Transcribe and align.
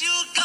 You 0.00 0.43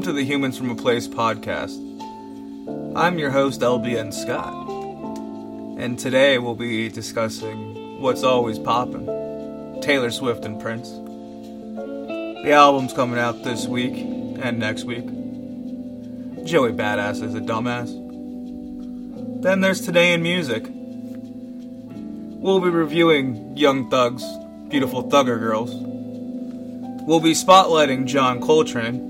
welcome 0.00 0.14
to 0.14 0.18
the 0.18 0.24
Humans 0.24 0.56
from 0.56 0.70
a 0.70 0.74
Place 0.74 1.06
podcast. 1.06 1.76
I'm 2.96 3.18
your 3.18 3.28
host, 3.28 3.60
LBN 3.60 4.14
Scott, 4.14 4.66
and 5.78 5.98
today 5.98 6.38
we'll 6.38 6.54
be 6.54 6.88
discussing 6.88 8.00
what's 8.00 8.22
always 8.22 8.58
poppin' 8.58 9.78
Taylor 9.82 10.10
Swift 10.10 10.46
and 10.46 10.58
Prince. 10.58 10.88
The 10.88 12.52
album's 12.52 12.94
coming 12.94 13.18
out 13.18 13.44
this 13.44 13.66
week 13.66 13.92
and 13.92 14.58
next 14.58 14.84
week. 14.84 15.04
Joey 16.46 16.72
Badass 16.72 17.22
is 17.22 17.34
a 17.34 17.40
dumbass. 17.40 17.92
Then 19.42 19.60
there's 19.60 19.82
Today 19.82 20.14
in 20.14 20.22
Music. 20.22 20.64
We'll 20.66 22.60
be 22.60 22.70
reviewing 22.70 23.54
Young 23.54 23.90
Thugs, 23.90 24.24
Beautiful 24.70 25.10
Thugger 25.10 25.38
Girls. 25.38 25.72
We'll 27.06 27.20
be 27.20 27.32
spotlighting 27.32 28.06
John 28.06 28.40
Coltrane. 28.40 29.09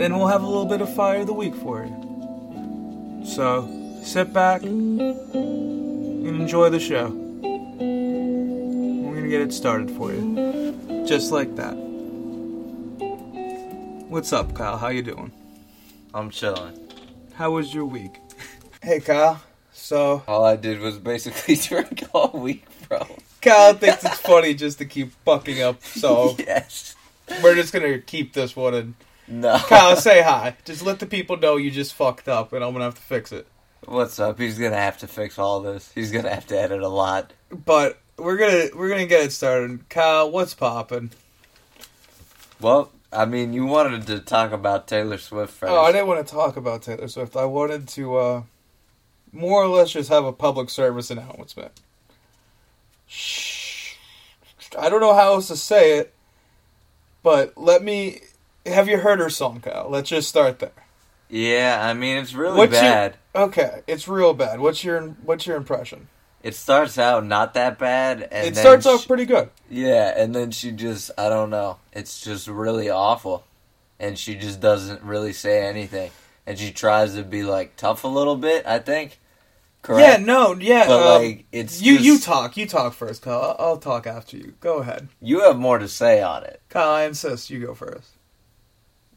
And 0.00 0.16
we'll 0.16 0.26
have 0.26 0.42
a 0.42 0.46
little 0.46 0.66
bit 0.66 0.80
of 0.80 0.92
Fire 0.94 1.20
of 1.20 1.28
the 1.28 1.32
Week 1.32 1.54
for 1.54 1.84
you. 1.84 3.22
So, 3.24 3.68
sit 4.02 4.32
back 4.32 4.62
and 4.64 5.00
enjoy 6.26 6.70
the 6.70 6.80
show. 6.80 7.10
We're 7.10 7.42
going 9.12 9.22
to 9.22 9.28
get 9.28 9.40
it 9.40 9.52
started 9.52 9.88
for 9.92 10.12
you. 10.12 11.04
Just 11.06 11.30
like 11.30 11.54
that. 11.56 11.74
What's 14.08 14.32
up, 14.32 14.52
Kyle? 14.54 14.76
How 14.78 14.88
you 14.88 15.02
doing? 15.02 15.30
I'm 16.12 16.30
chilling. 16.30 16.76
How 17.34 17.52
was 17.52 17.72
your 17.74 17.84
week? 17.86 18.18
Hey, 18.82 19.00
Kyle. 19.00 19.40
So, 19.72 20.22
All 20.28 20.44
I 20.44 20.56
did 20.56 20.78
was 20.78 20.98
basically 20.98 21.56
drink 21.56 22.02
all 22.12 22.28
week, 22.34 22.66
bro. 22.86 23.06
Kyle 23.40 23.72
thinks 23.72 24.04
it's 24.04 24.18
funny 24.18 24.52
just 24.52 24.76
to 24.76 24.84
keep 24.84 25.12
fucking 25.24 25.62
up, 25.62 25.82
so 25.82 26.36
yes. 26.38 26.94
we're 27.42 27.54
just 27.54 27.72
gonna 27.72 27.98
keep 27.98 28.34
this 28.34 28.54
one 28.54 28.74
in. 28.74 28.94
No. 29.26 29.58
Kyle, 29.68 29.96
say 29.96 30.22
hi. 30.22 30.56
Just 30.64 30.82
let 30.82 30.98
the 30.98 31.06
people 31.06 31.36
know 31.36 31.56
you 31.56 31.70
just 31.70 31.94
fucked 31.94 32.28
up, 32.28 32.52
and 32.52 32.64
I'm 32.64 32.72
gonna 32.72 32.84
have 32.84 32.94
to 32.96 33.02
fix 33.02 33.32
it. 33.32 33.46
What's 33.86 34.18
up? 34.18 34.38
He's 34.38 34.58
gonna 34.58 34.76
have 34.76 34.98
to 34.98 35.06
fix 35.06 35.38
all 35.38 35.60
this. 35.60 35.90
He's 35.94 36.10
gonna 36.10 36.30
have 36.34 36.46
to 36.48 36.58
edit 36.58 36.82
a 36.82 36.88
lot. 36.88 37.32
But 37.50 37.98
we're 38.16 38.36
gonna 38.36 38.68
we're 38.74 38.88
gonna 38.88 39.06
get 39.06 39.24
it 39.24 39.32
started. 39.32 39.88
Kyle, 39.88 40.30
what's 40.30 40.54
poppin'? 40.54 41.10
Well, 42.60 42.90
I 43.12 43.26
mean, 43.26 43.52
you 43.52 43.66
wanted 43.66 44.06
to 44.08 44.20
talk 44.20 44.52
about 44.52 44.86
Taylor 44.88 45.18
Swift 45.18 45.52
first. 45.52 45.70
Oh, 45.70 45.80
I 45.82 45.92
didn't 45.92 46.06
want 46.06 46.26
to 46.26 46.32
talk 46.32 46.56
about 46.56 46.82
Taylor 46.82 47.08
Swift. 47.08 47.36
I 47.36 47.44
wanted 47.44 47.88
to 47.88 48.16
uh, 48.16 48.42
more 49.32 49.62
or 49.62 49.68
less 49.68 49.92
just 49.92 50.08
have 50.08 50.24
a 50.24 50.32
public 50.32 50.70
service 50.70 51.10
announcement. 51.10 51.72
Shh. 53.06 53.94
I 54.78 54.88
don't 54.88 55.00
know 55.00 55.14
how 55.14 55.34
else 55.34 55.48
to 55.48 55.56
say 55.56 55.98
it, 55.98 56.14
but 57.22 57.56
let 57.56 57.82
me. 57.82 58.20
Have 58.66 58.88
you 58.88 58.98
heard 58.98 59.18
her 59.18 59.30
song, 59.30 59.60
Kyle? 59.60 59.88
Let's 59.90 60.08
just 60.08 60.28
start 60.28 60.58
there. 60.58 60.72
Yeah, 61.28 61.78
I 61.82 61.94
mean, 61.94 62.16
it's 62.18 62.34
really 62.34 62.56
What's 62.58 62.72
your- 62.72 62.82
bad. 62.82 63.16
Okay, 63.34 63.82
it's 63.86 64.06
real 64.08 64.34
bad. 64.34 64.60
What's 64.60 64.84
your 64.84 65.00
What's 65.24 65.46
your 65.46 65.56
impression? 65.56 66.08
It 66.42 66.54
starts 66.54 66.98
out 66.98 67.24
not 67.24 67.54
that 67.54 67.78
bad, 67.78 68.28
and 68.30 68.46
it 68.48 68.56
starts 68.56 68.84
she- 68.84 68.90
off 68.92 69.06
pretty 69.06 69.24
good. 69.24 69.48
Yeah, 69.70 70.12
and 70.16 70.34
then 70.34 70.50
she 70.50 70.72
just, 70.72 71.10
I 71.16 71.28
don't 71.30 71.48
know. 71.50 71.78
It's 71.92 72.20
just 72.22 72.46
really 72.48 72.90
awful. 72.90 73.44
And 73.98 74.18
she 74.18 74.34
just 74.34 74.60
doesn't 74.60 75.02
really 75.02 75.32
say 75.32 75.66
anything. 75.66 76.10
And 76.46 76.58
she 76.58 76.70
tries 76.70 77.14
to 77.14 77.22
be, 77.22 77.42
like, 77.44 77.76
tough 77.76 78.04
a 78.04 78.08
little 78.08 78.36
bit, 78.36 78.66
I 78.66 78.78
think. 78.78 79.18
Correct? 79.80 80.06
Yeah, 80.06 80.24
no, 80.24 80.54
yeah. 80.54 80.86
But, 80.86 81.16
um, 81.16 81.22
like, 81.22 81.46
it's 81.52 81.80
you. 81.80 81.94
just- 81.94 82.04
You 82.04 82.18
talk. 82.18 82.56
You 82.58 82.66
talk 82.66 82.92
first, 82.92 83.22
Kyle. 83.22 83.56
I'll, 83.58 83.66
I'll 83.66 83.76
talk 83.78 84.06
after 84.06 84.36
you. 84.36 84.52
Go 84.60 84.78
ahead, 84.78 85.08
You 85.22 85.40
have 85.40 85.56
more 85.58 85.78
to 85.78 85.88
say 85.88 86.20
on 86.22 86.44
it. 86.44 86.60
Kyle. 86.68 86.90
I 86.90 87.04
insist. 87.04 87.48
You 87.48 87.60
go 87.64 87.72
first. 87.74 88.10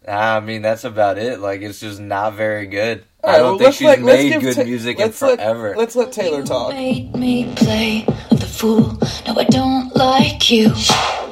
I 0.07 0.39
mean, 0.39 0.61
that's 0.61 0.83
about 0.85 1.17
it. 1.17 1.39
Like, 1.39 1.61
it's 1.61 1.79
just 1.81 1.99
not 1.99 2.33
very 2.35 2.65
good. 2.67 3.03
All 3.23 3.29
I 3.29 3.37
don't 3.39 3.43
well, 3.43 3.57
think 3.57 3.65
let's 3.65 3.77
she's 3.77 3.85
let- 3.87 4.01
made 4.01 4.41
good 4.41 4.55
Ta- 4.55 4.63
music 4.63 4.97
in 4.99 5.03
let's 5.05 5.21
let- 5.21 5.39
forever. 5.39 5.75
Let's 5.77 5.95
let 5.95 6.11
Taylor 6.13 6.43
talk. 6.43 6.71
made 6.73 7.13
me 7.15 7.53
play 7.55 8.05
the 8.31 8.45
fool. 8.45 8.97
No, 9.27 9.35
I 9.37 9.43
don't 9.45 9.93
like 9.95 10.49
you. 10.49 10.71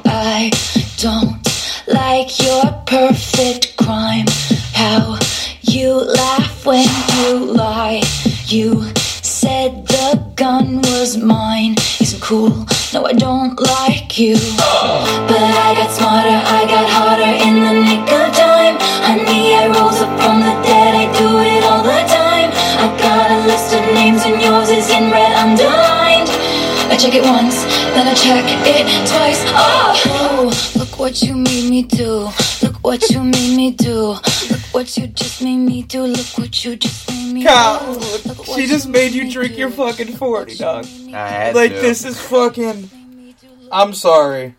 I 0.04 0.50
don't 0.98 1.46
like 1.88 2.38
your 2.42 2.64
perfect 2.86 3.76
crime. 3.78 4.26
How 4.74 5.18
you 5.62 5.92
laugh 5.94 6.66
when 6.66 6.86
you 7.16 7.38
lie. 7.46 8.02
You 8.46 8.84
said 9.22 9.86
the 9.86 10.32
gun 10.36 10.82
was 10.82 11.16
mine. 11.16 11.76
Isn't 12.00 12.20
cool. 12.20 12.66
No, 12.92 13.06
I 13.06 13.12
don't 13.14 13.58
like 13.60 14.18
you. 14.18 14.36
But 15.26 15.42
I 15.42 15.74
got 15.74 15.90
smarter, 15.90 16.28
I 16.28 16.64
got 16.66 16.88
harder 16.88 17.32
in 17.46 17.54
the 17.64 17.72
nick 17.82 18.12
of 18.12 18.34
time. 18.36 18.45
Honey, 19.26 19.54
I 19.54 19.66
rose 19.68 20.00
up 20.00 20.12
from 20.22 20.40
the 20.40 20.54
dead, 20.62 20.94
I 20.94 21.06
do 21.18 21.28
it 21.42 21.62
all 21.64 21.82
the 21.82 22.00
time. 22.06 22.50
I 22.78 22.86
got 22.98 23.30
a 23.30 23.46
list 23.46 23.74
of 23.74 23.82
names 23.94 24.22
and 24.24 24.40
yours 24.40 24.70
is 24.70 24.88
in 24.90 25.10
red 25.10 25.32
underlined. 25.32 26.30
I 26.88 26.96
check 26.96 27.14
it 27.14 27.24
once, 27.24 27.64
then 27.94 28.06
I 28.06 28.14
check 28.14 28.44
it 28.46 28.86
twice. 29.10 29.42
Oh, 29.48 30.52
look 30.78 30.98
what 30.98 31.22
you 31.22 31.34
made 31.34 31.68
me 31.68 31.82
do. 31.82 32.30
Look 32.62 32.76
what 32.84 33.10
you 33.10 33.22
made 33.24 33.56
me 33.56 33.72
do. 33.72 34.14
Look 34.50 34.60
what 34.72 34.96
you 34.96 35.08
just 35.08 35.42
made 35.42 35.58
me 35.58 35.82
do. 35.82 36.02
Look 36.04 36.38
what 36.38 36.64
you 36.64 36.76
just 36.76 37.08
made 37.10 37.32
me 37.34 37.44
Kyle, 37.44 37.94
do. 37.94 38.28
Look 38.28 38.46
she 38.46 38.66
just 38.66 38.88
made 38.88 39.12
you 39.12 39.30
drink 39.30 39.58
your 39.58 39.70
fucking 39.70 40.06
Look 40.08 40.16
40, 40.18 40.56
dog. 40.56 40.86
you 40.86 40.98
made 40.98 41.06
me 41.06 41.14
I 41.14 41.28
had 41.28 41.54
Like 41.56 41.72
to. 41.72 41.80
this 41.80 42.04
is 42.04 42.20
fucking. 42.20 42.88
I'm 43.72 43.92
sorry. 43.94 44.54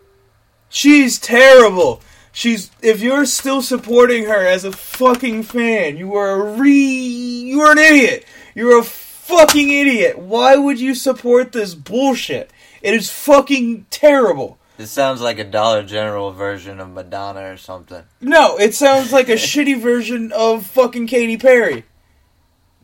She's 0.70 1.18
terrible. 1.18 2.02
She's 2.38 2.70
if 2.84 3.02
you're 3.02 3.26
still 3.26 3.64
supporting 3.64 4.26
her 4.26 4.46
as 4.46 4.64
a 4.64 4.72
fucking 4.72 5.42
fan, 5.42 5.98
you 5.98 6.14
are 6.14 6.40
a 6.40 6.52
re 6.60 6.70
you 6.72 7.62
are 7.62 7.72
an 7.72 7.80
idiot. 7.80 8.26
You're 8.54 8.78
a 8.78 8.84
fucking 8.84 9.72
idiot. 9.72 10.20
Why 10.20 10.56
would 10.56 10.80
you 10.80 10.94
support 10.94 11.52
this 11.52 11.74
bullshit? 11.74 12.52
It 12.84 12.94
is 12.94 13.10
fucking 13.10 13.88
terrible. 13.90 14.60
This 14.78 14.92
sounds 14.92 15.20
like 15.20 15.40
a 15.40 15.44
Dollar 15.44 15.82
General 15.82 16.32
version 16.32 16.80
of 16.80 16.92
Madonna 16.92 17.42
or 17.54 17.58
something. 17.58 18.04
No, 18.22 18.56
it 18.58 18.76
sounds 18.76 19.12
like 19.12 19.30
a 19.30 19.34
shitty 19.50 19.82
version 19.82 20.32
of 20.32 20.64
fucking 20.68 21.08
Katy 21.08 21.38
Perry. 21.38 21.86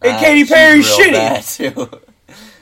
And 0.02 0.16
Ah, 0.16 0.20
Katy 0.20 0.46
Perry's 0.46 0.88
shitty. 0.90 2.02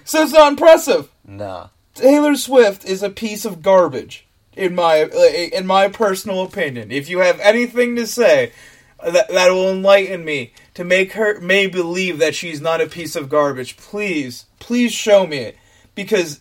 So 0.03 0.23
it's 0.23 0.33
not 0.33 0.51
impressive. 0.51 1.09
no. 1.25 1.69
Taylor 1.95 2.35
Swift 2.35 2.83
is 2.83 3.01
a 3.01 3.09
piece 3.09 3.45
of 3.45 3.61
garbage 3.61 4.27
in 4.55 4.75
my 4.75 5.03
uh, 5.03 5.17
in 5.17 5.65
my 5.65 5.87
personal 5.87 6.43
opinion. 6.43 6.91
If 6.91 7.09
you 7.09 7.19
have 7.19 7.39
anything 7.39 7.95
to 7.95 8.07
say 8.07 8.51
that 9.03 9.29
that 9.29 9.49
will 9.49 9.71
enlighten 9.71 10.23
me 10.23 10.53
to 10.73 10.83
make 10.83 11.13
her 11.13 11.39
may 11.39 11.67
believe 11.67 12.19
that 12.19 12.35
she's 12.35 12.61
not 12.61 12.81
a 12.81 12.87
piece 12.87 13.15
of 13.15 13.29
garbage, 13.29 13.77
please, 13.77 14.45
please 14.59 14.91
show 14.91 15.25
me 15.25 15.37
it 15.37 15.57
because 15.95 16.39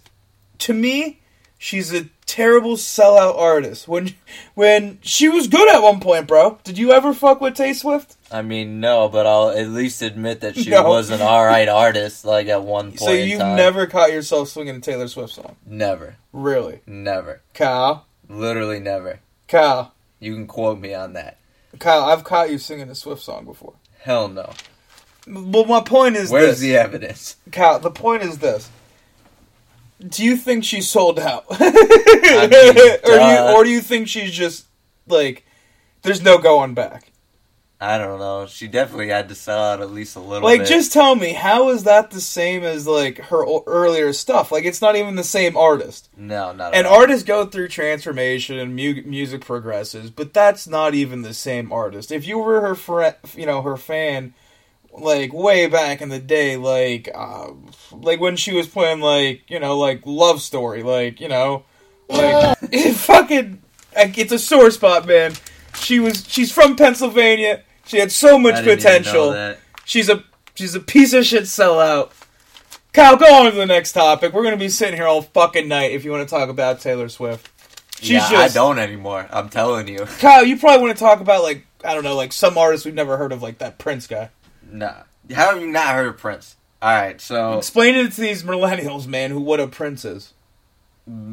to 0.59 0.75
me 0.75 1.21
she's 1.59 1.93
a 1.93 2.09
terrible 2.27 2.77
sellout 2.77 3.37
artist 3.37 3.89
when 3.89 4.15
when 4.55 4.99
she 5.03 5.29
was 5.29 5.49
good 5.49 5.73
at 5.75 5.83
one 5.83 6.01
point, 6.01 6.27
bro. 6.27 6.59
Did 6.65 6.79
you 6.79 6.93
ever 6.93 7.13
fuck 7.13 7.41
with 7.41 7.55
Tay 7.55 7.73
Swift? 7.73 8.17
I 8.32 8.43
mean, 8.43 8.79
no, 8.81 9.09
but 9.09 9.27
I'll 9.27 9.50
at 9.50 9.69
least 9.69 10.03
admit 10.03 10.41
that 10.43 10.56
she 10.56 10.71
No. 10.71 10.85
was 10.88 11.11
an 11.11 11.21
alright 11.21 11.69
artist, 11.69 12.25
like 12.25 12.47
at 12.47 12.62
one 12.62 12.88
point 12.91 13.00
So 13.00 13.12
in 13.12 13.29
you've 13.29 13.41
time. 13.41 13.56
never 13.56 13.87
caught 13.87 14.12
yourself 14.12 14.49
swinging 14.49 14.77
a 14.77 14.81
Taylor 14.81 15.09
Swift 15.09 15.35
song, 15.35 15.56
Never. 15.67 16.17
really? 16.32 16.81
Never. 16.87 17.43
Kyle, 17.55 18.06
Literally 18.29 18.79
never. 18.79 19.19
Kyle, 19.49 19.93
You 20.21 20.35
can 20.35 20.47
quote 20.47 20.79
me 20.79 20.94
on 20.94 21.15
that. 21.15 21.38
Kyle. 21.81 22.05
I've 22.05 22.23
caught 22.25 22.50
you 22.50 22.59
singing 22.59 22.88
a 22.91 22.94
Swift 22.94 23.23
song 23.23 23.44
before. 23.44 23.75
Hell 24.00 24.29
no. 24.29 24.53
But 25.27 25.67
my 25.69 25.81
point 25.81 26.17
is 26.17 26.31
Where's 26.31 26.53
this. 26.53 26.61
the 26.61 26.77
evidence? 26.77 27.37
Kyle, 27.53 27.79
the 27.81 27.91
point 27.91 28.23
is 28.23 28.38
this. 28.38 28.71
Do 30.09 30.25
you 30.25 30.37
think 30.37 30.65
she's 30.65 30.88
sold 30.88 31.19
out? 31.19 31.44
mean, 31.61 31.69
or, 31.69 32.49
do 32.49 32.56
you, 32.56 33.00
duh. 33.05 33.55
or 33.56 33.65
do 33.65 33.71
you 33.71 33.81
think 33.81 34.09
she's 34.09 34.32
just, 34.32 34.67
like, 35.06 35.44
there's 36.03 36.23
no 36.23 36.38
going 36.38 36.73
back? 36.75 37.10
I 37.82 37.97
don't 37.97 38.19
know. 38.19 38.47
She 38.47 38.69
definitely 38.69 39.09
had 39.09 39.31
to 39.31 39.35
sell 39.35 39.59
out 39.59 39.81
at 39.81 39.91
least 39.91 40.15
a 40.15 40.21
little 40.21 40.41
bit. 40.41 40.44
Like, 40.44 40.61
bit. 40.61 40.69
just 40.69 40.93
tell 40.93 41.15
me, 41.15 41.32
how 41.32 41.71
is 41.71 41.85
that 41.85 42.11
the 42.11 42.21
same 42.21 42.62
as, 42.62 42.87
like, 42.87 43.17
her 43.19 43.43
o- 43.47 43.65
earlier 43.67 44.12
stuff? 44.12 44.53
Like, 44.53 44.67
it's 44.67 44.82
not 44.82 44.97
even 44.97 45.15
the 45.17 45.25
same 45.25 45.56
artist. 45.56 46.11
no, 46.15 46.53
not 46.53 46.75
And 46.75 46.87
at 46.87 46.93
all. 46.93 47.00
artists 47.00 47.25
go 47.25 47.47
through 47.47 47.69
transformation 47.69 48.59
and 48.59 48.77
mu- 48.77 49.03
music 49.06 49.41
progresses, 49.47 50.11
but 50.11 50.35
that's 50.35 50.67
not 50.67 50.94
even 50.94 51.23
the 51.23 51.32
same 51.32 51.73
artist. 51.73 52.12
If 52.12 52.27
you 52.27 52.38
were 52.38 52.61
her 52.61 52.75
friend, 52.75 53.15
you 53.35 53.47
know, 53.47 53.62
her 53.62 53.79
fan, 53.79 54.35
like 54.93 55.32
way 55.32 55.67
back 55.67 56.03
in 56.03 56.11
the 56.11 56.19
day, 56.19 56.59
like, 56.59 57.09
uh, 57.15 57.53
like 57.93 58.21
when 58.21 58.37
she 58.37 58.53
was 58.53 58.69
playing, 58.69 59.00
like, 59.00 59.44
you 59.49 59.59
know, 59.59 59.79
like 59.79 60.03
Love 60.05 60.43
Story, 60.43 60.82
like, 60.82 61.19
you 61.19 61.29
know, 61.29 61.65
like 62.11 62.59
it 62.71 62.93
fucking, 62.97 63.62
like, 63.97 64.19
it's 64.19 64.32
a 64.32 64.38
sore 64.38 64.71
spot, 64.71 65.06
man. 65.06 65.32
She 65.77 65.99
was, 65.99 66.27
she's 66.29 66.53
from 66.53 66.77
Pennsylvania. 66.77 67.62
She 67.91 67.99
had 67.99 68.13
so 68.13 68.39
much 68.39 68.55
I 68.55 68.63
didn't 68.63 68.81
even 68.81 69.03
know 69.03 69.31
potential. 69.33 69.63
She's 69.85 70.09
a 70.09 70.23
she's 70.55 70.77
a 70.77 70.81
piece 70.81 71.13
of 71.13 71.27
shit 71.27 71.43
sellout. 71.45 72.13
Kyle, 72.93 73.17
go 73.17 73.27
on 73.27 73.51
to 73.51 73.57
the 73.57 73.67
next 73.67 73.93
topic. 73.93 74.33
We're 74.33 74.45
gonna 74.45 74.57
be 74.57 74.69
sitting 74.69 74.95
here 74.95 75.07
all 75.07 75.23
fucking 75.23 75.67
night 75.67 75.91
if 75.91 76.05
you 76.05 76.13
want 76.13 76.29
to 76.29 76.33
talk 76.33 76.49
about 76.49 76.81
Taylor 76.81 77.09
Swift. 77.09 77.51
She's 77.99 78.11
yeah, 78.11 78.31
just 78.31 78.57
I 78.57 78.61
don't 78.61 78.79
anymore. 78.79 79.27
I'm 79.31 79.49
telling 79.49 79.89
you. 79.89 79.99
Kyle. 80.21 80.45
You 80.45 80.57
probably 80.57 80.87
want 80.87 80.97
to 80.97 81.03
talk 81.03 81.21
about 81.21 81.43
like 81.43 81.67
I 81.85 81.95
don't 81.95 82.05
know, 82.05 82.15
like 82.15 82.33
some 82.33 82.57
artists 82.57 82.87
we've 82.87 82.95
never 82.95 83.17
heard 83.17 83.33
of, 83.33 83.43
like 83.43 83.59
that 83.59 83.79
Prince 83.79 84.07
guy. 84.07 84.31
Nah. 84.71 85.03
How 85.35 85.53
have 85.53 85.61
you 85.61 85.67
not 85.67 85.95
heard 85.95 86.07
of 86.07 86.17
Prince? 86.17 86.57
Alright, 86.83 87.21
so 87.21 87.59
Explain 87.59 87.95
it 87.95 88.13
to 88.13 88.21
these 88.21 88.43
millennials, 88.43 89.07
man, 89.07 89.31
who 89.31 89.41
what 89.41 89.61
a 89.61 89.67
Prince 89.67 90.05
is. 90.05 90.33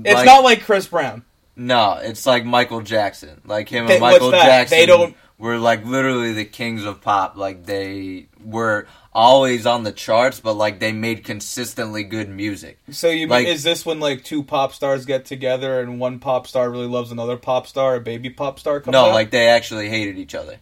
It's 0.04 0.26
not 0.26 0.44
like 0.44 0.64
Chris 0.64 0.88
Brown. 0.88 1.24
No, 1.56 2.00
it's 2.02 2.26
like 2.26 2.46
Michael 2.46 2.82
Jackson. 2.82 3.42
Like 3.46 3.70
him 3.70 3.82
and 3.86 3.90
They- 3.90 4.00
what's 4.02 4.16
Michael? 4.16 4.32
Jackson 4.32 4.78
They 4.78 4.86
don't- 4.86 5.16
were 5.40 5.58
like 5.58 5.86
literally 5.86 6.34
the 6.34 6.46
kings 6.46 6.84
of 6.84 7.02
pop. 7.02 7.38
Like 7.38 7.66
they 7.66 8.28
were 8.44 8.88
always 9.14 9.66
on 9.66 9.84
the 9.84 9.92
charts, 9.92 10.40
but 10.40 10.54
like 10.54 10.80
they 10.80 10.92
made 10.92 11.24
consistently 11.24 12.04
good 12.04 12.30
music. 12.30 12.80
So 12.92 13.10
you 13.10 13.28
Like- 13.28 13.48
is 13.48 13.64
this 13.64 13.86
when 13.86 14.00
like 14.00 14.24
two 14.24 14.44
pop 14.44 14.74
stars 14.74 15.06
get 15.06 15.26
together 15.26 15.80
and 15.82 16.00
one 16.00 16.20
pop 16.20 16.48
star 16.48 16.70
really 16.70 16.88
loves 16.88 17.12
another 17.12 17.38
pop 17.38 17.68
star, 17.68 17.96
a 17.96 18.00
baby 18.00 18.30
pop 18.30 18.60
star 18.60 18.80
comes 18.80 18.94
no, 18.94 19.06
out? 19.06 19.14
like 19.14 19.32
they 19.32 19.48
actually 19.48 19.90
hated 19.90 20.18
each 20.18 20.34
other. 20.36 20.58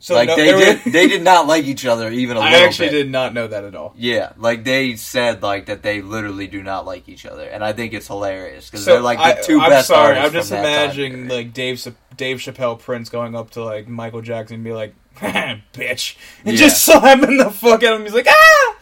so 0.00 0.14
like 0.14 0.26
no, 0.28 0.34
they 0.36 0.50
did 0.52 0.92
they 0.92 1.06
did 1.06 1.22
not 1.22 1.46
like 1.46 1.64
each 1.64 1.86
other 1.86 2.10
even 2.10 2.36
a 2.36 2.40
I 2.40 2.44
little 2.50 2.60
I 2.60 2.66
actually 2.66 2.88
bit. 2.88 3.04
did 3.04 3.10
not 3.12 3.34
know 3.34 3.46
that 3.46 3.62
at 3.64 3.76
all. 3.76 3.94
Yeah, 3.96 4.32
like 4.36 4.64
they 4.64 4.96
said 4.96 5.42
like 5.44 5.66
that 5.66 5.82
they 5.84 6.02
literally 6.02 6.48
do 6.48 6.60
not 6.62 6.84
like 6.86 7.08
each 7.08 7.24
other, 7.24 7.44
and 7.48 7.62
I 7.64 7.72
think 7.72 7.92
it's 7.92 8.08
hilarious 8.08 8.68
because 8.68 8.84
So 8.84 8.94
they're 8.94 9.00
like 9.00 9.18
the 9.18 9.38
I, 9.38 9.42
two 9.42 9.60
I'm 9.60 9.70
best 9.70 9.86
sorry, 9.88 10.18
artists 10.18 10.26
I'm 10.26 10.32
just 10.32 10.52
imagining 10.52 11.28
like 11.28 11.52
Dave 11.52 11.78
Dave 12.22 12.38
Chappelle 12.38 12.78
Prince 12.78 13.08
going 13.08 13.34
up 13.34 13.50
to 13.50 13.64
like 13.64 13.88
Michael 13.88 14.20
Jackson 14.22 14.54
and 14.54 14.64
be 14.64 14.72
like, 14.72 14.94
"Bitch," 15.16 16.14
and 16.44 16.52
Yeah. 16.54 16.66
just 16.66 16.84
slamming 16.84 17.36
the 17.36 17.50
fuck 17.50 17.82
out 17.82 17.94
of 17.94 17.98
him. 17.98 18.02
He's 18.06 18.14
like, 18.14 18.28
"Ah, 18.28 18.76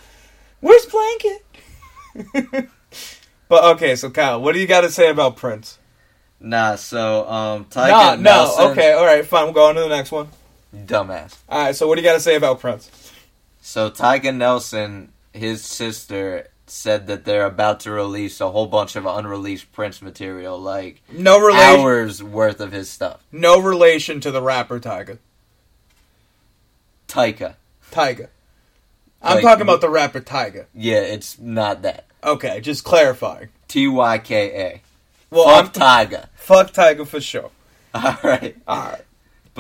where's 0.60 0.84
blanket?" 0.84 2.69
but 3.48 3.64
okay, 3.76 3.96
so 3.96 4.10
Kyle, 4.10 4.42
what 4.42 4.52
do 4.52 4.60
you 4.60 4.66
got 4.66 4.82
to 4.82 4.90
say 4.90 5.08
about 5.08 5.37
Prince? 5.37 5.78
Nah, 6.38 6.75
so 6.76 7.26
um, 7.28 7.64
Tyga 7.64 7.88
Nah, 7.88 8.14
no, 8.16 8.70
okay, 8.72 8.92
all 8.92 9.06
right, 9.06 9.25
fine. 9.26 9.44
We'll 9.44 9.54
go 9.54 9.69
on 9.70 9.75
to 9.76 9.81
the 9.81 9.88
next 9.88 10.12
one. 10.12 10.28
dumbass. 10.75 11.37
All 11.48 11.64
right, 11.64 11.75
so 11.75 11.88
what 11.88 11.94
do 11.96 12.02
you 12.02 12.06
got 12.08 12.14
to 12.14 12.20
say 12.20 12.37
about 12.37 12.60
Prince? 12.60 12.90
So 13.62 13.90
Tyka 13.90 14.34
Nelson, 14.37 15.12
his 15.32 15.64
sister, 15.64 16.48
said 16.70 17.06
that 17.08 17.25
they're 17.25 17.46
about 17.46 17.81
to 17.81 17.90
release 17.90 18.40
a 18.40 18.50
whole 18.50 18.67
bunch 18.67 18.96
of 18.96 19.05
unreleased 19.06 19.72
Prince 19.72 20.00
material, 20.00 20.58
like 20.58 21.02
No 21.12 21.38
relation, 21.40 21.81
hours 21.81 22.22
worth 22.22 22.61
of 22.61 22.72
his 22.72 22.88
stuff. 22.88 23.22
no 23.32 23.58
relation 23.61 24.20
to 24.20 24.31
the 24.31 24.43
rapper 24.43 24.78
Tyga. 24.81 25.19
Tyga, 27.08 27.55
Tyga. 27.90 28.28
I'm 29.22 29.37
Like, 29.37 29.43
talking 29.44 29.62
about 29.62 29.81
the 29.81 29.90
rapper 29.90 30.20
Tyga. 30.20 30.67
yeah, 30.75 31.00
it's 31.00 31.38
not 31.38 31.82
that. 31.82 32.06
Okay, 32.22 32.61
just 32.61 32.84
clarifying. 32.84 33.49
T 33.69 33.88
Y 33.88 34.19
K 34.19 34.62
A. 34.62 34.82
Well, 35.31 35.44
Fuck 35.44 35.76
I'm 35.81 36.06
Tyga. 36.08 36.28
fuck 36.34 36.73
Tyga 36.73 37.06
for 37.06 37.20
sure. 37.20 37.50
All 37.94 38.16
right, 38.23 38.56
All 38.69 38.78
right. 38.78 39.02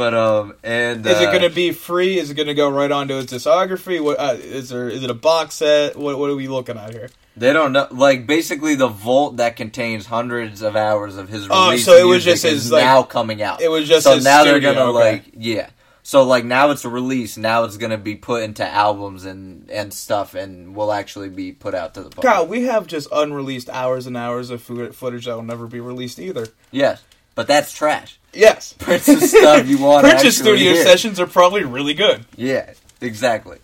But 0.00 0.14
um, 0.14 0.54
and 0.64 1.04
Is 1.04 1.20
it 1.20 1.28
uh, 1.28 1.30
going 1.30 1.42
to 1.42 1.54
be 1.54 1.72
free? 1.72 2.18
Is 2.18 2.30
it 2.30 2.34
going 2.34 2.46
to 2.46 2.54
go 2.54 2.70
right 2.70 2.90
onto 2.90 3.16
his 3.16 3.26
discography? 3.26 4.02
What 4.02 4.18
uh, 4.18 4.36
is 4.38 4.70
there? 4.70 4.88
Is 4.88 5.02
it 5.02 5.10
a 5.10 5.14
box 5.14 5.56
set? 5.56 5.94
What 5.94 6.18
What 6.18 6.30
are 6.30 6.34
we 6.34 6.48
looking 6.48 6.78
at 6.78 6.94
here? 6.94 7.10
They 7.36 7.52
don't 7.52 7.74
know, 7.74 7.86
like 7.90 8.26
basically 8.26 8.76
the 8.76 8.88
vault 8.88 9.36
that 9.36 9.56
contains 9.56 10.06
hundreds 10.06 10.62
of 10.62 10.74
hours 10.74 11.18
of 11.18 11.28
his 11.28 11.46
Oh, 11.50 11.66
release 11.68 11.84
so 11.84 11.96
it 11.98 12.04
was 12.04 12.24
just 12.24 12.44
his, 12.44 12.72
like- 12.72 12.82
now 12.82 13.02
coming 13.02 13.42
out. 13.42 13.60
it 13.60 13.68
was 13.68 13.86
just 13.86 14.04
so 14.04 14.14
his 14.14 14.24
now 14.24 14.40
studio, 14.40 14.58
they're 14.58 14.74
gonna 14.74 14.90
okay. 14.90 15.12
like 15.12 15.24
yeah. 15.34 15.68
So 16.02 16.22
like 16.24 16.46
now 16.46 16.70
it's 16.70 16.86
a 16.86 16.88
release. 16.88 17.36
Now 17.36 17.64
it's 17.64 17.76
gonna 17.76 17.98
be 17.98 18.16
put 18.16 18.42
into 18.42 18.66
albums 18.66 19.26
and 19.26 19.70
and 19.70 19.92
stuff, 19.92 20.34
and 20.34 20.74
will 20.74 20.94
actually 20.94 21.28
be 21.28 21.52
put 21.52 21.74
out 21.74 21.92
to 21.94 22.02
the 22.02 22.08
public. 22.08 22.22
God, 22.22 22.48
we 22.48 22.62
have 22.62 22.86
just 22.86 23.06
unreleased 23.12 23.68
hours 23.68 24.06
and 24.06 24.16
hours 24.16 24.48
of 24.48 24.62
footage 24.62 25.26
that 25.26 25.36
will 25.36 25.42
never 25.42 25.66
be 25.66 25.80
released 25.80 26.18
either. 26.18 26.46
Yes, 26.70 27.02
but 27.40 27.46
that's 27.46 27.72
trash. 27.72 28.18
Yes, 28.34 28.74
Prince's 28.78 29.30
stuff 29.30 29.66
you 29.66 29.78
want 29.78 30.04
Prince's 30.06 30.36
studio 30.36 30.74
hear. 30.74 30.84
sessions 30.84 31.18
are 31.18 31.26
probably 31.26 31.64
really 31.64 31.94
good. 31.94 32.26
Yeah, 32.36 32.74
exactly. 33.00 33.56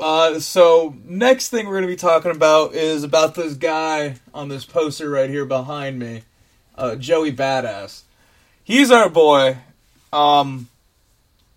Uh, 0.00 0.40
so 0.40 0.94
next 1.04 1.50
thing 1.50 1.66
we're 1.66 1.74
going 1.74 1.82
to 1.82 1.88
be 1.88 1.94
talking 1.96 2.30
about 2.30 2.72
is 2.72 3.04
about 3.04 3.34
this 3.34 3.52
guy 3.52 4.14
on 4.32 4.48
this 4.48 4.64
poster 4.64 5.10
right 5.10 5.28
here 5.28 5.44
behind 5.44 5.98
me, 5.98 6.22
uh, 6.78 6.96
Joey 6.96 7.32
Badass. 7.32 8.04
He's 8.64 8.90
our 8.90 9.10
boy, 9.10 9.58
um, 10.10 10.68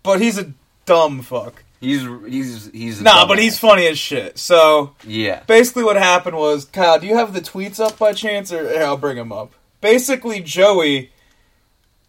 but 0.02 0.20
he's 0.20 0.36
a 0.36 0.52
dumb 0.84 1.22
fuck. 1.22 1.64
He's 1.80 2.02
he's 2.28 2.70
he's 2.70 3.00
a 3.00 3.04
Nah, 3.04 3.26
but 3.26 3.38
dumbass. 3.38 3.40
he's 3.40 3.58
funny 3.58 3.86
as 3.86 3.98
shit. 3.98 4.38
So 4.38 4.94
yeah. 5.04 5.42
basically, 5.46 5.84
what 5.84 5.96
happened 5.96 6.36
was, 6.36 6.66
Kyle, 6.66 6.98
do 7.00 7.06
you 7.06 7.16
have 7.16 7.32
the 7.32 7.40
tweets 7.40 7.80
up 7.80 7.98
by 7.98 8.12
chance, 8.12 8.52
or 8.52 8.68
here, 8.68 8.82
I'll 8.84 8.98
bring 8.98 9.16
them 9.16 9.32
up. 9.32 9.52
Basically, 9.82 10.40
Joey, 10.40 11.10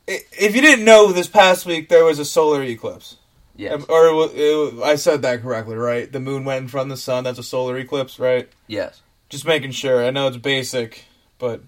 if 0.08 0.56
you 0.56 0.62
didn't 0.62 0.86
know, 0.86 1.12
this 1.12 1.28
past 1.28 1.66
week 1.66 1.90
there 1.90 2.06
was 2.06 2.20
a 2.20 2.26
solar 2.26 2.64
eclipse. 2.64 3.18
Yes. 3.56 3.74
Um, 3.74 3.86
Or 3.90 4.06
it, 4.26 4.32
it, 4.36 4.84
I 4.84 4.96
said 4.96 5.24
that 5.24 5.42
correctly, 5.42 5.76
right? 5.76 6.10
The 6.10 6.20
moon 6.20 6.46
went 6.46 6.62
in 6.62 6.68
front 6.70 6.92
of 6.92 6.98
the 6.98 7.02
sun. 7.02 7.24
That's 7.24 7.40
a 7.40 7.44
solar 7.44 7.78
eclipse, 7.78 8.20
right? 8.20 8.48
Yes. 8.68 9.02
Just 9.28 9.46
making 9.46 9.72
sure. 9.72 10.06
I 10.06 10.12
know 10.12 10.28
it's 10.28 10.38
basic, 10.38 11.06
but 11.40 11.62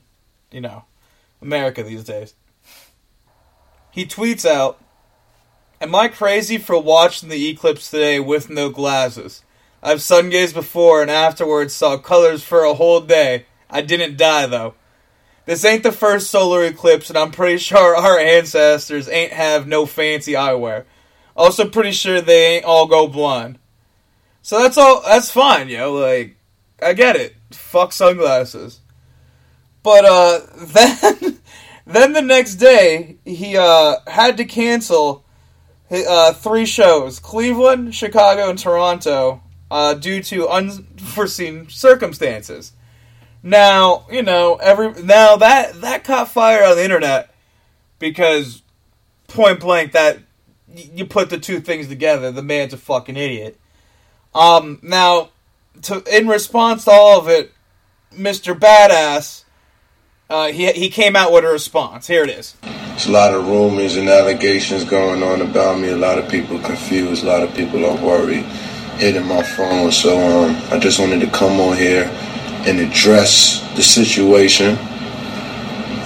you 0.52 0.62
know, 0.62 0.86
America 1.42 1.84
these 1.84 2.04
days. 2.04 2.36
He 3.92 4.06
tweets 4.06 4.46
out, 4.46 4.80
"Am 5.82 5.96
I 5.96 6.08
crazy 6.08 6.60
for 6.60 6.80
watching 6.80 7.30
the 7.30 7.50
eclipse 7.50 7.90
today 7.90 8.20
with 8.20 8.50
no 8.50 8.70
glasses? 8.70 9.44
I've 9.82 10.02
sun 10.02 10.30
gazed 10.30 10.54
before 10.54 11.02
and 11.02 11.10
afterwards 11.10 11.74
saw 11.74 11.98
colors 11.98 12.44
for 12.44 12.64
a 12.64 12.76
whole 12.76 13.02
day. 13.02 13.46
I 13.70 13.82
didn't 13.82 14.18
die 14.18 14.46
though. 14.46 14.76
This 15.46 15.64
ain't 15.64 15.84
the 15.84 15.92
first 15.92 16.32
solar 16.32 16.64
eclipse, 16.64 17.10
and 17.10 17.18
I'm 17.18 17.32
pretty 17.32 17.58
sure 17.58 17.96
our 17.96 18.20
ancestors 18.20 19.08
ain't 19.10 19.34
have 19.34 19.68
no 19.68 19.86
fancy 19.86 20.34
eyewear. 20.34 20.86
Also, 21.36 21.68
pretty 21.68 21.92
sure 21.92 22.22
they 22.22 22.56
ain't 22.56 22.66
all 22.66 22.88
go 22.88 23.08
blind. 23.08 23.60
So 24.42 24.62
that's 24.62 24.78
all. 24.78 25.02
That's 25.02 25.32
fine, 25.32 25.70
yo. 25.70 25.94
Like, 25.94 26.38
I 26.82 26.94
get 26.94 27.16
it. 27.16 27.36
Fuck 27.52 27.92
sunglasses. 27.92 28.80
But 29.84 30.06
uh, 30.06 30.40
then, 30.58 31.40
then 31.86 32.14
the 32.14 32.22
next 32.22 32.56
day 32.56 33.18
he 33.26 33.58
uh 33.58 33.98
had 34.08 34.38
to 34.38 34.46
cancel 34.46 35.26
hi- 35.90 36.06
uh 36.08 36.34
three 36.34 36.66
shows: 36.66 37.20
Cleveland, 37.20 37.94
Chicago, 37.94 38.50
and 38.50 38.58
Toronto, 38.58 39.44
uh, 39.70 39.94
due 39.94 40.24
to 40.24 40.48
unforeseen 40.48 41.70
circumstances. 41.70 42.72
Now 43.46 44.08
you 44.12 44.24
know 44.24 44.56
every 44.56 44.92
now 45.04 45.38
that 45.38 45.80
that 45.82 46.04
caught 46.04 46.30
fire 46.30 46.66
on 46.66 46.76
the 46.76 46.84
internet 46.84 47.34
because 48.00 48.64
point 49.28 49.60
blank 49.60 49.92
that 49.94 50.18
you 50.74 51.06
put 51.06 51.30
the 51.30 51.38
two 51.38 51.60
things 51.62 51.88
together. 51.88 52.32
The 52.32 52.42
man's 52.42 52.74
a 52.74 52.78
fucking 52.78 53.16
idiot. 53.16 53.58
Um, 54.34 54.80
now, 54.82 55.30
to 55.84 56.04
in 56.12 56.28
response 56.28 56.86
to 56.86 56.92
all 56.92 57.20
of 57.20 57.30
it, 57.30 57.54
Mister 58.12 58.56
Badass 58.56 59.44
Uh, 60.28 60.48
he 60.48 60.72
he 60.72 60.90
came 60.90 61.16
out 61.16 61.32
with 61.32 61.46
a 61.46 61.48
response. 61.48 62.08
Here 62.08 62.24
it 62.24 62.32
is. 62.32 62.56
There's 62.64 63.06
a 63.06 63.12
lot 63.12 63.34
of 63.34 63.48
rumors 63.48 63.96
and 63.96 64.10
allegations 64.10 64.84
going 64.84 65.22
on 65.22 65.42
about 65.42 65.80
me. 65.80 65.90
A 65.90 65.96
lot 65.96 66.18
of 66.18 66.28
people 66.30 66.58
confused. 66.60 67.24
A 67.24 67.28
lot 67.28 67.44
of 67.44 67.54
people 67.54 67.86
are 67.86 67.96
worried. 68.04 68.44
Hitting 68.98 69.28
my 69.28 69.44
phone. 69.44 69.92
So 69.92 70.18
um, 70.18 70.56
I 70.72 70.80
just 70.80 71.00
wanted 71.00 71.22
to 71.22 71.30
come 71.30 71.60
on 71.60 71.78
here 71.78 72.10
and 72.66 72.80
address 72.80 73.62
the 73.76 73.82
situation. 73.84 74.76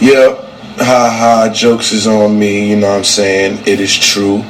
Yep, 0.02 0.40
ha 0.78 1.10
ha, 1.10 1.52
jokes 1.54 1.92
is 1.92 2.08
on 2.08 2.38
me. 2.38 2.70
You 2.70 2.78
know 2.78 2.90
what 2.90 2.98
I'm 2.98 3.04
saying? 3.04 3.68
It 3.68 3.80
is 3.80 3.98
true. 3.98 4.44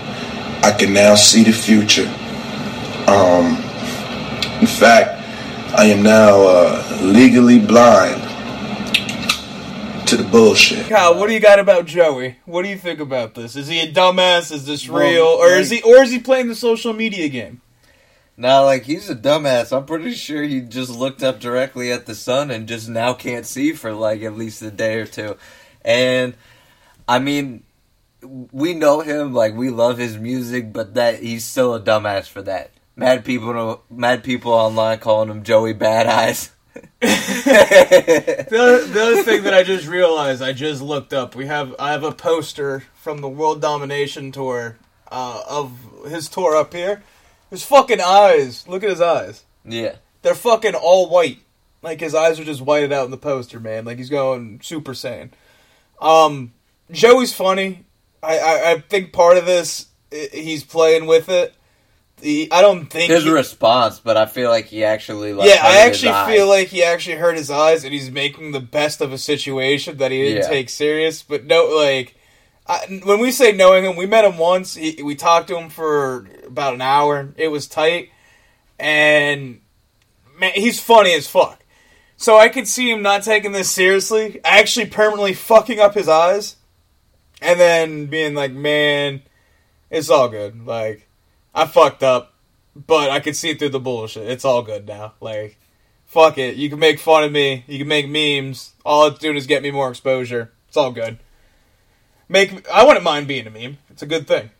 I 0.61 0.75
can 0.77 0.93
now 0.93 1.15
see 1.15 1.43
the 1.43 1.51
future. 1.53 2.07
Um, 3.07 3.55
in 4.61 4.67
fact, 4.67 5.15
I 5.77 5.85
am 5.85 6.03
now 6.03 6.41
uh, 6.41 6.99
legally 7.01 7.59
blind 7.59 8.21
to 10.07 10.17
the 10.17 10.23
bullshit. 10.23 10.87
Kyle, 10.89 11.17
what 11.17 11.27
do 11.27 11.33
you 11.33 11.39
got 11.39 11.59
about 11.59 11.85
Joey? 11.85 12.37
What 12.45 12.63
do 12.63 12.69
you 12.69 12.77
think 12.77 12.99
about 12.99 13.35
this? 13.35 13.55
Is 13.55 13.67
he 13.67 13.79
a 13.79 13.91
dumbass? 13.91 14.51
Is 14.51 14.65
this 14.65 14.89
Well, 14.89 15.01
real, 15.01 15.23
or 15.23 15.49
is 15.51 15.69
he 15.69 15.81
or 15.83 15.97
is 15.97 16.11
he 16.11 16.19
playing 16.19 16.47
the 16.47 16.55
social 16.55 16.93
media 16.93 17.29
game? 17.29 17.61
Now, 18.39 18.63
like 18.63 18.83
he's 18.83 19.09
a 19.09 19.15
dumbass. 19.15 19.75
I'm 19.75 19.85
pretty 19.85 20.13
sure 20.13 20.41
he 20.41 20.61
just 20.61 20.89
looked 20.89 21.21
up 21.21 21.41
directly 21.41 21.91
at 21.91 22.05
the 22.05 22.15
sun 22.15 22.51
and 22.51 22.69
just 22.69 22.87
now 22.87 23.13
can't 23.13 23.45
see 23.45 23.73
for 23.73 23.91
like 23.91 24.21
at 24.21 24.37
least 24.37 24.61
a 24.61 24.71
day 24.71 24.95
or 24.95 25.05
two. 25.05 25.35
And 25.83 26.35
I 27.05 27.19
mean, 27.19 27.63
we 28.21 28.73
know 28.73 29.01
him, 29.01 29.33
like 29.33 29.55
we 29.55 29.69
love 29.69 29.97
his 29.97 30.17
music, 30.17 30.71
but 30.71 30.93
that 30.93 31.21
he's 31.21 31.43
still 31.43 31.75
a 31.75 31.81
dumbass 31.81 32.29
for 32.29 32.41
that. 32.43 32.71
Mad 32.95 33.25
people, 33.25 33.83
mad 33.89 34.23
people 34.23 34.53
online 34.53 34.99
calling 34.99 35.29
him 35.29 35.43
Joey 35.43 35.73
Bad 35.73 36.07
Eyes. 36.07 36.51
The 37.01 38.57
other, 38.57 38.85
the 38.85 39.01
other 39.01 39.23
thing 39.23 39.43
that 39.43 39.53
I 39.53 39.63
just 39.63 39.85
realized, 39.85 40.41
I 40.41 40.53
just 40.53 40.81
looked 40.81 41.13
up. 41.13 41.35
We 41.35 41.47
have 41.47 41.75
I 41.77 41.91
have 41.91 42.03
a 42.03 42.13
poster 42.13 42.83
from 42.95 43.19
the 43.19 43.27
World 43.27 43.61
Domination 43.61 44.31
Tour 44.31 44.77
uh, 45.11 45.43
of 45.47 45.73
his 46.07 46.29
tour 46.29 46.55
up 46.55 46.73
here. 46.73 47.03
His 47.49 47.63
fucking 47.63 48.01
eyes. 48.01 48.67
Look 48.67 48.83
at 48.83 48.89
his 48.89 49.01
eyes. 49.01 49.43
yeah, 49.65 49.95
They're 50.21 50.35
fucking 50.35 50.75
all 50.75 51.09
white. 51.09 51.39
Like 51.81 51.99
his 52.01 52.13
eyes 52.13 52.39
are 52.39 52.43
just 52.43 52.61
whited 52.61 52.91
out 52.91 53.05
in 53.05 53.11
the 53.11 53.17
poster, 53.17 53.59
man. 53.59 53.85
Like 53.85 53.97
he's 53.97 54.09
going 54.09 54.59
super 54.61 54.93
saiyan. 54.93 55.31
Um, 56.01 56.53
Joey's 56.91 57.33
funny. 57.33 57.85
I, 58.21 58.37
I, 58.39 58.71
I 58.73 58.79
think 58.81 59.13
part 59.13 59.37
of 59.37 59.45
this 59.45 59.87
he's 60.11 60.63
playing 60.63 61.05
with 61.05 61.29
it. 61.29 61.53
The 62.17 62.49
I 62.51 62.61
don't 62.61 62.87
think 62.87 63.09
his 63.11 63.23
he- 63.23 63.29
response, 63.31 63.99
but 64.01 64.17
I 64.17 64.25
feel 64.25 64.49
like 64.49 64.65
he 64.65 64.83
actually 64.83 65.31
like. 65.31 65.47
yeah, 65.47 65.61
I 65.63 65.79
actually 65.87 66.11
feel 66.35 66.49
like 66.49 66.67
he 66.67 66.83
actually 66.83 67.15
hurt 67.15 67.37
his 67.37 67.49
eyes, 67.49 67.85
and 67.85 67.93
he's 67.93 68.11
making 68.11 68.51
the 68.51 68.59
best 68.59 68.99
of 68.99 69.13
a 69.13 69.17
situation 69.17 69.95
that 69.97 70.11
he 70.11 70.21
didn't 70.23 70.43
Yeah. 70.43 70.49
take 70.49 70.67
serious. 70.69 71.23
But 71.23 71.45
no, 71.45 71.67
like 71.67 72.17
I, 72.69 73.01
when 73.03 73.19
we 73.19 73.31
say 73.31 73.51
knowing 73.51 73.83
him, 73.83 73.95
we 73.95 74.05
met 74.05 74.23
him 74.23 74.37
once. 74.37 74.75
He, 74.75 75.01
we 75.01 75.15
talked 75.15 75.47
to 75.47 75.57
him 75.57 75.69
for 75.69 76.27
about 76.45 76.75
an 76.75 76.81
hour. 76.81 77.33
It 77.35 77.47
was 77.47 77.67
tight, 77.67 78.11
and 78.77 79.61
man, 80.37 80.51
he's 80.53 80.79
funny 80.79 81.13
as 81.13 81.27
fuck. 81.27 81.65
So 82.15 82.37
I 82.37 82.47
could 82.47 82.67
see 82.67 82.91
him 82.91 83.01
not 83.01 83.23
taking 83.23 83.53
this 83.53 83.71
seriously, 83.71 84.39
actually 84.43 84.85
permanently 84.85 85.33
fucking 85.33 85.79
up 85.79 85.95
his 85.95 86.07
eyes, 86.07 86.57
and 87.41 87.59
then 87.59 88.05
being 88.05 88.35
like, 88.35 88.51
"Man, 88.51 89.23
it's 89.89 90.11
all 90.11 90.29
good. 90.29 90.67
Like, 90.67 91.09
I 91.55 91.65
fucked 91.65 92.03
up, 92.03 92.35
but 92.75 93.09
I 93.09 93.19
can 93.19 93.33
see 93.33 93.55
through 93.55 93.69
the 93.69 93.79
bullshit. 93.79 94.29
It's 94.29 94.45
all 94.45 94.61
good 94.61 94.87
now. 94.87 95.13
Like, 95.21 95.57
fuck 96.05 96.37
it. 96.37 96.55
You 96.55 96.69
can 96.69 96.77
make 96.77 96.99
fun 96.99 97.23
of 97.23 97.31
me. 97.31 97.63
You 97.67 97.79
can 97.79 97.87
make 97.87 98.07
memes. 98.07 98.73
All 98.85 99.07
it's 99.07 99.17
doing 99.17 99.37
is 99.37 99.47
get 99.47 99.63
me 99.63 99.71
more 99.71 99.89
exposure. 99.89 100.51
It's 100.67 100.77
all 100.77 100.91
good. 100.91 101.17
Make 102.29 102.69
I 102.69 102.85
wouldn't 102.85 103.03
mind 103.03 103.27
being 103.27 103.47
a 103.47 103.49
meme. 103.49 103.77
It's 103.89 104.01
a 104.01 104.05
good 104.05 104.27
thing. 104.27 104.51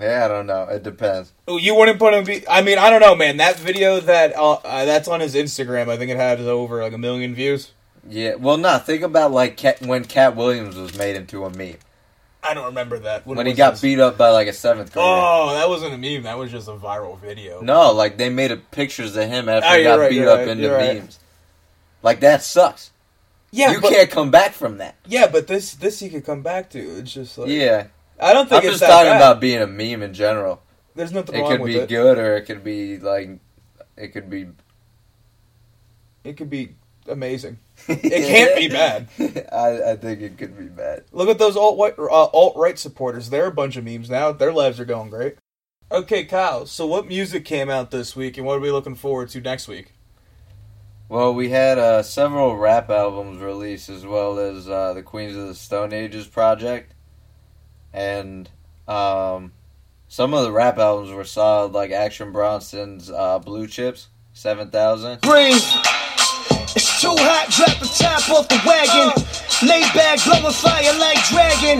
Yeah, 0.00 0.24
I 0.24 0.28
don't 0.28 0.46
know. 0.46 0.64
It 0.64 0.82
depends. 0.82 1.32
Oh, 1.46 1.56
You 1.56 1.76
wouldn't 1.76 2.00
put 2.00 2.14
him. 2.14 2.24
Be, 2.24 2.48
I 2.48 2.62
mean, 2.62 2.78
I 2.78 2.90
don't 2.90 3.00
know, 3.00 3.14
man. 3.14 3.36
That 3.36 3.56
video 3.56 4.00
that 4.00 4.34
uh, 4.34 4.54
uh, 4.54 4.84
that's 4.84 5.06
on 5.06 5.20
his 5.20 5.36
Instagram. 5.36 5.88
I 5.88 5.96
think 5.96 6.10
it 6.10 6.16
had 6.16 6.40
over 6.40 6.82
like 6.82 6.92
a 6.94 6.98
million 6.98 7.34
views. 7.34 7.70
Yeah, 8.08 8.34
well, 8.34 8.56
no. 8.56 8.78
Think 8.78 9.02
about 9.02 9.30
like 9.30 9.56
Katt, 9.56 9.80
when 9.82 10.04
Katt 10.04 10.34
Williams 10.34 10.74
was 10.74 10.98
made 10.98 11.14
into 11.16 11.44
a 11.44 11.50
meme 11.50 11.76
I 12.44 12.52
don't 12.52 12.66
remember 12.66 12.98
that. 13.00 13.26
What 13.26 13.38
when 13.38 13.46
he 13.46 13.54
got 13.54 13.70
this? 13.72 13.80
beat 13.80 13.98
up 13.98 14.18
by 14.18 14.28
like 14.28 14.48
a 14.48 14.52
seventh 14.52 14.92
grader. 14.92 15.06
Oh, 15.08 15.54
that 15.54 15.68
wasn't 15.68 15.94
a 15.94 15.98
meme. 15.98 16.24
That 16.24 16.36
was 16.36 16.50
just 16.50 16.68
a 16.68 16.72
viral 16.72 17.18
video. 17.18 17.62
No, 17.62 17.92
like 17.92 18.18
they 18.18 18.28
made 18.28 18.50
a 18.50 18.56
pictures 18.58 19.16
of 19.16 19.28
him 19.28 19.48
after 19.48 19.68
Oh, 19.68 19.78
he 19.78 19.82
got 19.82 19.98
right, 19.98 20.10
beat 20.10 20.26
up 20.26 20.40
right, 20.40 20.48
into 20.48 20.70
right. 20.70 20.96
memes. 20.98 21.18
Like 22.02 22.20
that 22.20 22.42
sucks. 22.42 22.90
Yeah, 23.54 23.70
you 23.72 23.80
but, 23.80 23.92
can't 23.92 24.10
come 24.10 24.30
back 24.30 24.52
from 24.52 24.78
that. 24.78 24.96
Yeah, 25.06 25.28
but 25.28 25.46
this 25.46 25.74
this 25.74 26.00
he 26.00 26.08
could 26.08 26.24
come 26.24 26.42
back 26.42 26.70
to. 26.70 26.78
It's 26.98 27.12
just 27.12 27.38
like 27.38 27.48
yeah, 27.48 27.86
I 28.18 28.32
don't 28.32 28.48
think 28.48 28.64
I'm 28.64 28.70
it's 28.70 28.80
just 28.80 28.90
talking 28.90 29.12
bad. 29.12 29.16
about 29.16 29.40
being 29.40 29.62
a 29.62 29.66
meme 29.66 30.02
in 30.02 30.12
general. 30.12 30.60
There's 30.96 31.12
nothing 31.12 31.36
It 31.36 31.40
wrong 31.40 31.50
could 31.52 31.60
with 31.60 31.72
be 31.72 31.78
it. 31.78 31.88
good 31.88 32.18
or 32.18 32.36
it 32.36 32.42
could 32.42 32.64
be 32.64 32.98
like, 32.98 33.30
it 33.96 34.08
could 34.08 34.28
be. 34.28 34.48
It 36.24 36.36
could 36.36 36.50
be 36.50 36.74
amazing. 37.08 37.58
It 37.88 38.00
can't 38.00 38.56
be 38.56 38.68
bad. 38.68 39.08
I, 39.52 39.92
I 39.92 39.96
think 39.96 40.22
it 40.22 40.38
could 40.38 40.56
be 40.56 40.66
bad. 40.66 41.04
Look 41.12 41.28
at 41.28 41.38
those 41.38 41.56
alt 41.56 41.76
white 41.76 41.98
uh, 41.98 42.04
alt 42.08 42.56
right 42.56 42.78
supporters. 42.78 43.30
They're 43.30 43.46
a 43.46 43.52
bunch 43.52 43.76
of 43.76 43.84
memes 43.84 44.08
now. 44.08 44.32
Their 44.32 44.52
lives 44.52 44.80
are 44.80 44.84
going 44.84 45.10
great. 45.10 45.36
Okay, 45.92 46.24
Kyle. 46.24 46.66
So 46.66 46.86
what 46.86 47.06
music 47.06 47.44
came 47.44 47.68
out 47.68 47.90
this 47.90 48.16
week, 48.16 48.38
and 48.38 48.46
what 48.46 48.56
are 48.56 48.60
we 48.60 48.70
looking 48.70 48.94
forward 48.94 49.28
to 49.30 49.40
next 49.40 49.68
week? 49.68 49.92
Well, 51.08 51.34
we 51.34 51.50
had 51.50 51.78
uh, 51.78 52.02
several 52.02 52.56
rap 52.56 52.88
albums 52.88 53.40
released 53.40 53.90
as 53.90 54.06
well 54.06 54.38
as 54.38 54.68
uh, 54.68 54.94
the 54.94 55.02
Queens 55.02 55.36
of 55.36 55.48
the 55.48 55.54
Stone 55.54 55.92
Ages 55.92 56.26
project, 56.26 56.94
and 57.92 58.48
um, 58.88 59.52
some 60.08 60.32
of 60.32 60.44
the 60.44 60.52
rap 60.52 60.78
albums 60.78 61.10
were 61.12 61.24
solid, 61.24 61.72
like 61.72 61.90
Action 61.90 62.32
Bronson's 62.32 63.10
uh, 63.10 63.38
Blue 63.38 63.66
Chips, 63.66 64.08
Seven 64.32 64.70
Thousand. 64.70 65.20
Breathe. 65.20 65.60
It's 66.74 67.00
too 67.00 67.14
hot, 67.14 67.52
drop 67.52 67.78
the 67.78 67.86
top 67.86 68.30
off 68.30 68.48
the 68.48 68.60
wagon. 68.64 69.12
Lay 69.68 69.82
back, 69.94 70.24
blowing 70.24 70.52
fire 70.52 70.98
like 70.98 71.20
dragon. 71.28 71.78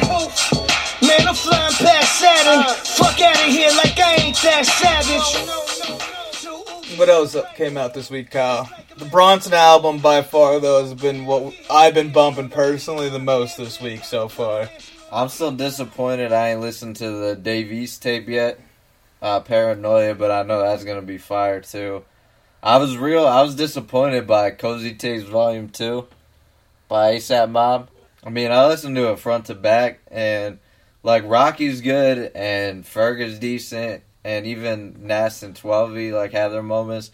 Man, 1.00 1.26
I'm 1.26 1.34
flying 1.34 1.72
past 1.80 2.20
Saturn. 2.20 2.62
Fuck 2.94 3.20
out 3.20 3.40
of 3.40 3.50
here 3.50 3.72
like 3.72 3.98
I 3.98 4.16
ain't 4.20 4.36
that 4.42 4.64
savage. 4.66 5.63
What 6.96 7.08
else 7.08 7.36
came 7.56 7.76
out 7.76 7.92
this 7.92 8.08
week, 8.08 8.30
Kyle? 8.30 8.70
The 8.96 9.04
Bronson 9.06 9.52
album, 9.52 9.98
by 9.98 10.22
far, 10.22 10.60
though, 10.60 10.82
has 10.82 10.94
been 10.94 11.26
what 11.26 11.52
I've 11.68 11.94
been 11.94 12.12
bumping 12.12 12.50
personally 12.50 13.08
the 13.08 13.18
most 13.18 13.56
this 13.56 13.80
week 13.80 14.04
so 14.04 14.28
far. 14.28 14.70
I'm 15.10 15.28
still 15.28 15.50
disappointed 15.50 16.32
I 16.32 16.50
ain't 16.50 16.60
listened 16.60 16.96
to 16.96 17.10
the 17.10 17.34
Dave 17.34 17.72
East 17.72 18.02
tape 18.02 18.28
yet. 18.28 18.60
Uh, 19.20 19.40
Paranoia, 19.40 20.14
but 20.14 20.30
I 20.30 20.44
know 20.44 20.60
that's 20.60 20.84
gonna 20.84 21.02
be 21.02 21.18
fire 21.18 21.60
too. 21.60 22.04
I 22.62 22.76
was 22.76 22.96
real. 22.96 23.26
I 23.26 23.42
was 23.42 23.56
disappointed 23.56 24.26
by 24.26 24.50
Cozy 24.50 24.94
Tapes 24.94 25.24
Volume 25.24 25.70
Two 25.70 26.06
by 26.88 27.16
ASAP 27.16 27.50
Mob. 27.50 27.90
I 28.22 28.30
mean, 28.30 28.52
I 28.52 28.66
listened 28.68 28.94
to 28.96 29.10
it 29.10 29.18
front 29.18 29.46
to 29.46 29.54
back, 29.54 30.00
and 30.08 30.58
like 31.02 31.24
Rocky's 31.26 31.80
good, 31.80 32.30
and 32.34 32.84
Ferg 32.84 33.20
is 33.20 33.38
decent, 33.38 34.02
and 34.24 34.46
even 34.46 35.06
Nas 35.06 35.42
and 35.42 35.54
Twelvyy 35.54 36.12
like 36.12 36.32
have 36.32 36.52
their 36.52 36.62
moments. 36.62 37.10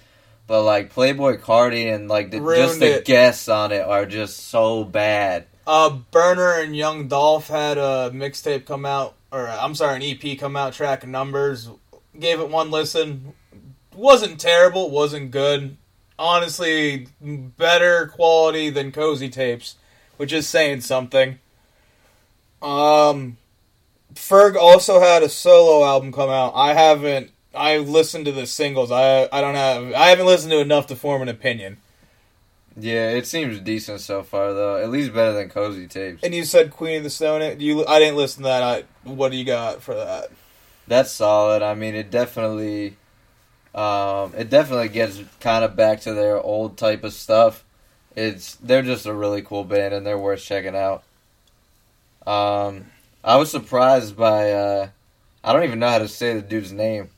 But 0.47 0.63
like 0.63 0.93
Playboi 0.93 1.41
Carti 1.41 1.95
and 1.95 2.09
like 2.09 2.31
the, 2.31 2.39
just 2.41 2.81
the 2.81 2.99
it. 2.99 3.05
guests 3.05 3.49
on 3.49 3.73
it 3.73 3.83
are 3.83 4.07
just 4.07 4.49
so 4.49 4.85
bad. 4.85 5.47
Uh, 5.67 5.91
Burner 5.91 6.55
and 6.61 6.77
Young 6.77 7.07
Dolph 7.07 7.49
had 7.49 7.79
a 7.79 8.11
mixtape 8.13 8.67
come 8.67 8.85
out, 8.85 9.15
or 9.31 9.47
I'm 9.47 9.77
sorry, 9.77 9.97
an 9.97 10.03
EP 10.03 10.39
come 10.39 10.57
out, 10.57 10.73
track 10.73 11.07
numbers. 11.07 11.71
Gave 12.19 12.41
it 12.41 12.49
one 12.49 12.73
listen. 12.73 13.35
Wasn't 13.95 14.41
terrible, 14.41 14.91
wasn't 14.91 15.31
good. 15.31 15.77
Honestly, 16.19 17.07
better 17.21 18.09
quality 18.09 18.71
than 18.71 18.91
Cozy 18.91 19.29
Tapes, 19.29 19.77
which 20.17 20.33
is 20.33 20.49
saying 20.49 20.81
something. 20.81 21.39
Um, 22.61 23.39
Ferg 24.15 24.57
also 24.57 25.01
had 25.01 25.23
a 25.23 25.29
solo 25.29 25.85
album 25.85 26.13
come 26.13 26.31
out. 26.31 26.53
I 26.55 26.75
haven't. 26.75 27.31
I've 27.55 27.89
listened 27.89 28.27
to 28.27 28.33
the 28.33 28.47
singles. 28.47 28.91
I 28.91 29.29
I 29.33 29.41
don't 29.41 29.55
have. 29.55 29.93
I 29.93 30.09
haven't 30.09 30.27
listened 30.27 30.53
to 30.53 30.61
enough 30.61 30.87
to 30.89 30.97
form 30.97 31.23
an 31.23 31.29
opinion. 31.29 31.79
Yeah, 32.77 33.11
it 33.11 33.27
seems 33.27 33.59
decent 33.61 34.01
so 34.01 34.23
far 34.23 34.53
though. 34.55 34.77
At 34.77 34.91
least 34.91 35.13
better 35.13 35.33
than 35.33 35.49
Cozy 35.49 35.87
Tapes. 35.87 36.23
And 36.23 36.35
you 36.35 36.45
said 36.45 36.71
Queen 36.71 36.99
of 36.99 37.03
the 37.03 37.11
Stone. 37.11 37.59
Do 37.59 37.65
you? 37.65 37.87
I 37.87 37.99
didn't 37.99 38.17
listen 38.17 38.43
to 38.45 38.49
that. 38.49 38.63
I, 38.63 38.85
what 39.09 39.31
do 39.31 39.37
you 39.37 39.45
got 39.45 39.83
for 39.83 39.95
that? 39.95 40.31
That's 40.87 41.11
solid. 41.11 41.63
I 41.63 41.75
mean, 41.75 41.95
it 41.95 42.11
definitely, 42.11 42.97
um, 43.75 44.33
it 44.37 44.51
definitely 44.51 44.89
gets 44.89 45.21
kind 45.39 45.65
of 45.65 45.77
back 45.77 46.01
to 46.03 46.15
their 46.15 46.41
old 46.41 46.77
type 46.77 47.05
of 47.05 47.13
stuff. 47.13 47.65
It's 48.17 48.57
they're 48.57 48.83
just 48.83 49.07
a 49.07 49.15
really 49.15 49.43
cool 49.43 49.65
band 49.65 49.95
and 49.95 50.07
they're 50.07 50.19
worth 50.19 50.43
checking 50.43 50.77
out. 50.77 51.05
Um, 52.27 52.87
I 53.23 53.37
was 53.37 53.51
surprised 53.51 54.17
by 54.17 54.53
uh, 54.53 54.89
I 55.45 55.53
don't 55.53 55.65
even 55.65 55.79
know 55.79 55.89
how 55.89 55.99
to 55.99 56.09
say 56.09 56.35
the 56.35 56.43
dude's 56.43 56.73
name. 56.73 57.11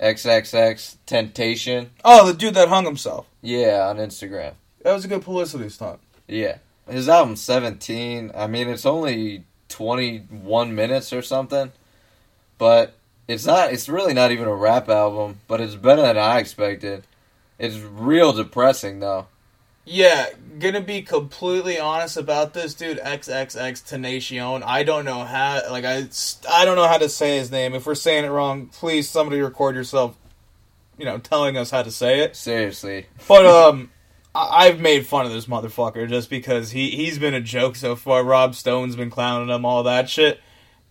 XXX 0.00 0.96
Temptation. 1.06 1.90
Oh, 2.04 2.26
the 2.26 2.34
dude 2.36 2.54
that 2.54 2.68
hung 2.68 2.84
himself. 2.84 3.26
Yeah, 3.42 3.86
on 3.88 3.98
Instagram. 3.98 4.54
That 4.82 4.92
was 4.92 5.04
a 5.04 5.08
good 5.08 5.22
publicity 5.22 5.68
stunt. 5.68 6.00
Yeah. 6.26 6.58
his 6.88 7.08
album 7.08 7.36
17 7.36 8.30
i 8.34 8.46
mean 8.46 8.68
it's 8.68 8.86
only 8.86 9.44
21 9.68 10.74
minutes 10.74 11.12
or 11.12 11.20
something 11.22 11.70
but 12.58 12.94
it's 13.28 13.44
not 13.46 13.72
it's 13.72 13.88
really 13.90 14.14
not 14.14 14.30
even 14.32 14.46
a 14.48 14.54
rap 14.54 14.88
album 14.88 15.38
but 15.48 15.60
it's 15.60 15.74
better 15.74 16.00
than 16.02 16.16
i 16.18 16.38
expected 16.38 17.04
it's 17.58 17.76
real 17.76 18.32
depressing 18.32 19.00
though 19.00 19.26
Yeah, 19.86 20.30
gonna 20.58 20.80
be 20.80 21.02
completely 21.02 21.78
honest 21.78 22.16
about 22.16 22.54
this 22.54 22.72
dude. 22.74 22.98
XXX 22.98 23.82
Tenacion. 23.86 24.62
I 24.64 24.82
don't 24.82 25.04
know 25.04 25.24
how. 25.24 25.60
Like 25.70 25.84
I, 25.84 26.08
I 26.50 26.64
don't 26.64 26.76
know 26.76 26.88
how 26.88 26.98
to 26.98 27.08
say 27.08 27.36
his 27.38 27.50
name. 27.50 27.74
If 27.74 27.86
we're 27.86 27.94
saying 27.94 28.24
it 28.24 28.28
wrong, 28.28 28.66
please 28.68 29.08
somebody 29.08 29.40
record 29.40 29.74
yourself. 29.74 30.16
You 30.96 31.04
know, 31.04 31.18
telling 31.18 31.56
us 31.56 31.70
how 31.70 31.82
to 31.82 31.90
say 31.90 32.20
it. 32.20 32.36
seriously 32.36 33.06
But 33.26 33.44
um, 33.70 33.90
I- 34.34 34.66
I've 34.66 34.80
made 34.80 35.06
fun 35.06 35.26
of 35.26 35.32
this 35.32 35.46
motherfucker 35.46 36.08
just 36.08 36.30
because 36.30 36.70
he 36.70 36.90
he's 36.90 37.18
been 37.18 37.34
a 37.34 37.40
joke 37.40 37.76
so 37.76 37.94
far. 37.94 38.24
Rob 38.24 38.54
Stone's 38.54 38.96
been 38.96 39.10
clowning 39.10 39.54
him, 39.54 39.64
all 39.66 39.82
that 39.82 40.08
shit. 40.08 40.40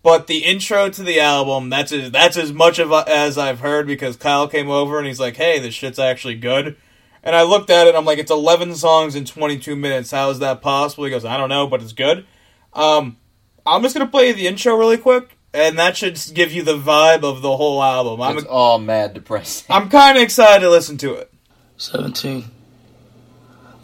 But 0.04 0.28
the 0.28 0.40
intro 0.40 0.90
to 0.90 1.02
the 1.02 1.22
album, 1.22 1.70
that's 1.70 1.94
as, 1.94 2.12
that's 2.12 2.36
as 2.36 2.52
much 2.52 2.78
of 2.78 2.92
a, 2.92 3.06
as 3.08 3.38
I've 3.38 3.62
heard 3.62 3.88
because 3.88 4.18
Kyle 4.18 4.50
came 4.50 4.70
over 4.70 4.98
and 5.00 5.08
he's 5.08 5.20
like, 5.22 5.38
"Hey, 5.38 5.58
this 5.60 5.74
shit's 5.74 5.98
actually 5.98 6.36
good." 6.36 6.76
And 7.24 7.36
I 7.36 7.44
looked 7.44 7.70
at 7.70 7.88
it, 7.88 7.90
and 7.90 7.98
I'm 7.98 8.06
like, 8.06 8.20
"It's 8.20 8.32
11 8.32 8.76
songs 8.76 9.16
in 9.16 9.26
22 9.26 9.76
minutes. 9.76 10.12
How 10.12 10.30
is 10.30 10.40
that 10.40 10.62
possible?" 10.62 11.06
He 11.06 11.10
goes, 11.12 11.26
"I 11.26 11.38
don't 11.38 11.50
know, 11.50 11.68
but 11.68 11.82
it's 11.82 11.94
good." 11.94 12.26
Um, 12.74 13.18
I'm 13.66 13.82
just 13.82 13.96
gonna 13.96 14.08
play 14.08 14.32
the 14.34 14.48
intro 14.48 14.76
really 14.76 14.98
quick, 14.98 15.38
and 15.54 15.80
that 15.80 15.96
should 15.96 16.20
give 16.34 16.52
you 16.52 16.64
the 16.64 16.78
vibe 16.78 17.24
of 17.24 17.42
the 17.42 17.56
whole 17.56 17.82
album. 17.82 18.22
I'm 18.22 18.38
it's 18.38 18.48
all 18.48 18.80
mad 18.80 19.14
depressing 19.14 19.74
I'm 19.74 19.90
kind 19.90 20.18
of 20.18 20.24
excited 20.24 20.62
to 20.62 20.70
listen 20.70 20.98
to 21.00 21.14
it. 21.14 21.32
17. 21.78 22.46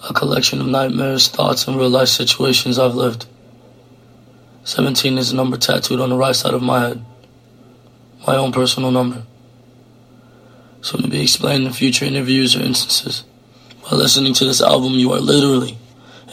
A 0.09 0.13
collection 0.13 0.61
of 0.61 0.67
nightmares, 0.67 1.27
thoughts, 1.27 1.67
and 1.67 1.77
real 1.77 1.89
life 1.89 2.07
situations 2.07 2.79
I've 2.79 2.95
lived. 2.95 3.25
17 4.63 5.17
is 5.17 5.31
a 5.31 5.35
number 5.35 5.57
tattooed 5.57 5.99
on 5.99 6.09
the 6.09 6.15
right 6.15 6.35
side 6.35 6.53
of 6.53 6.61
my 6.61 6.79
head. 6.79 7.05
My 8.27 8.35
own 8.35 8.51
personal 8.51 8.91
number. 8.91 9.23
Soon 10.81 11.01
to 11.01 11.07
be 11.09 11.21
explained 11.21 11.65
in 11.65 11.73
future 11.73 12.05
interviews 12.05 12.55
or 12.55 12.61
instances. 12.61 13.23
By 13.89 13.95
listening 13.95 14.33
to 14.35 14.45
this 14.45 14.61
album, 14.61 14.93
you 14.93 15.11
are 15.13 15.19
literally, 15.19 15.75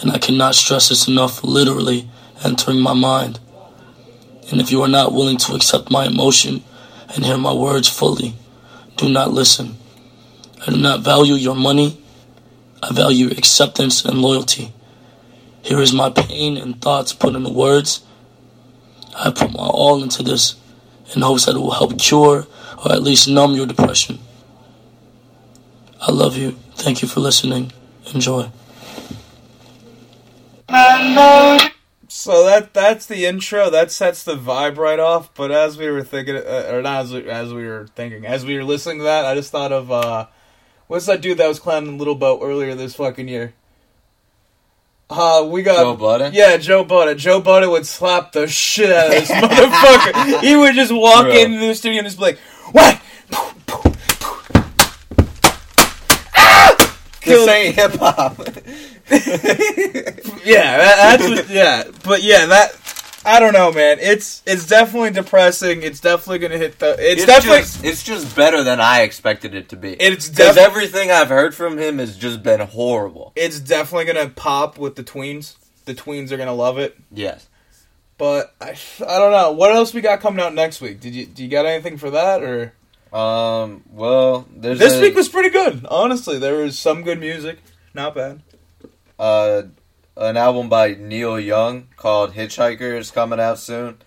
and 0.03 0.13
I 0.13 0.19
cannot 0.19 0.55
stress 0.55 0.91
this 0.91 1.09
enough, 1.09 1.43
literally 1.43 2.07
entering 2.45 2.81
my 2.81 2.93
mind. 2.93 3.41
And 4.51 4.61
if 4.61 4.71
you 4.71 4.83
are 4.83 4.89
not 4.89 5.15
willing 5.15 5.39
to 5.39 5.55
accept 5.55 5.91
my 5.91 6.05
emotion 6.05 6.63
and 7.15 7.25
hear 7.25 7.39
my 7.39 7.55
words 7.55 7.89
fully, 7.89 8.35
do 8.97 9.09
not 9.09 9.33
listen. 9.33 9.79
I 10.67 10.71
do 10.71 10.77
not 10.77 11.01
value 11.01 11.33
your 11.33 11.55
money. 11.55 11.99
I 12.83 12.93
value 12.93 13.29
acceptance 13.29 14.05
and 14.05 14.21
loyalty. 14.21 14.75
Here 15.63 15.81
is 15.81 15.95
my 15.95 16.11
pain 16.11 16.59
and 16.59 16.81
thoughts 16.81 17.15
put 17.15 17.35
into 17.35 17.51
words. 17.51 18.05
I 19.17 19.31
put 19.31 19.53
my 19.53 19.65
all 19.65 20.03
into 20.03 20.23
this 20.23 20.57
in 21.15 21.23
hopes 21.23 21.47
that 21.47 21.57
it 21.57 21.61
will 21.61 21.71
help 21.71 21.99
cure 21.99 22.47
or 22.85 22.93
at 22.93 23.03
least 23.03 23.29
numb 23.29 23.55
your 23.55 23.67
depression. 23.67 24.19
I 26.03 26.13
love 26.13 26.37
you. 26.37 26.59
Thank 26.77 27.03
you 27.03 27.09
for 27.09 27.21
listening. 27.21 27.73
Enjoy. 28.15 28.51
So 32.09 32.45
that 32.47 32.73
that's 32.73 33.07
the 33.07 33.27
intro. 33.27 33.71
That 33.71 33.91
sets 33.93 34.25
the 34.25 34.37
vibe 34.37 34.79
right 34.79 34.99
off. 34.99 35.33
But 35.35 35.53
as 35.53 35.77
we 35.79 35.91
were 35.91 36.03
thinking, 36.03 36.37
uh, 36.37 36.71
or 36.73 36.83
not 36.83 37.05
as 37.05 37.13
we, 37.13 37.29
as 37.29 37.53
we 37.53 37.67
were 37.67 37.89
thinking, 37.95 38.25
as 38.27 38.45
we 38.45 38.57
were 38.57 38.65
listening 38.65 38.99
to 38.99 39.05
that, 39.05 39.25
I 39.25 39.35
just 39.35 39.51
thought 39.53 39.73
of 39.73 39.93
uh, 39.93 40.27
what's 40.87 41.07
that 41.07 41.21
dude 41.21 41.39
that 41.39 41.47
was 41.47 41.59
clowning 41.61 41.99
Little 41.99 42.15
Boat 42.15 42.41
earlier 42.43 42.75
this 42.75 42.95
fucking 42.95 43.29
year? 43.29 43.55
Uh, 45.09 45.47
we 45.49 45.63
got 45.63 45.77
Joe 45.77 45.95
Budden? 45.95 46.35
Yeah, 46.35 46.57
Joe 46.57 46.83
Budden. 46.85 47.17
Joe 47.17 47.41
Budden 47.41 47.71
would 47.71 47.87
slap 47.87 48.33
the 48.33 48.49
shit 48.49 48.91
out 48.91 49.07
of 49.07 49.13
this 49.13 49.31
motherfucker. 49.31 50.41
He 50.41 50.57
would 50.57 50.75
just 50.75 50.93
walk 50.93 51.27
Bro. 51.27 51.37
into 51.37 51.67
the 51.67 51.75
studio 51.75 52.01
and 52.01 52.07
just 52.09 52.19
be 52.19 52.25
like, 52.25 52.39
"What?" 52.73 53.01
This 57.27 57.49
ain't 57.49 57.75
hip-hop 57.75 58.39
Yeah, 60.45 60.79
that, 60.79 61.19
that's 61.19 61.29
what, 61.29 61.49
yeah, 61.51 61.85
but 62.05 62.23
yeah, 62.23 62.47
that 62.47 62.77
I 63.25 63.41
don't 63.41 63.53
know, 63.53 63.73
man. 63.73 63.99
It's 64.01 64.41
it's 64.47 64.67
definitely 64.69 65.11
depressing. 65.11 65.83
It's 65.83 65.99
definitely 66.01 66.39
gonna 66.39 66.59
hit 66.59 66.79
the. 66.79 66.93
It's, 66.93 67.23
it's 67.23 67.27
definitely 67.27 67.59
just 67.63 67.85
it's 67.85 68.03
just 68.05 68.37
better 68.37 68.63
than 68.63 68.81
i 68.81 69.03
expected 69.03 69.53
it 69.55 69.69
to 69.71 69.77
be 69.77 69.95
it's 69.95 70.29
because 70.29 70.55
definitely 70.55 70.63
everything 70.85 71.11
i've 71.11 71.29
heard 71.29 71.53
from 71.53 71.77
him 71.77 71.99
has 71.99 72.17
just 72.17 72.45
been 72.45 72.61
horrible 72.61 73.33
it's 73.35 73.59
definitely 73.59 74.05
gonna 74.13 74.29
pop 74.29 74.79
with 74.79 74.95
the 74.95 75.03
tweens. 75.03 75.57
The 75.87 75.95
tweens 75.95 76.31
are 76.31 76.37
gonna 76.37 76.55
love 76.55 76.79
it. 76.79 76.97
yes 77.13 77.49
But 78.17 78.55
I, 78.61 78.77
I 79.07 79.19
don't 79.19 79.33
know. 79.33 79.53
What 79.53 79.73
else 79.73 79.93
we 79.93 80.01
got 80.01 80.21
coming 80.21 80.45
out 80.45 80.55
next 80.55 80.81
week? 80.81 81.01
Did 81.01 81.15
you 81.15 81.27
do 81.27 81.43
you 81.43 81.51
got 81.51 81.67
anything 81.67 81.97
for 81.99 82.11
that 82.11 82.43
or 82.45 82.75
um 83.17 83.83
well 83.91 84.47
there's 84.55 84.79
this 84.79 84.95
a- 84.95 85.01
week 85.01 85.15
was 85.15 85.29
pretty 85.29 85.51
good. 85.51 85.87
Honestly, 85.89 86.39
there 86.39 86.57
was 86.57 86.79
some 86.79 87.03
good 87.03 87.19
music. 87.21 87.59
Not 87.95 88.15
bad. 88.15 88.43
uh, 89.19 89.63
an 90.19 90.37
album 90.37 90.69
by 90.69 90.95
Neil 90.95 91.39
Young 91.41 91.89
called 91.97 92.33
Hitchhiker 92.35 92.97
is 92.99 93.11
coming 93.11 93.41
out 93.41 93.59
soon, 93.59 93.99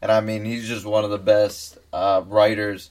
and 0.00 0.10
I 0.10 0.20
mean 0.20 0.44
he's 0.44 0.66
just 0.68 0.84
one 0.86 1.04
of 1.04 1.10
the 1.10 1.18
best 1.18 1.78
uh, 1.92 2.22
writers 2.26 2.90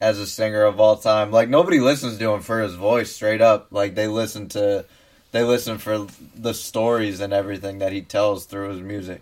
as 0.00 0.18
a 0.18 0.26
singer 0.26 0.62
of 0.64 0.78
all 0.80 0.96
time. 0.96 1.30
Like 1.30 1.48
nobody 1.48 1.80
listens 1.80 2.18
to 2.18 2.30
him 2.32 2.40
for 2.40 2.60
his 2.60 2.74
voice, 2.74 3.10
straight 3.14 3.40
up. 3.40 3.68
Like 3.70 3.94
they 3.94 4.06
listen 4.06 4.48
to, 4.50 4.84
they 5.32 5.42
listen 5.42 5.76
for 5.78 6.06
the 6.36 6.54
stories 6.54 7.20
and 7.20 7.32
everything 7.32 7.78
that 7.80 7.92
he 7.92 8.00
tells 8.02 8.46
through 8.46 8.70
his 8.70 8.80
music. 8.80 9.20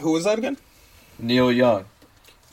Who 0.00 0.12
was 0.12 0.24
that 0.24 0.38
again? 0.38 0.56
Neil 1.18 1.52
Young, 1.52 1.84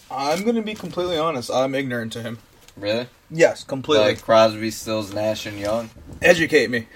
I'm 0.09 0.43
gonna 0.43 0.61
be 0.61 0.73
completely 0.73 1.17
honest. 1.17 1.51
I'm 1.51 1.75
ignorant 1.75 2.13
to 2.13 2.21
him. 2.21 2.39
really? 2.75 3.07
Yes, 3.29 3.63
completely. 3.63 4.05
Like 4.05 4.21
Crosby, 4.21 4.71
Stills, 4.71 5.13
Nash, 5.13 5.45
and 5.45 5.59
Young. 5.59 5.89
Educate 6.21 6.69
me. 6.69 6.87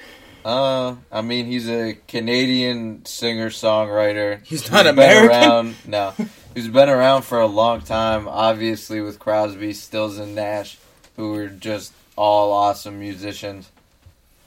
Uh, 0.43 0.95
I 1.12 1.21
mean, 1.21 1.45
he's 1.45 1.69
a 1.69 1.97
Canadian 2.08 3.06
singer 3.06 3.50
songwriter. 3.50 4.43
He's 4.45 4.71
not 4.71 4.86
been 4.86 4.93
American? 4.95 5.30
Around, 5.30 5.76
no, 5.88 6.13
he's 6.56 6.67
been 6.67 6.89
around 6.89 7.24
for 7.24 7.39
a 7.39 7.47
long 7.47 7.82
time. 7.82 8.28
Obviously, 8.28 9.02
with 9.02 9.19
Crosby, 9.19 9.74
Stills, 9.74 10.17
and 10.17 10.34
Nash, 10.34 10.78
who 11.15 11.32
were 11.34 11.47
just 11.47 11.93
all 12.15 12.54
awesome 12.54 13.00
musicians, 13.00 13.69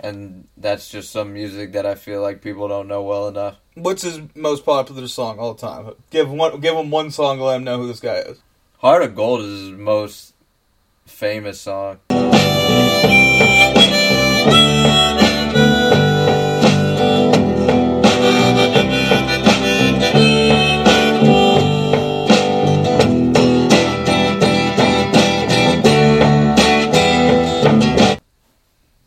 and 0.01 0.49
that's 0.57 0.89
just 0.89 1.13
some 1.13 1.33
music 1.33 1.73
that 1.73 1.87
I 1.87 1.95
feel 1.95 2.23
like 2.23 2.43
people 2.43 2.67
don't 2.67 2.89
know 2.89 3.03
well 3.03 3.29
enough. 3.29 3.57
What's 3.75 4.03
his 4.03 4.21
most 4.35 4.65
popular 4.65 5.07
song 5.07 5.39
all 5.39 5.55
the 5.55 5.61
time? 5.67 5.93
Give 6.11 6.31
one. 6.31 6.61
Give 6.61 6.75
him 6.75 6.91
one 6.91 7.11
song. 7.11 7.39
to 7.39 7.45
Let 7.45 7.57
him 7.57 7.65
know 7.65 7.79
who 7.79 7.87
this 7.87 8.01
guy 8.01 8.17
is. 8.17 8.41
Heart 8.85 9.03
of 9.03 9.15
Gold 9.15 9.41
is 9.41 9.61
his 9.63 9.71
most 9.71 10.35
famous 11.07 11.59
song. 11.59 12.01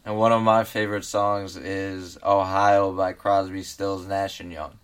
And 0.03 0.17
one 0.17 0.31
of 0.31 0.41
my 0.41 0.63
favorite 0.63 1.05
songs 1.05 1.55
is 1.55 2.17
Ohio 2.23 2.93
by 2.93 3.13
Crosby, 3.13 3.61
Stills, 3.61 4.07
Nash, 4.07 4.39
and 4.39 4.51
Young. 4.51 4.79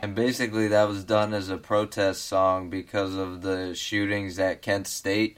And 0.00 0.14
basically, 0.14 0.68
that 0.68 0.88
was 0.88 1.04
done 1.04 1.34
as 1.34 1.50
a 1.50 1.58
protest 1.58 2.24
song 2.24 2.70
because 2.70 3.14
of 3.14 3.42
the 3.42 3.74
shootings 3.74 4.38
at 4.38 4.62
Kent 4.62 4.86
State 4.86 5.36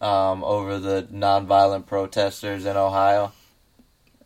um, 0.00 0.42
over 0.42 0.80
the 0.80 1.04
nonviolent 1.12 1.86
protesters 1.86 2.64
in 2.64 2.76
Ohio. 2.76 3.30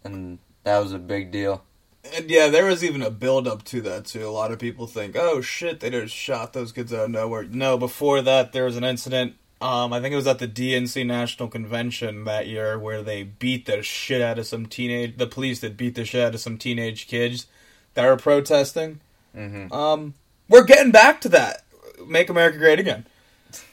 And 0.02 0.38
that 0.62 0.78
was 0.78 0.94
a 0.94 0.98
big 0.98 1.30
deal. 1.30 1.62
And 2.12 2.30
yeah, 2.30 2.48
there 2.48 2.66
was 2.66 2.84
even 2.84 3.02
a 3.02 3.10
build 3.10 3.48
up 3.48 3.64
to 3.64 3.80
that 3.82 4.04
too. 4.04 4.26
A 4.26 4.30
lot 4.30 4.52
of 4.52 4.58
people 4.58 4.86
think, 4.86 5.16
"Oh 5.16 5.40
shit, 5.40 5.80
they 5.80 5.90
just 5.90 6.14
shot 6.14 6.52
those 6.52 6.72
kids 6.72 6.92
out 6.92 7.04
of 7.06 7.10
nowhere." 7.10 7.44
No, 7.44 7.78
before 7.78 8.20
that, 8.22 8.52
there 8.52 8.64
was 8.64 8.76
an 8.76 8.84
incident. 8.84 9.34
Um, 9.60 9.92
I 9.94 10.00
think 10.00 10.12
it 10.12 10.16
was 10.16 10.26
at 10.26 10.38
the 10.38 10.48
DNC 10.48 11.06
National 11.06 11.48
Convention 11.48 12.24
that 12.24 12.46
year 12.46 12.78
where 12.78 13.02
they 13.02 13.22
beat 13.22 13.64
the 13.64 13.82
shit 13.82 14.20
out 14.20 14.38
of 14.38 14.46
some 14.46 14.66
teenage. 14.66 15.16
The 15.16 15.26
police 15.26 15.60
that 15.60 15.76
beat 15.78 15.94
the 15.94 16.04
shit 16.04 16.22
out 16.22 16.34
of 16.34 16.40
some 16.40 16.58
teenage 16.58 17.06
kids 17.08 17.46
that 17.94 18.04
were 18.04 18.16
protesting. 18.16 19.00
hmm 19.34 19.72
Um, 19.72 20.14
we're 20.48 20.64
getting 20.64 20.92
back 20.92 21.22
to 21.22 21.30
that. 21.30 21.62
Make 22.06 22.28
America 22.28 22.58
great 22.58 22.78
again. 22.80 23.06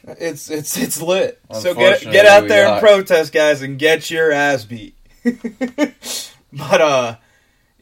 It's 0.07 0.49
it's 0.49 0.77
it's 0.77 1.01
lit. 1.01 1.39
So 1.61 1.73
get 1.75 1.99
get 2.13 2.25
out 2.25 2.47
there 2.47 2.65
and 2.67 2.81
protest, 2.81 3.33
guys, 3.33 3.61
and 3.61 3.77
get 3.77 4.09
your 4.09 4.31
ass 4.31 4.63
beat. 4.63 4.95
but 5.25 6.81
uh, 6.81 7.15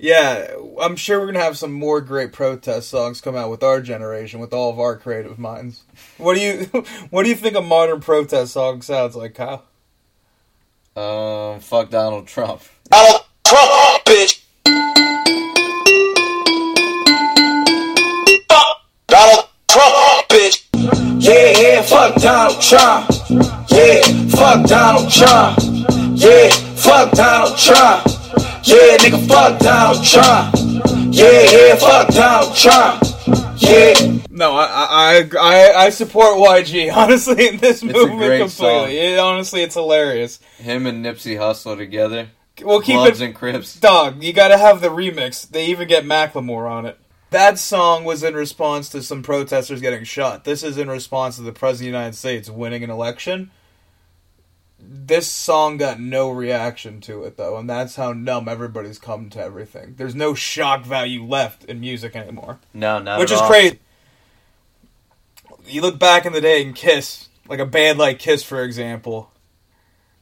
yeah, 0.01 0.55
I'm 0.81 0.95
sure 0.95 1.19
we're 1.19 1.25
gonna 1.25 1.43
have 1.43 1.57
some 1.57 1.73
more 1.73 1.99
great 1.99 2.31
protest 2.31 2.87
songs 2.87 3.19
come 3.19 3.35
out 3.35 3.49
with 3.49 3.61
our 3.63 3.81
generation, 3.81 4.39
with 4.39 4.53
all 4.53 4.71
of 4.71 4.79
our 4.79 4.95
creative 4.95 5.37
minds. 5.37 5.83
What 6.17 6.35
do 6.35 6.41
you 6.41 6.63
what 7.09 7.23
do 7.23 7.29
you 7.29 7.35
think 7.35 7.57
a 7.57 7.61
modern 7.61 7.99
protest 7.99 8.53
song 8.53 8.81
sounds 8.81 9.17
like, 9.17 9.35
Kyle? 9.35 9.65
Um, 10.95 11.59
fuck 11.59 11.89
Donald 11.89 12.27
Trump. 12.27 12.61
Donald 12.89 13.23
Trump, 13.45 14.05
bitch. 14.05 14.41
Fuck 18.47 18.81
Donald 19.07 19.49
Trump, 19.67 20.29
bitch. 20.29 20.65
Yeah, 21.21 21.59
yeah, 21.59 21.81
fuck 21.81 22.15
Donald 22.15 22.61
Trump. 22.61 23.09
Yeah, 23.69 24.01
fuck 24.29 24.65
Donald 24.65 25.11
Trump. 25.11 25.59
Yeah, 26.15 26.49
fuck 26.77 27.11
Donald 27.11 27.57
Trump. 27.57 28.18
Yeah, 28.63 28.97
nigga, 28.97 29.27
fuck 29.27 29.59
Donald 29.59 30.05
Trump. 30.05 30.55
Yeah, 31.13 31.41
yeah, 31.51 31.75
fuck 31.75 32.07
Donald 32.09 32.55
Trump. 32.55 33.03
Yeah. 33.57 34.19
No, 34.29 34.53
I 34.55 34.65
I 34.69 35.29
I, 35.39 35.73
I 35.85 35.89
support 35.89 36.37
YG 36.37 36.93
honestly 36.95 37.47
in 37.49 37.57
this 37.57 37.81
a 37.81 37.87
movement 37.87 38.19
great 38.19 38.39
completely. 38.39 38.47
song. 38.47 38.89
It, 38.91 39.19
honestly, 39.19 39.61
it's 39.61 39.75
hilarious. 39.75 40.39
Him 40.57 40.85
and 40.85 41.03
Nipsey 41.03 41.37
Hussle 41.37 41.77
together. 41.77 42.29
We'll 42.61 42.81
keep 42.81 42.95
Bloods 42.95 43.21
it 43.21 43.25
and 43.25 43.35
Crips. 43.35 43.79
Dog, 43.79 44.23
you 44.23 44.33
gotta 44.33 44.57
have 44.57 44.81
the 44.81 44.89
remix. 44.89 45.47
They 45.49 45.67
even 45.67 45.87
get 45.87 46.03
Macklemore 46.03 46.69
on 46.69 46.85
it. 46.85 46.97
That 47.31 47.59
song 47.59 48.05
was 48.05 48.23
in 48.23 48.33
response 48.33 48.89
to 48.89 49.03
some 49.03 49.21
protesters 49.21 49.81
getting 49.81 50.03
shot. 50.03 50.45
This 50.45 50.63
is 50.63 50.77
in 50.77 50.89
response 50.89 51.35
to 51.35 51.43
the 51.43 51.51
President 51.51 51.89
of 51.89 51.93
the 51.93 51.97
United 51.99 52.17
States 52.17 52.49
winning 52.49 52.83
an 52.83 52.89
election. 52.89 53.51
This 54.91 55.31
song 55.31 55.77
got 55.77 55.99
no 55.99 56.31
reaction 56.31 56.99
to 57.01 57.23
it, 57.23 57.37
though, 57.37 57.57
and 57.57 57.69
that's 57.69 57.95
how 57.95 58.11
numb 58.11 58.47
everybody's 58.47 58.97
come 58.97 59.29
to 59.29 59.39
everything. 59.39 59.93
There's 59.97 60.15
no 60.15 60.33
shock 60.33 60.83
value 60.83 61.23
left 61.23 61.63
in 61.65 61.79
music 61.79 62.15
anymore. 62.15 62.57
No, 62.73 62.97
no, 62.97 63.19
Which 63.19 63.31
is 63.31 63.39
all. 63.39 63.47
crazy. 63.47 63.77
You 65.67 65.81
look 65.81 65.99
back 65.99 66.25
in 66.25 66.33
the 66.33 66.41
day 66.41 66.63
and 66.63 66.73
Kiss, 66.75 67.29
like 67.47 67.59
a 67.59 67.67
band 67.67 67.99
like 67.99 68.17
Kiss, 68.17 68.41
for 68.41 68.63
example. 68.63 69.31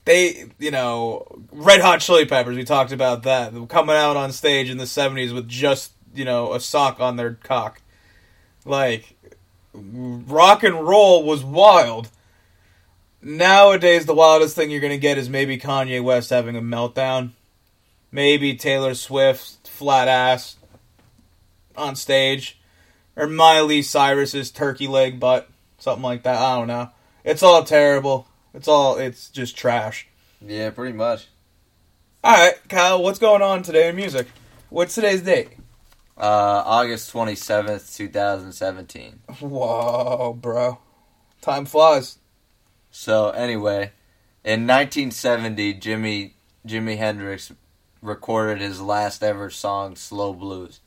They, 0.03 0.47
you 0.60 0.71
know, 0.71 1.25
Red 1.53 1.80
Hot 1.80 2.01
Chili 2.01 2.25
Peppers. 2.25 2.58
We 2.58 2.65
talked 2.65 2.91
about 2.91 3.23
that. 3.23 3.53
Coming 3.69 3.95
out 3.95 4.17
on 4.17 4.34
stage 4.34 4.69
in 4.69 4.77
the 4.77 4.84
'70s 4.84 5.34
with 5.34 5.47
just, 5.47 5.93
you 6.13 6.25
know, 6.25 6.51
a 6.53 6.60
sock 6.60 6.99
on 6.99 7.15
their 7.15 7.36
cock. 7.36 7.82
Like, 8.65 9.15
rock 9.73 10.63
and 10.63 10.86
roll 10.86 11.23
was 11.23 11.41
wild. 11.43 12.10
Nowadays, 13.27 14.05
the 14.05 14.13
wildest 14.13 14.55
thing 14.55 14.71
you're 14.71 14.79
gonna 14.79 14.97
get 14.97 15.17
is 15.17 15.27
maybe 15.27 15.57
Kanye 15.57 16.01
West 16.01 16.29
having 16.29 16.55
a 16.55 16.61
meltdown. 16.61 17.31
Maybe 18.09 18.55
Taylor 18.55 18.95
Swift 18.95 19.67
flat 19.67 20.07
ass 20.07 20.55
on 21.75 21.97
stage 21.97 22.57
or 23.17 23.27
Miley 23.27 23.81
Cyrus's 23.81 24.49
turkey 24.49 24.87
leg 24.87 25.19
butt, 25.19 25.49
something 25.77 26.03
like 26.03 26.23
that. 26.23 26.37
I 26.37 26.57
don't 26.57 26.69
know. 26.69 26.91
It's 27.25 27.43
all 27.43 27.65
terrible. 27.65 28.29
It's 28.53 28.69
all 28.69 28.95
it's 28.95 29.29
just 29.29 29.57
trash. 29.57 30.07
Yeah, 30.39 30.69
pretty 30.69 30.93
much. 30.93 31.27
All 32.23 32.31
right, 32.31 32.55
Kyle, 32.69 33.03
what's 33.03 33.19
going 33.19 33.41
on 33.41 33.61
today 33.61 33.89
in 33.89 33.97
music? 33.97 34.27
What's 34.69 34.95
today's 34.95 35.21
date? 35.21 35.49
Uh, 36.17 36.63
August 36.65 37.11
27th, 37.11 37.93
2017. 37.93 39.19
Whoa, 39.41 40.31
bro, 40.39 40.79
time 41.41 41.65
flies. 41.65 42.19
So, 42.99 43.29
anyway, 43.29 43.91
in 44.43 44.65
1970, 44.65 45.75
Jimmy 45.75 46.33
Jimi 46.65 46.97
Hendrix 46.97 47.53
recorded 48.01 48.60
his 48.60 48.81
last 48.81 49.21
ever 49.21 49.51
song, 49.51 49.95
Slow 49.95 50.33
Blues. 50.33 50.79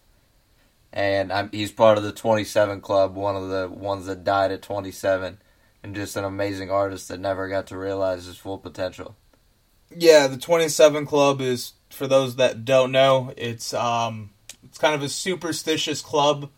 And 0.93 1.33
I'm, 1.33 1.51
he's 1.53 1.71
part 1.71 1.99
of 1.99 2.03
the 2.03 2.11
27 2.11 2.81
Club, 2.81 3.15
one 3.15 3.37
of 3.37 3.49
the 3.49 3.69
ones 3.69 4.07
that 4.07 4.25
died 4.25 4.51
at 4.51 4.61
27. 4.61 5.39
And 5.85 5.95
just 5.95 6.17
an 6.17 6.25
amazing 6.25 6.69
artist 6.69 7.07
that 7.09 7.21
never 7.21 7.49
got 7.49 7.69
to 7.69 7.79
realize 7.79 8.25
his 8.25 8.37
full 8.37 8.59
potential. 8.59 9.15
Yeah, 9.97 10.27
the 10.27 10.37
27 10.37 11.07
Club 11.07 11.41
is 11.41 11.75
for 11.91 12.09
those 12.09 12.35
that 12.37 12.65
don't 12.65 12.91
know. 12.91 13.33
It's 13.37 13.73
um, 13.73 14.31
it's 14.65 14.79
kind 14.79 14.97
of 14.97 15.03
a 15.05 15.09
superstitious 15.09 16.03
club 16.03 16.51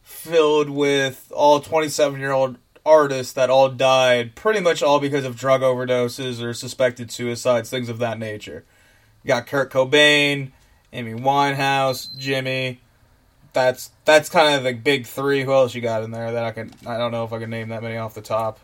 filled 0.00 0.70
with 0.70 1.30
all 1.34 1.60
27 1.60 2.18
year 2.18 2.32
old 2.32 2.56
artists 2.86 3.32
that 3.34 3.50
all 3.50 3.68
died 3.68 4.34
pretty 4.34 4.60
much 4.60 4.82
all 4.82 5.00
because 5.00 5.24
of 5.24 5.36
drug 5.36 5.60
overdoses 5.60 6.40
or 6.42 6.54
suspected 6.54 7.10
suicides, 7.10 7.68
things 7.68 7.88
of 7.88 7.98
that 7.98 8.18
nature. 8.18 8.64
You 9.24 9.28
got 9.28 9.46
Kurt 9.46 9.70
Cobain, 9.72 10.52
Amy 10.92 11.12
Winehouse, 11.12 12.08
Jimi. 12.16 12.78
That's 13.52 13.90
that's 14.04 14.28
kind 14.28 14.54
of 14.54 14.62
the 14.64 14.72
big 14.74 15.06
three. 15.06 15.42
Who 15.42 15.52
else 15.52 15.74
you 15.74 15.80
got 15.80 16.02
in 16.02 16.10
there 16.10 16.30
that 16.32 16.44
I 16.44 16.50
can? 16.52 16.70
I 16.86 16.96
don't 16.98 17.10
know 17.10 17.24
if 17.24 17.32
I 17.32 17.38
can 17.38 17.50
name 17.50 17.70
that 17.70 17.82
many 17.82 17.96
off 17.96 18.14
the 18.14 18.20
top. 18.22 18.60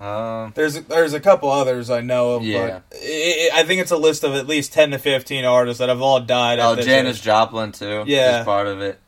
Um, 0.00 0.52
There's 0.54 0.80
there's 0.82 1.12
a 1.12 1.18
couple 1.20 1.50
others 1.50 1.90
I 1.90 2.02
know 2.02 2.34
of, 2.36 2.44
Yeah. 2.44 2.80
but 2.90 2.98
i 3.02 3.50
i 3.52 3.60
I 3.60 3.64
think 3.64 3.80
it's 3.80 3.90
a 3.90 3.96
list 3.96 4.22
of 4.22 4.34
at 4.34 4.46
least 4.46 4.72
ten 4.72 4.92
to 4.92 4.98
fifteen 4.98 5.44
artists 5.44 5.78
that 5.80 5.88
have 5.88 6.00
all 6.00 6.20
died. 6.20 6.60
Oh, 6.60 6.76
Janis. 6.76 7.20
Joplin, 7.20 7.72
too. 7.72 8.04
Yeah. 8.06 8.40
Is 8.40 8.44
part 8.44 8.68
of 8.68 8.80
it. 8.80 9.00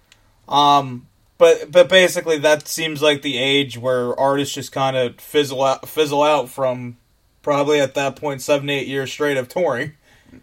Um, 0.48 1.07
but 1.40 1.72
but 1.72 1.88
basically 1.88 2.38
that 2.38 2.68
seems 2.68 3.03
like 3.03 3.22
the 3.22 3.37
age 3.38 3.76
where 3.76 4.18
artists 4.20 4.55
just 4.55 4.70
kind 4.70 4.96
of 4.96 5.18
fizzle 5.18 5.64
out 5.64 5.88
fizzle 5.88 6.22
out 6.22 6.48
from 6.48 6.96
probably 7.42 7.81
at 7.81 7.94
that 7.94 8.14
point 8.14 8.42
seven 8.42 8.70
eight 8.70 8.87
years 8.87 9.11
straight 9.11 9.37
of 9.37 9.48
touring 9.48 9.94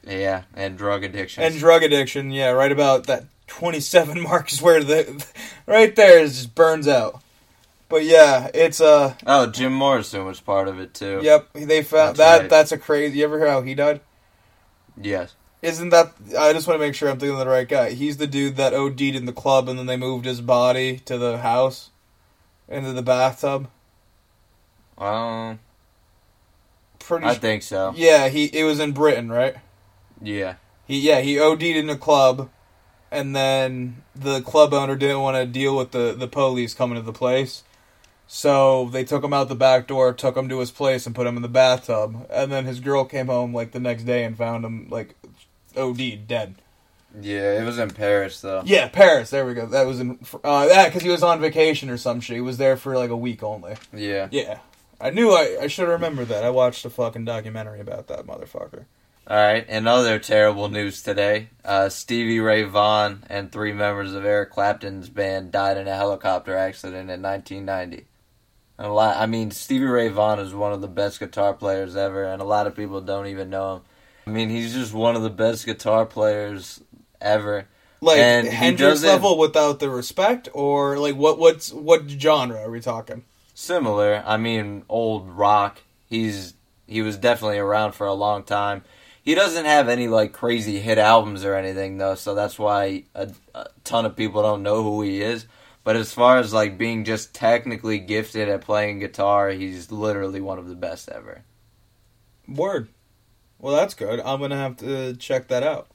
Yeah, 0.05 0.43
and 0.53 0.77
drug 0.77 1.05
addiction. 1.05 1.43
and 1.43 1.57
drug 1.57 1.83
addiction. 1.83 2.31
Yeah, 2.31 2.49
right 2.49 2.71
about 2.71 3.05
that 3.07 3.23
twenty 3.47 3.79
seven 3.79 4.19
mark 4.29 4.51
is 4.51 4.61
where 4.61 4.83
the 4.83 5.25
right 5.65 5.95
there 5.95 6.19
is 6.19 6.35
just 6.35 6.55
burns 6.55 6.87
out. 6.89 7.21
But 7.89 8.03
yeah, 8.03 8.51
it's 8.53 8.81
uh 8.81 9.13
oh, 9.25 9.47
Jim 9.47 9.71
Morrison 9.71 10.25
was 10.25 10.41
part 10.41 10.67
of 10.67 10.77
it, 10.77 10.93
too. 10.93 11.21
yep 11.23 11.47
they 11.53 11.83
found 11.83 12.17
That's 12.17 12.19
that 12.19 12.41
right. 12.41 12.49
that's 12.49 12.73
a 12.73 12.77
crazy. 12.77 13.19
You 13.19 13.23
ever 13.23 13.37
hear 13.39 13.47
how 13.47 13.61
he 13.61 13.75
died? 13.75 14.01
Yes. 15.01 15.35
Isn't 15.61 15.89
that? 15.89 16.13
I 16.37 16.53
just 16.53 16.67
want 16.67 16.79
to 16.79 16.85
make 16.85 16.93
sure 16.93 17.09
I'm 17.09 17.17
thinking 17.17 17.33
of 17.33 17.39
the 17.39 17.51
right 17.51 17.67
guy. 17.67 17.91
He's 17.91 18.17
the 18.17 18.27
dude 18.27 18.57
that 18.57 18.73
OD'd 18.73 19.01
in 19.01 19.25
the 19.25 19.33
club, 19.33 19.67
and 19.67 19.77
then 19.79 19.87
they 19.87 19.97
moved 19.97 20.25
his 20.25 20.39
body 20.39 20.99
to 21.05 21.17
the 21.17 21.39
house, 21.39 21.89
into 22.67 22.93
the 22.93 23.01
bathtub. 23.01 23.67
Um, 24.97 25.59
Pretty. 26.99 27.25
I 27.25 27.33
think 27.35 27.63
so. 27.63 27.93
yeah, 27.95 28.29
he. 28.29 28.45
It 28.45 28.65
was 28.65 28.79
in 28.79 28.91
Britain, 28.91 29.29
right? 29.29 29.55
Yeah. 30.21 30.55
He. 30.85 30.99
Yeah, 30.99 31.21
he 31.21 31.39
OD'd 31.39 31.63
in 31.63 31.87
the 31.87 31.97
club, 31.97 32.49
and 33.11 33.35
then 33.35 34.03
the 34.15 34.41
club 34.41 34.73
owner 34.73 34.95
didn't 34.95 35.21
want 35.21 35.37
to 35.37 35.45
deal 35.45 35.75
with 35.75 35.91
the 35.91 36.13
the 36.17 36.27
police 36.27 36.75
coming 36.75 36.97
to 36.97 37.01
the 37.01 37.13
place, 37.13 37.63
so 38.27 38.89
they 38.91 39.03
took 39.03 39.23
him 39.23 39.33
out 39.33 39.49
the 39.49 39.55
back 39.55 39.87
door, 39.87 40.13
took 40.13 40.37
him 40.37 40.49
to 40.49 40.59
his 40.59 40.69
place, 40.71 41.05
and 41.07 41.15
put 41.15 41.25
him 41.25 41.35
in 41.35 41.41
the 41.41 41.47
bathtub. 41.47 42.27
And 42.29 42.51
then 42.51 42.65
his 42.65 42.79
girl 42.79 43.05
came 43.05 43.27
home 43.27 43.53
like 43.53 43.71
the 43.71 43.79
next 43.79 44.03
day 44.03 44.23
and 44.23 44.37
found 44.37 44.65
him 44.65 44.87
like 44.89 45.15
OD'd 45.77 46.27
dead. 46.27 46.55
Yeah, 47.19 47.59
it 47.59 47.63
was 47.63 47.79
in 47.79 47.91
Paris, 47.91 48.41
though. 48.41 48.61
Yeah, 48.65 48.89
Paris. 48.89 49.29
There 49.29 49.45
we 49.45 49.53
go. 49.53 49.65
That 49.65 49.87
was 49.87 49.99
in. 49.99 50.19
Uh, 50.43 50.67
yeah, 50.69 50.85
because 50.85 51.03
he 51.03 51.09
was 51.09 51.23
on 51.23 51.39
vacation 51.39 51.89
or 51.89 51.97
some 51.97 52.19
shit. 52.19 52.35
He 52.35 52.41
was 52.41 52.57
there 52.57 52.77
for 52.77 52.97
like 52.97 53.09
a 53.09 53.17
week 53.17 53.43
only. 53.43 53.75
Yeah. 53.93 54.27
Yeah, 54.31 54.59
I 54.99 55.09
knew. 55.09 55.31
I 55.31 55.57
I 55.61 55.67
should 55.67 55.87
have 55.87 55.99
remembered 55.99 56.27
that. 56.27 56.43
I 56.43 56.49
watched 56.49 56.85
a 56.85 56.89
fucking 56.89 57.25
documentary 57.25 57.79
about 57.79 58.07
that 58.07 58.27
motherfucker. 58.27 58.85
All 59.29 59.35
right, 59.35 59.65
and 59.67 59.89
other 59.89 60.19
terrible 60.19 60.69
news 60.69 61.01
today. 61.01 61.49
Uh, 61.65 61.89
Stevie 61.89 62.39
Ray 62.39 62.63
Vaughan 62.63 63.23
and 63.29 63.51
three 63.51 63.73
members 63.73 64.13
of 64.13 64.23
Eric 64.23 64.51
Clapton's 64.51 65.09
band 65.09 65.51
died 65.51 65.75
in 65.75 65.85
a 65.85 65.95
helicopter 65.95 66.55
accident 66.55 67.09
in 67.09 67.21
1990. 67.21 68.05
A 68.79 68.87
lot. 68.87 69.17
I 69.17 69.25
mean, 69.25 69.51
Stevie 69.51 69.85
Ray 69.85 70.07
Vaughan 70.07 70.39
is 70.39 70.53
one 70.53 70.71
of 70.71 70.79
the 70.79 70.87
best 70.87 71.19
guitar 71.19 71.53
players 71.53 71.95
ever, 71.95 72.23
and 72.23 72.41
a 72.41 72.45
lot 72.45 72.67
of 72.67 72.75
people 72.75 73.01
don't 73.01 73.27
even 73.27 73.49
know 73.49 73.75
him. 73.77 73.81
I 74.27 74.29
mean, 74.29 74.49
he's 74.49 74.73
just 74.73 74.93
one 74.93 75.15
of 75.15 75.21
the 75.21 75.29
best 75.29 75.65
guitar 75.65 76.05
players 76.05 76.81
ever. 77.21 77.67
Like 78.01 78.19
And 78.19 78.45
Hendrix 78.47 79.01
level 79.03 79.37
without 79.37 79.79
the 79.79 79.89
respect, 79.89 80.49
or 80.53 80.99
like 80.99 81.15
what? 81.15 81.39
What's 81.39 81.71
what 81.71 82.09
genre 82.09 82.59
are 82.59 82.69
we 82.69 82.81
talking? 82.81 83.23
Similar. 83.53 84.21
I 84.25 84.37
mean, 84.37 84.83
old 84.89 85.29
rock. 85.29 85.81
He's 86.05 86.53
he 86.85 87.01
was 87.01 87.17
definitely 87.17 87.57
around 87.57 87.93
for 87.93 88.05
a 88.05 88.13
long 88.13 88.43
time. 88.43 88.83
He 89.23 89.33
doesn't 89.33 89.65
have 89.65 89.89
any 89.89 90.07
like 90.07 90.33
crazy 90.33 90.79
hit 90.79 90.97
albums 90.97 91.43
or 91.43 91.55
anything 91.55 91.97
though, 91.97 92.15
so 92.15 92.35
that's 92.35 92.59
why 92.59 93.05
a, 93.15 93.29
a 93.55 93.67
ton 93.83 94.05
of 94.05 94.15
people 94.15 94.41
don't 94.41 94.61
know 94.61 94.83
who 94.83 95.01
he 95.01 95.21
is. 95.21 95.47
But 95.83 95.95
as 95.95 96.11
far 96.11 96.37
as 96.37 96.53
like 96.53 96.77
being 96.77 97.05
just 97.05 97.33
technically 97.33 97.97
gifted 97.97 98.49
at 98.49 98.61
playing 98.61 98.99
guitar, 98.99 99.49
he's 99.49 99.89
literally 99.89 100.41
one 100.41 100.59
of 100.59 100.67
the 100.67 100.75
best 100.75 101.07
ever. 101.09 101.45
Word. 102.47 102.89
Well, 103.59 103.75
that's 103.75 103.93
good. 103.93 104.19
I'm 104.19 104.39
gonna 104.39 104.55
have 104.55 104.77
to 104.77 105.15
check 105.15 105.47
that 105.47 105.63
out. 105.63 105.87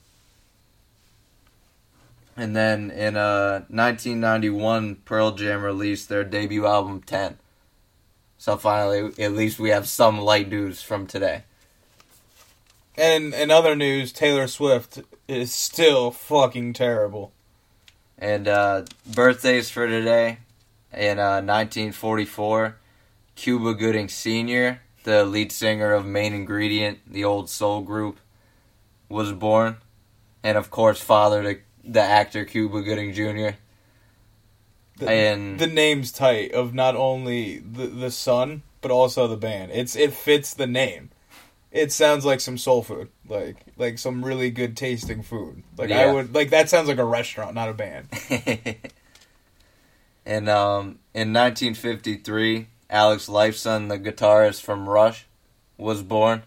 And 2.37 2.57
then 2.57 2.91
in 2.91 3.17
uh 3.17 3.65
1991, 3.69 4.97
Pearl 5.05 5.33
Jam 5.33 5.63
released 5.63 6.09
their 6.09 6.25
debut 6.25 6.67
album 6.67 7.03
10. 7.03 7.39
So 8.39 8.57
finally, 8.57 9.13
at 9.23 9.33
least 9.33 9.61
we 9.61 9.71
have 9.71 9.87
some 9.87 10.21
light 10.21 10.49
news 10.49 10.83
from 10.83 11.07
today. 11.07 11.45
And 12.97 13.33
in 13.33 13.51
other 13.51 13.75
news, 13.77 14.13
Taylor 14.13 14.49
Swift 14.49 15.01
is 15.29 15.55
still 15.55 16.11
fucking 16.11 16.73
terrible. 16.73 17.33
And 18.19 18.49
uh, 18.49 18.85
birthdays 19.07 19.71
for 19.71 19.87
today 19.87 20.39
in 20.93 21.19
uh, 21.19 21.41
1944, 21.41 22.77
Cuba 23.35 23.75
Gooding 23.75 24.09
Sr., 24.09 24.81
the 25.05 25.25
lead 25.25 25.53
singer 25.53 25.93
of 25.93 26.07
Main 26.07 26.33
Ingredient, 26.33 27.01
the 27.07 27.25
old 27.25 27.51
soul 27.51 27.81
group, 27.81 28.19
was 29.09 29.33
born. 29.33 29.77
And 30.43 30.59
of 30.59 30.71
course, 30.71 31.01
father 31.01 31.43
to 31.43 31.59
the 31.85 32.01
actor 32.01 32.45
Cuba 32.45 32.83
Gooding 32.83 33.13
Jr. 33.13 33.57
The, 34.99 35.09
And- 35.11 35.59
the 35.59 35.67
name's 35.67 36.13
tight 36.13 36.53
of 36.53 36.75
not 36.75 36.97
only 36.97 37.59
the 37.59 37.87
the 37.87 38.11
son 38.11 38.63
but 38.81 38.91
also 38.91 39.27
the 39.27 39.37
band. 39.37 39.73
It's 39.73 39.97
it 39.97 40.13
fits 40.13 40.53
the 40.55 40.67
name. 40.67 41.11
It 41.71 41.91
sounds 41.91 42.27
like 42.27 42.41
some 42.41 42.59
soul 42.59 42.83
food, 42.83 43.09
like 43.27 43.57
like 43.79 43.99
some 43.99 44.25
really 44.25 44.51
good 44.51 44.77
tasting 44.77 45.23
food. 45.23 45.63
Like 45.79 45.91
I 45.91 46.13
would 46.13 46.35
like 46.35 46.51
that 46.51 46.69
sounds 46.69 46.89
like 46.89 46.99
a 46.99 47.05
restaurant, 47.05 47.55
not 47.55 47.71
a 47.71 47.73
band. 47.73 48.09
and 50.27 50.49
um, 50.51 50.99
in 51.15 51.33
1953, 51.33 52.67
Alex 52.93 53.27
Lifeson, 53.27 53.89
the 53.89 53.99
guitarist 53.99 54.61
from 54.61 54.87
Rush, 54.87 55.25
was 55.79 56.03
born. 56.03 56.43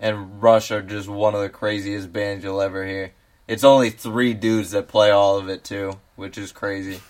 And 0.00 0.42
Rush 0.42 0.70
are 0.70 0.80
just 0.80 1.08
one 1.08 1.34
of 1.34 1.42
the 1.42 1.50
craziest 1.50 2.10
bands 2.10 2.42
you'll 2.42 2.62
ever 2.62 2.86
hear. 2.86 3.12
It's 3.46 3.64
only 3.64 3.90
three 3.90 4.32
dudes 4.32 4.70
that 4.70 4.88
play 4.88 5.10
all 5.10 5.36
of 5.36 5.50
it 5.50 5.62
too, 5.62 6.00
which 6.16 6.38
is 6.38 6.52
crazy. 6.52 7.00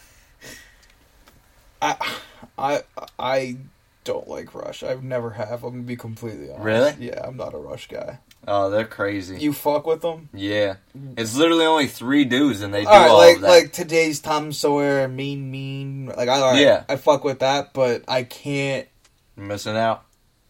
I 1.81 2.17
I 2.59 2.83
I 3.19 3.59
don't 4.03 4.27
like 4.27 4.55
Rush. 4.55 4.83
I've 4.83 5.05
never 5.05 5.31
have. 5.31 5.63
I'm 5.63 5.73
gonna 5.73 5.83
be 5.85 5.97
completely 5.97 6.51
honest. 6.51 6.65
Really? 6.65 6.95
Yeah, 6.99 7.21
I'm 7.25 7.37
not 7.37 7.55
a 7.55 7.59
Rush 7.59 7.89
guy. 7.89 8.19
Oh, 8.47 8.71
they're 8.71 8.87
crazy. 8.87 9.39
You 9.39 9.53
fuck 9.53 9.87
with 9.87 10.01
them? 10.01 10.29
yeah, 10.33 10.77
it's 11.17 11.37
literally 11.37 11.67
only 11.67 11.87
three 11.87 12.25
dudes, 12.25 12.63
and 12.63 12.73
they 12.73 12.83
do 12.83 12.89
All 12.89 12.95
right, 12.95 13.09
all 13.11 13.19
like 13.19 13.37
of 13.37 13.43
that. 13.43 13.49
like 13.49 13.73
today's 13.73 14.21
Tom 14.21 14.53
Sawyer, 14.53 15.07
Mean 15.09 15.51
Mean. 15.51 16.07
Like 16.07 16.29
I, 16.29 16.41
right, 16.41 16.61
Yeah. 16.61 16.85
I 16.89 16.97
fuck 16.97 17.25
with 17.25 17.41
that, 17.41 17.75
but 17.75 18.05
I 18.09 18.23
can't. 18.23 18.89
You're 19.37 19.47
missing 19.47 19.77
out. 19.77 20.05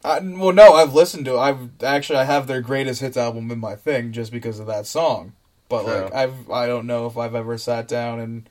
I, 0.04 0.20
well, 0.20 0.52
no, 0.52 0.74
I've 0.74 0.94
listened 0.94 1.24
to. 1.24 1.38
I've 1.38 1.82
actually 1.82 2.20
I 2.20 2.24
have 2.24 2.46
their 2.46 2.60
greatest 2.60 3.00
hits 3.00 3.16
album 3.16 3.50
in 3.50 3.58
my 3.58 3.74
thing 3.74 4.12
just 4.12 4.30
because 4.30 4.60
of 4.60 4.66
that 4.68 4.86
song. 4.86 5.32
But 5.68 5.82
True. 5.84 5.92
like 6.04 6.14
I've 6.14 6.50
I 6.50 6.66
don't 6.66 6.86
know 6.86 7.06
if 7.06 7.18
I've 7.18 7.34
ever 7.34 7.58
sat 7.58 7.88
down 7.88 8.20
and 8.20 8.48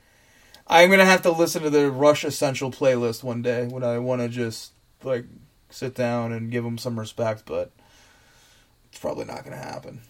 I'm 0.66 0.90
gonna 0.90 1.06
have 1.06 1.22
to 1.22 1.30
listen 1.32 1.62
to 1.62 1.70
the 1.70 1.90
Rush 1.90 2.22
Essential 2.24 2.70
playlist 2.70 3.24
one 3.24 3.40
day 3.40 3.66
when 3.66 3.82
I 3.82 3.98
want 3.98 4.20
to 4.20 4.28
just 4.28 4.72
like 5.02 5.24
sit 5.70 5.94
down 5.94 6.32
and 6.32 6.50
give 6.50 6.64
them 6.64 6.76
some 6.76 6.98
respect. 7.00 7.44
But 7.46 7.72
it's 8.98 9.02
probably 9.04 9.26
not 9.26 9.44
gonna 9.44 9.54
happen. 9.56 10.00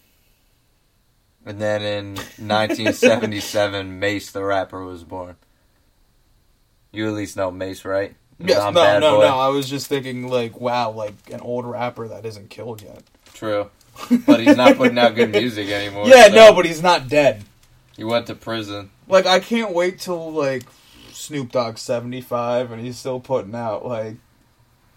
And 1.44 1.60
then 1.60 1.82
in 1.82 2.14
1977, 2.14 3.98
Mase 4.00 4.32
the 4.32 4.42
rapper 4.42 4.82
was 4.82 5.04
born. 5.04 5.36
You 6.90 7.06
at 7.06 7.12
least 7.12 7.36
know 7.36 7.50
Mase, 7.50 7.84
right? 7.84 8.14
Yes, 8.38 8.56
no, 8.72 8.98
no, 8.98 9.16
Boy. 9.16 9.26
no. 9.26 9.38
I 9.38 9.48
was 9.48 9.68
just 9.68 9.88
thinking 9.88 10.28
like, 10.28 10.58
wow, 10.58 10.90
like 10.90 11.12
an 11.30 11.40
old 11.40 11.66
rapper 11.66 12.08
that 12.08 12.24
isn't 12.24 12.48
killed 12.48 12.80
yet. 12.80 13.02
True. 13.34 13.68
But 14.26 14.40
he's 14.40 14.56
not 14.56 14.78
putting 14.78 14.96
out 14.96 15.14
good 15.16 15.32
music 15.32 15.68
anymore. 15.68 16.06
Yeah, 16.08 16.28
so 16.28 16.34
no, 16.34 16.54
but 16.54 16.64
he's 16.64 16.82
not 16.82 17.08
dead. 17.08 17.44
he 17.94 18.04
went 18.04 18.26
to 18.28 18.34
prison. 18.34 18.90
Like 19.06 19.26
I 19.26 19.38
can't 19.38 19.74
wait 19.74 19.98
till 19.98 20.32
like 20.32 20.62
Snoop 21.12 21.52
Dogg's 21.52 21.82
seventy 21.82 22.22
five 22.22 22.70
and 22.72 22.80
he's 22.80 22.96
still 22.96 23.20
putting 23.20 23.54
out 23.54 23.84
like 23.84 24.16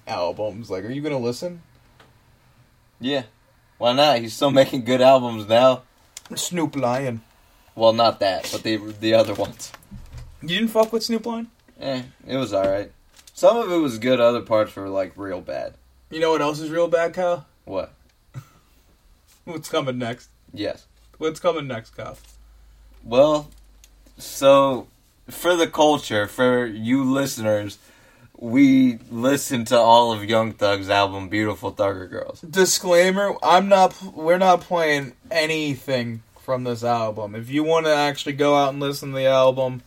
albums. 0.07 0.69
Like, 0.71 0.85
are 0.85 0.91
you 0.91 1.01
gonna 1.01 1.17
listen? 1.19 1.61
Yeah. 3.01 3.23
Why 3.81 3.93
not? 3.93 4.19
He's 4.19 4.33
still 4.33 4.51
making 4.51 4.83
good 4.83 5.01
albums 5.01 5.49
now. 5.49 5.81
Snoop 6.35 6.75
Lion. 6.75 7.21
Well, 7.73 7.93
not 7.93 8.19
that, 8.19 8.47
but 8.51 8.61
the 8.61 8.77
the 8.77 9.15
other 9.15 9.33
ones. 9.33 9.71
You 10.39 10.49
didn't 10.49 10.67
fuck 10.67 10.93
with 10.93 11.01
Snoop 11.01 11.25
Lion? 11.25 11.49
Eh, 11.79 12.03
it 12.27 12.37
was 12.37 12.53
alright. 12.53 12.91
Some 13.33 13.57
of 13.57 13.71
it 13.71 13.77
was 13.77 13.97
good, 13.97 14.19
other 14.19 14.41
parts 14.41 14.75
were 14.75 14.87
like 14.87 15.13
real 15.17 15.41
bad. 15.41 15.73
You 16.11 16.19
know 16.19 16.29
what 16.29 16.43
else 16.43 16.59
is 16.59 16.69
real 16.69 16.89
bad, 16.89 17.15
Kyle? 17.15 17.47
What? 17.65 17.91
What's 19.45 19.67
coming 19.67 19.97
next? 19.97 20.29
Yes. 20.53 20.85
What's 21.17 21.39
coming 21.39 21.65
next, 21.65 21.97
Kyle? 21.97 22.19
Well, 23.03 23.49
so 24.15 24.89
for 25.27 25.55
the 25.55 25.65
culture, 25.65 26.27
for 26.27 26.67
you 26.67 27.03
listeners, 27.03 27.79
we 28.41 28.97
listened 29.11 29.67
to 29.67 29.77
all 29.77 30.11
of 30.11 30.25
Young 30.25 30.51
Thug's 30.51 30.89
album 30.89 31.29
"Beautiful 31.29 31.71
Thugger 31.71 32.09
Girls." 32.09 32.41
Disclaimer: 32.41 33.35
I'm 33.41 33.69
not. 33.69 33.95
We're 34.03 34.39
not 34.39 34.61
playing 34.61 35.13
anything 35.29 36.23
from 36.39 36.63
this 36.63 36.83
album. 36.83 37.35
If 37.35 37.49
you 37.49 37.63
want 37.63 37.85
to 37.85 37.93
actually 37.93 38.33
go 38.33 38.55
out 38.55 38.73
and 38.73 38.79
listen 38.79 39.11
to 39.11 39.15
the 39.15 39.27
album, 39.27 39.83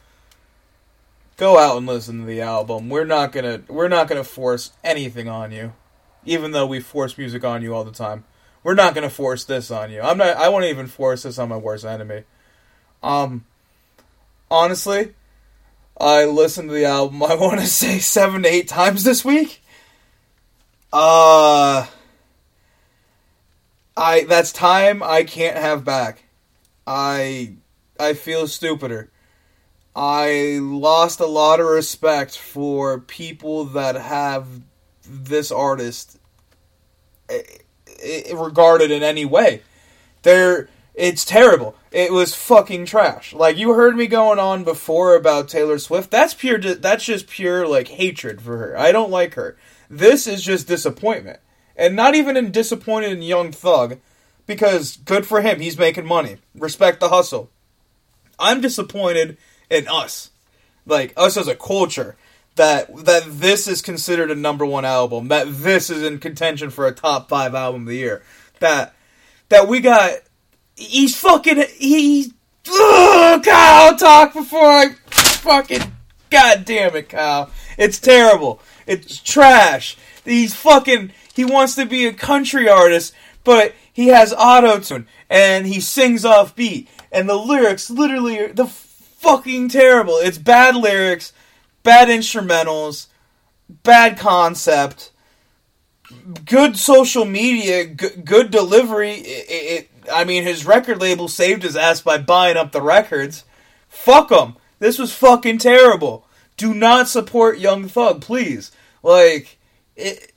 go 1.37 1.59
out 1.59 1.77
and 1.77 1.87
listen 1.87 2.21
to 2.21 2.27
the 2.27 2.41
album. 2.41 2.89
We're 2.89 3.05
not 3.05 3.33
gonna. 3.33 3.63
We're 3.67 3.89
not 3.89 4.07
gonna 4.07 4.25
force 4.25 4.73
anything 4.85 5.29
on 5.29 5.51
you, 5.51 5.73
even 6.25 6.53
though 6.53 6.67
we 6.67 6.79
force 6.79 7.19
music 7.19 7.45
on 7.45 7.61
you 7.61 7.75
all 7.75 7.85
the 7.85 7.91
time. 7.91 8.25
We're 8.63 8.75
not 8.75 8.95
gonna 8.95 9.11
force 9.11 9.45
this 9.45 9.73
on 9.73 9.91
you. 9.91 10.01
I'm 10.01 10.17
not. 10.17 10.37
I 10.37 10.49
won't 10.49 10.65
even 10.67 10.87
force 10.87 11.25
this 11.25 11.41
on 11.41 11.49
my 11.49 11.57
worst 11.57 11.85
enemy. 11.85 12.23
Um, 13.03 13.45
honestly, 14.49 15.15
I 15.99 16.25
listened 16.25 16.69
to 16.71 16.75
the 16.75 16.85
album. 16.85 17.23
I 17.23 17.35
want 17.35 17.61
to 17.61 17.67
say 17.69 17.99
seven 17.99 18.43
to 18.43 18.49
eight 18.49 18.69
times 18.69 19.05
this 19.05 19.25
week. 19.25 19.63
Uh. 20.93 21.87
I 23.97 24.25
that's 24.25 24.53
time 24.53 25.03
I 25.03 25.25
can't 25.25 25.57
have 25.57 25.85
back. 25.85 26.25
I 26.87 27.55
I 27.99 28.15
feel 28.15 28.49
stupider. 28.49 29.11
I 29.95 30.59
lost 30.61 31.21
a 31.21 31.27
lot 31.27 31.61
of 31.61 31.67
respect 31.67 32.37
for 32.37 32.99
people 32.99 33.65
that 33.67 33.95
have 33.95 34.47
this 35.09 35.53
artist 35.53 36.19
eh, 37.29 37.43
eh, 38.03 38.35
regarded 38.35 38.91
in 38.91 39.05
any 39.05 39.25
way. 39.25 39.63
They're 40.23 40.69
it's 40.95 41.25
terrible. 41.25 41.75
It 41.91 42.13
was 42.13 42.35
fucking 42.35 42.87
trash. 42.87 43.33
Like 43.33 43.57
you 43.57 43.75
heard 43.75 43.97
me 43.97 44.07
going 44.07 44.39
on 44.39 44.63
before 44.65 45.17
about 45.17 45.49
Taylor 45.49 45.79
Swift. 45.79 46.11
That's 46.11 46.35
pure. 46.35 46.59
That's 46.59 47.05
just 47.05 47.27
pure 47.27 47.67
like 47.67 47.89
hatred 47.89 48.41
for 48.41 48.57
her. 48.59 48.79
I 48.79 48.93
don't 48.93 49.11
like 49.11 49.35
her. 49.35 49.57
This 49.91 50.27
is 50.27 50.43
just 50.43 50.69
disappointment, 50.69 51.41
and 51.77 51.97
not 51.97 52.15
even 52.15 52.37
in 52.37 52.51
disappointed 52.53 53.13
in 53.13 53.23
Young 53.23 53.53
Thug, 53.53 53.99
because 54.47 54.97
good 54.99 55.27
for 55.27 55.41
him. 55.41 55.61
He's 55.61 55.79
making 55.79 56.07
money. 56.07 56.39
Respect 56.55 57.01
the 57.01 57.09
hustle. 57.09 57.51
I'm 58.39 58.61
disappointed 58.61 59.37
in 59.71 59.89
us, 59.89 60.31
like 60.87 61.13
us 61.17 61.37
as 61.37 61.49
a 61.49 61.57
culture, 61.57 62.17
that 62.55 63.05
that 63.05 63.25
this 63.27 63.67
is 63.67 63.83
considered 63.83 64.31
a 64.31 64.37
number 64.37 64.65
one 64.65 64.85
album. 64.85 65.29
That 65.29 65.47
this 65.49 65.91
is 65.91 66.03
in 66.03 66.19
contention 66.19 66.71
for 66.71 66.87
a 66.87 66.93
top 66.93 67.29
five 67.29 67.55
album 67.55 67.83
of 67.83 67.89
the 67.89 67.97
year. 67.97 68.23
That 68.61 68.95
that 69.49 69.67
we 69.67 69.81
got. 69.81 70.13
He's 70.77 71.17
fucking. 71.19 71.65
He. 71.77 72.33
Ugh, 72.69 73.45
Kyle, 73.45 73.97
talk 73.97 74.33
before 74.33 74.67
I 74.67 74.95
fucking. 75.11 75.83
God 76.31 76.65
damn 76.65 76.97
it, 76.97 77.09
Kyle. 77.09 77.51
It's 77.77 77.99
terrible. 77.99 78.61
It's 78.87 79.21
trash. 79.21 79.97
He's 80.25 80.55
fucking. 80.55 81.13
He 81.35 81.45
wants 81.45 81.75
to 81.75 81.85
be 81.85 82.07
a 82.07 82.13
country 82.13 82.69
artist, 82.69 83.15
but 83.43 83.75
he 83.93 84.09
has 84.09 84.33
auto 84.33 84.79
tune 84.81 85.07
and 85.31 85.67
he 85.67 85.81
sings 85.81 86.25
off 86.25 86.55
beat, 86.55 86.89
and 87.11 87.29
the 87.29 87.37
lyrics 87.37 87.91
literally 87.91 88.39
are 88.39 88.53
the 88.53 88.67
fucking 88.67 89.69
terrible. 89.69 90.17
It's 90.19 90.39
bad 90.39 90.77
lyrics, 90.77 91.33
bad 91.83 92.09
instrumentals, 92.09 93.09
bad 93.69 94.19
concept, 94.19 95.11
good 96.45 96.77
social 96.77 97.25
media, 97.25 97.87
g- 97.87 98.17
good 98.25 98.51
delivery. 98.51 99.13
It, 99.13 99.47
it, 99.49 99.91
I 100.13 100.25
mean, 100.25 100.43
his 100.45 100.67
record 100.67 101.01
label 101.01 101.29
saved 101.29 101.63
his 101.63 101.77
ass 101.77 102.01
by 102.01 102.19
buying 102.19 102.57
up 102.57 102.73
the 102.73 102.83
records. 102.83 103.45
Fuck 103.89 104.31
him. 104.31 104.57
This 104.79 104.99
was 104.99 105.15
fucking 105.15 105.59
terrible. 105.59 106.27
Do 106.57 106.75
not 106.75 107.09
support 107.09 107.59
Young 107.59 107.89
Thug, 107.89 108.21
please. 108.21 108.71
Like, 109.03 109.59
it, 109.97 110.33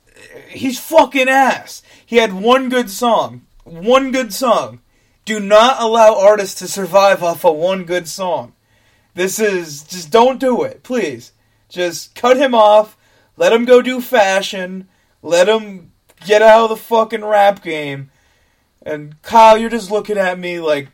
he's 0.48 0.78
fucking 0.78 1.28
ass. 1.28 1.82
He 2.04 2.16
had 2.16 2.32
one 2.32 2.68
good 2.68 2.90
song. 2.90 3.42
One 3.64 4.12
good 4.12 4.32
song. 4.32 4.80
Do 5.24 5.40
not 5.40 5.80
allow 5.80 6.18
artists 6.18 6.58
to 6.60 6.68
survive 6.68 7.22
off 7.22 7.44
of 7.44 7.56
one 7.56 7.84
good 7.84 8.08
song. 8.08 8.54
This 9.14 9.38
is 9.38 9.82
just 9.82 10.10
don't 10.10 10.40
do 10.40 10.62
it, 10.62 10.82
please. 10.82 11.32
Just 11.68 12.14
cut 12.14 12.36
him 12.36 12.54
off. 12.54 12.96
Let 13.36 13.52
him 13.52 13.64
go 13.64 13.82
do 13.82 14.00
fashion. 14.00 14.88
Let 15.22 15.48
him 15.48 15.92
get 16.24 16.40
out 16.40 16.64
of 16.64 16.70
the 16.70 16.76
fucking 16.76 17.24
rap 17.24 17.62
game. 17.62 18.10
And 18.82 19.20
Kyle, 19.22 19.58
you're 19.58 19.70
just 19.70 19.90
looking 19.90 20.16
at 20.18 20.38
me 20.38 20.60
like 20.60 20.88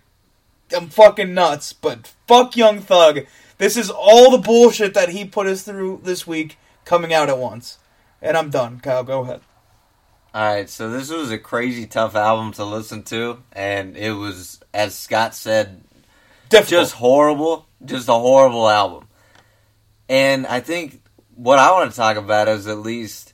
I'm 0.76 0.88
fucking 0.88 1.34
nuts. 1.34 1.72
But 1.72 2.12
fuck 2.26 2.56
Young 2.56 2.80
Thug. 2.80 3.20
This 3.58 3.76
is 3.76 3.90
all 3.90 4.30
the 4.30 4.38
bullshit 4.38 4.94
that 4.94 5.10
he 5.10 5.24
put 5.24 5.46
us 5.46 5.62
through 5.62 6.00
this 6.02 6.26
week. 6.26 6.58
coming 6.84 7.14
out 7.14 7.28
at 7.28 7.38
once. 7.38 7.78
And 8.20 8.36
I'm 8.36 8.50
done. 8.50 8.80
Kyle, 8.80 9.04
go 9.04 9.20
ahead. 9.22 9.40
All 10.34 10.42
right, 10.44 10.68
so 10.68 10.90
this 10.90 11.10
was 11.10 11.30
a 11.30 11.38
crazy 11.38 11.86
tough 11.86 12.16
album 12.16 12.52
to 12.54 12.64
listen 12.64 13.04
to, 13.04 13.42
and 13.52 13.96
it 13.96 14.10
was, 14.12 14.58
as 14.74 14.92
Scott 14.96 15.32
said, 15.32 15.82
Difficult. 16.48 16.68
just 16.68 16.94
horrible, 16.94 17.66
just 17.84 18.08
a 18.08 18.14
horrible 18.14 18.68
album. 18.68 19.06
And 20.08 20.44
I 20.48 20.58
think 20.58 21.02
what 21.36 21.60
I 21.60 21.70
want 21.70 21.90
to 21.92 21.96
talk 21.96 22.16
about 22.16 22.48
is 22.48 22.66
at 22.66 22.78
least 22.78 23.33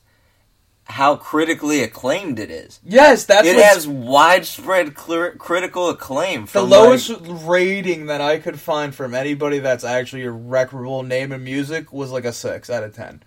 how 0.90 1.16
critically 1.16 1.83
acclaimed 1.83 2.38
it 2.38 2.50
is. 2.50 2.81
yes, 2.85 3.24
that's 3.24 3.46
it 3.46 3.57
has 3.57 3.87
widespread 3.88 4.94
clear, 4.94 5.33
critical 5.37 5.88
acclaim. 5.88 6.46
the 6.53 6.62
lowest 6.62 7.09
like- 7.11 7.20
rating 7.44 8.07
that 8.07 8.20
I 8.20 8.38
could 8.38 8.61
find 8.61 8.94
from 8.94 9.14
anybody 9.14 9.59
that's 9.59 9.85
actually 9.85 10.22
a 10.24 10.31
reputable 10.31 11.03
name 11.03 11.33
in 11.33 11.42
music 11.44 11.92
was 11.92 12.11
like 12.11 12.24
a 12.24 12.33
six 12.33 12.68
out 12.68 12.83
of 12.85 12.94
ten, 12.94 13.22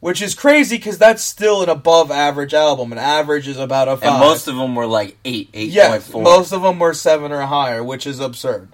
which 0.00 0.22
is 0.22 0.34
crazy 0.34 0.76
because 0.76 0.98
that's 0.98 1.22
still 1.24 1.62
an 1.62 1.68
above 1.68 2.10
average 2.10 2.54
album. 2.54 2.92
An 2.92 2.98
average 2.98 3.48
is 3.48 3.58
about 3.58 3.88
a 3.88 3.96
five. 3.96 4.10
and 4.10 4.20
most 4.20 4.46
of 4.48 4.56
them 4.56 4.74
were 4.74 4.86
like 4.86 5.16
eight, 5.24 5.48
eight 5.54 5.70
yes, 5.70 6.08
four. 6.08 6.22
most 6.22 6.52
of 6.52 6.62
them 6.62 6.78
were 6.78 6.94
seven 6.94 7.32
or 7.32 7.42
higher, 7.42 7.82
which 7.82 8.06
is 8.06 8.20
absurd. 8.20 8.68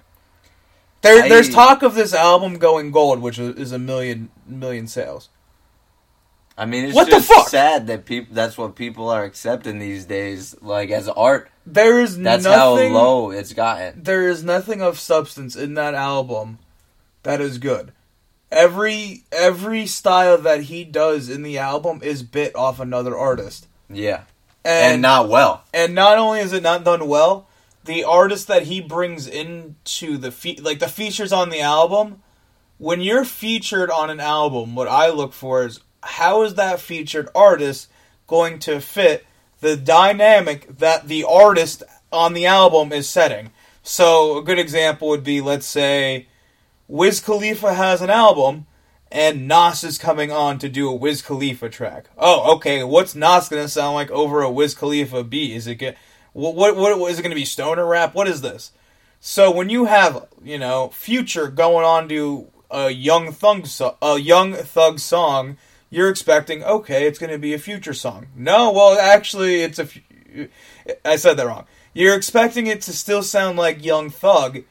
There, 1.01 1.23
I- 1.23 1.29
there's 1.29 1.49
talk 1.49 1.81
of 1.81 1.95
this 1.95 2.13
album 2.13 2.57
going 2.57 2.91
gold, 2.91 3.21
which 3.21 3.39
is 3.39 3.71
a 3.71 3.79
million 3.79 4.29
million 4.45 4.87
sales. 4.87 5.29
I 6.59 6.65
mean, 6.65 6.85
it's 6.85 6.93
What 6.95 7.05
the 7.05 7.11
just 7.11 7.27
fuck? 7.29 7.47
sad 7.47 7.87
that 7.87 8.05
people. 8.05 8.35
That's 8.35 8.57
what 8.57 8.75
people 8.75 9.09
are 9.09 9.23
accepting 9.23 9.79
these 9.79 10.03
days, 10.05 10.55
like 10.61 10.89
as 10.91 11.07
art. 11.07 11.49
There 11.65 12.01
is 12.01 12.17
That's 12.17 12.43
nothing. 12.43 12.91
how 12.93 12.99
low 12.99 13.31
it's 13.31 13.53
gotten. 13.53 14.03
there 14.03 14.27
is 14.27 14.43
nothing 14.43 14.81
of 14.81 14.99
substance 14.99 15.55
in 15.55 15.75
that 15.75 15.93
album 15.95 16.59
that 17.23 17.39
is 17.39 17.57
good. 17.59 17.93
Every 18.51 19.23
every 19.31 19.85
style 19.85 20.37
that 20.39 20.63
he 20.63 20.83
does 20.83 21.29
in 21.29 21.43
the 21.43 21.57
album 21.59 22.01
is 22.03 22.23
bit 22.23 22.55
off 22.55 22.79
another 22.79 23.15
artist, 23.17 23.67
Yeah, 23.89 24.23
and 24.65 24.93
and, 24.93 25.01
not 25.01 25.29
well. 25.29 25.63
and 25.73 25.93
not 25.93 26.17
only 26.17 26.39
is 26.39 26.51
it 26.51 26.63
not 26.63 26.83
done 26.83 27.07
well, 27.07 27.47
the 27.85 28.03
artist 28.03 28.47
that 28.47 28.63
he 28.63 28.81
brings 28.81 29.27
into 29.27 30.17
the 30.17 30.31
fe- 30.31 30.59
like 30.61 30.79
the 30.79 30.87
features 30.89 31.31
on 31.31 31.49
the 31.51 31.61
album. 31.61 32.21
When 32.79 33.01
you're 33.01 33.25
featured 33.25 33.91
on 33.91 34.09
an 34.09 34.19
album, 34.19 34.73
what 34.73 34.87
I 34.87 35.09
look 35.09 35.33
for 35.33 35.65
is 35.65 35.79
how 36.01 36.43
is 36.43 36.55
that 36.55 36.79
featured 36.79 37.29
artist 37.35 37.89
going 38.27 38.59
to 38.59 38.79
fit 38.79 39.25
the 39.59 39.75
dynamic 39.75 40.77
that 40.77 41.07
the 41.07 41.23
artist 41.23 41.83
on 42.11 42.33
the 42.33 42.45
album 42.45 42.91
is 42.91 43.09
setting. 43.09 43.51
So 43.83 44.37
a 44.37 44.43
good 44.43 44.59
example 44.59 45.09
would 45.09 45.23
be, 45.23 45.41
let's 45.41 45.65
say, 45.65 46.27
Wiz 46.87 47.19
Khalifa 47.19 47.73
has 47.73 48.01
an 48.01 48.09
album, 48.09 48.65
and 49.11 49.47
Nas 49.47 49.83
is 49.83 49.97
coming 49.97 50.31
on 50.31 50.59
to 50.59 50.69
do 50.69 50.89
a 50.89 50.95
Wiz 50.95 51.21
Khalifa 51.21 51.69
track. 51.69 52.09
Oh, 52.17 52.55
okay. 52.55 52.83
What's 52.83 53.15
Nas 53.15 53.49
gonna 53.49 53.67
sound 53.67 53.95
like 53.95 54.11
over 54.11 54.41
a 54.41 54.51
Wiz 54.51 54.75
Khalifa 54.75 55.23
beat? 55.23 55.55
Is 55.55 55.67
it 55.67 55.97
what 56.33 56.75
what 56.75 56.99
what 56.99 57.11
is 57.11 57.19
it 57.19 57.23
gonna 57.23 57.35
be? 57.35 57.45
Stoner 57.45 57.85
rap? 57.85 58.13
What 58.13 58.27
is 58.27 58.41
this? 58.41 58.71
So 59.19 59.51
when 59.51 59.69
you 59.69 59.85
have 59.85 60.27
you 60.43 60.57
know 60.57 60.89
Future 60.89 61.47
going 61.47 61.85
on 61.85 62.07
to 62.09 62.47
a 62.71 62.89
Young 62.89 63.31
Thug 63.31 63.67
a 64.01 64.19
Young 64.19 64.53
Thug 64.53 64.99
song, 64.99 65.57
you're 65.89 66.09
expecting 66.09 66.63
okay, 66.63 67.07
it's 67.07 67.19
gonna 67.19 67.37
be 67.37 67.53
a 67.53 67.59
Future 67.59 67.93
song. 67.93 68.27
No, 68.35 68.71
well 68.71 68.97
actually 68.97 69.61
it's 69.61 69.79
a. 69.79 69.87
I 71.05 71.15
said 71.15 71.37
that 71.37 71.47
wrong. 71.47 71.65
You're 71.93 72.15
expecting 72.15 72.67
it 72.67 72.81
to 72.83 72.93
still 72.93 73.23
sound 73.23 73.57
like 73.57 73.83
Young 73.83 74.09
Thug, 74.09 74.63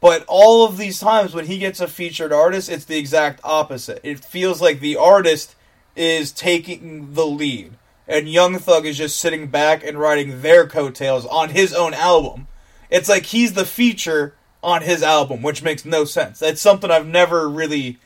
but 0.00 0.24
all 0.26 0.64
of 0.64 0.76
these 0.76 0.98
times 0.98 1.34
when 1.34 1.46
he 1.46 1.58
gets 1.58 1.80
a 1.80 1.88
featured 1.88 2.32
artist, 2.32 2.68
it's 2.68 2.84
the 2.84 2.98
exact 2.98 3.40
opposite. 3.44 4.00
It 4.02 4.24
feels 4.24 4.60
like 4.60 4.80
the 4.80 4.96
artist 4.96 5.54
is 5.94 6.32
taking 6.32 7.14
the 7.14 7.26
lead, 7.26 7.72
and 8.08 8.28
Young 8.28 8.58
Thug 8.58 8.86
is 8.86 8.98
just 8.98 9.20
sitting 9.20 9.46
back 9.46 9.84
and 9.84 9.98
riding 9.98 10.42
their 10.42 10.66
coattails 10.66 11.24
on 11.26 11.50
his 11.50 11.72
own 11.72 11.94
album. 11.94 12.48
It's 12.90 13.08
like 13.08 13.26
he's 13.26 13.52
the 13.52 13.64
feature 13.64 14.34
on 14.62 14.82
his 14.82 15.02
album, 15.02 15.42
which 15.42 15.62
makes 15.62 15.84
no 15.84 16.04
sense. 16.04 16.40
That's 16.40 16.60
something 16.60 16.90
I've 16.90 17.06
never 17.06 17.48
really 17.48 17.98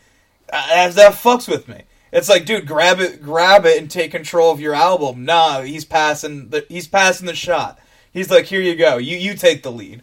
uh, 0.52 0.88
that 0.90 1.14
fucks 1.14 1.48
with 1.48 1.68
me. 1.68 1.82
It's 2.14 2.28
like, 2.28 2.46
dude, 2.46 2.66
grab 2.66 3.00
it, 3.00 3.20
grab 3.20 3.66
it, 3.66 3.76
and 3.76 3.90
take 3.90 4.12
control 4.12 4.52
of 4.52 4.60
your 4.60 4.72
album. 4.72 5.24
Nah, 5.24 5.62
he's 5.62 5.84
passing 5.84 6.48
the 6.50 6.64
he's 6.68 6.86
passing 6.86 7.26
the 7.26 7.34
shot. 7.34 7.78
He's 8.12 8.30
like, 8.30 8.44
here 8.46 8.60
you 8.60 8.76
go, 8.76 8.96
you 8.96 9.16
you 9.16 9.34
take 9.34 9.62
the 9.64 9.72
lead. 9.72 10.02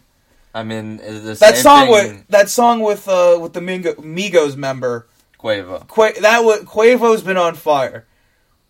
I 0.54 0.62
mean, 0.62 0.98
the 0.98 1.36
That 1.40 1.56
song 1.56 1.86
thing, 1.86 1.90
with 1.90 2.28
that 2.28 2.50
song 2.50 2.80
with 2.80 3.08
uh 3.08 3.38
with 3.40 3.54
the 3.54 3.62
Mingo, 3.62 3.94
Migos 3.94 4.56
member, 4.56 5.08
Quavo. 5.40 5.88
Qua- 5.88 6.20
that 6.20 6.44
was 6.44 6.60
Quavo's 6.64 7.22
been 7.22 7.38
on 7.38 7.54
fire, 7.54 8.06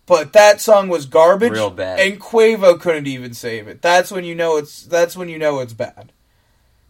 but 0.06 0.32
that 0.34 0.60
song 0.60 0.88
was 0.88 1.06
garbage, 1.06 1.50
Real 1.50 1.70
bad. 1.70 1.98
and 1.98 2.20
Quavo 2.20 2.80
couldn't 2.80 3.08
even 3.08 3.34
save 3.34 3.66
it. 3.66 3.82
That's 3.82 4.12
when 4.12 4.22
you 4.24 4.36
know 4.36 4.56
it's 4.56 4.84
that's 4.84 5.16
when 5.16 5.28
you 5.28 5.40
know 5.40 5.58
it's 5.58 5.72
bad. 5.72 6.12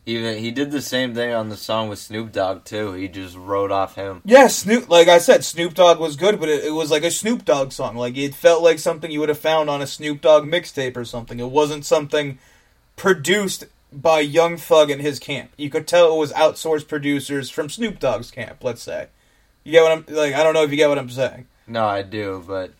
Even 0.05 0.38
he 0.38 0.51
did 0.51 0.73
the 0.73 0.83
same 0.83 1.15
thing 1.15 1.33
on 1.33 1.49
the 1.49 1.57
song 1.57 1.88
with 1.88 2.01
Snoop 2.01 2.33
Dogg 2.33 2.65
too. 2.65 2.93
He 2.93 3.07
just 3.07 3.37
wrote 3.37 3.71
off 3.71 3.95
him. 3.95 4.21
Yeah, 4.25 4.49
Snoop. 4.49 4.88
Like 4.88 5.07
I 5.07 5.19
said, 5.19 5.45
Snoop 5.45 5.75
Dogg 5.75 6.01
was 6.01 6.17
good, 6.17 6.41
but 6.41 6.49
it, 6.49 6.65
it 6.65 6.73
was 6.73 6.91
like 6.91 7.05
a 7.05 7.11
Snoop 7.11 7.45
Dogg 7.45 7.71
song. 7.71 7.97
Like 7.97 8.17
it 8.17 8.35
felt 8.35 8.65
like 8.65 8.81
something 8.81 9.12
you 9.12 9.21
would 9.21 9.29
have 9.29 9.38
found 9.38 9.71
on 9.71 9.81
a 9.81 9.87
Snoop 9.87 10.21
Dogg 10.21 10.45
mixtape 10.45 10.97
or 10.97 11.05
something. 11.05 11.38
It 11.38 11.51
wasn't 11.51 11.85
something 11.85 12.38
produced 12.97 13.67
by 13.93 14.21
Young 14.21 14.57
Thug 14.57 14.91
and 14.91 15.01
his 15.01 15.21
camp. 15.21 15.53
You 15.57 15.71
could 15.71 15.87
tell 15.87 16.12
it 16.12 16.19
was 16.19 16.33
outsourced 16.33 16.88
producers 16.88 17.49
from 17.49 17.69
Snoop 17.69 18.01
Dogg's 18.01 18.33
camp. 18.33 18.65
Let's 18.65 18.83
say. 18.83 19.07
You 19.62 19.71
get 19.71 19.83
what 19.83 19.93
I'm 19.93 20.05
like? 20.09 20.35
I 20.35 20.43
don't 20.43 20.55
know 20.55 20.65
if 20.65 20.71
you 20.73 20.77
get 20.77 20.88
what 20.88 20.99
I'm 20.99 21.11
saying. 21.11 21.47
No, 21.69 21.87
I 21.87 22.03
do, 22.03 22.43
but 22.45 22.73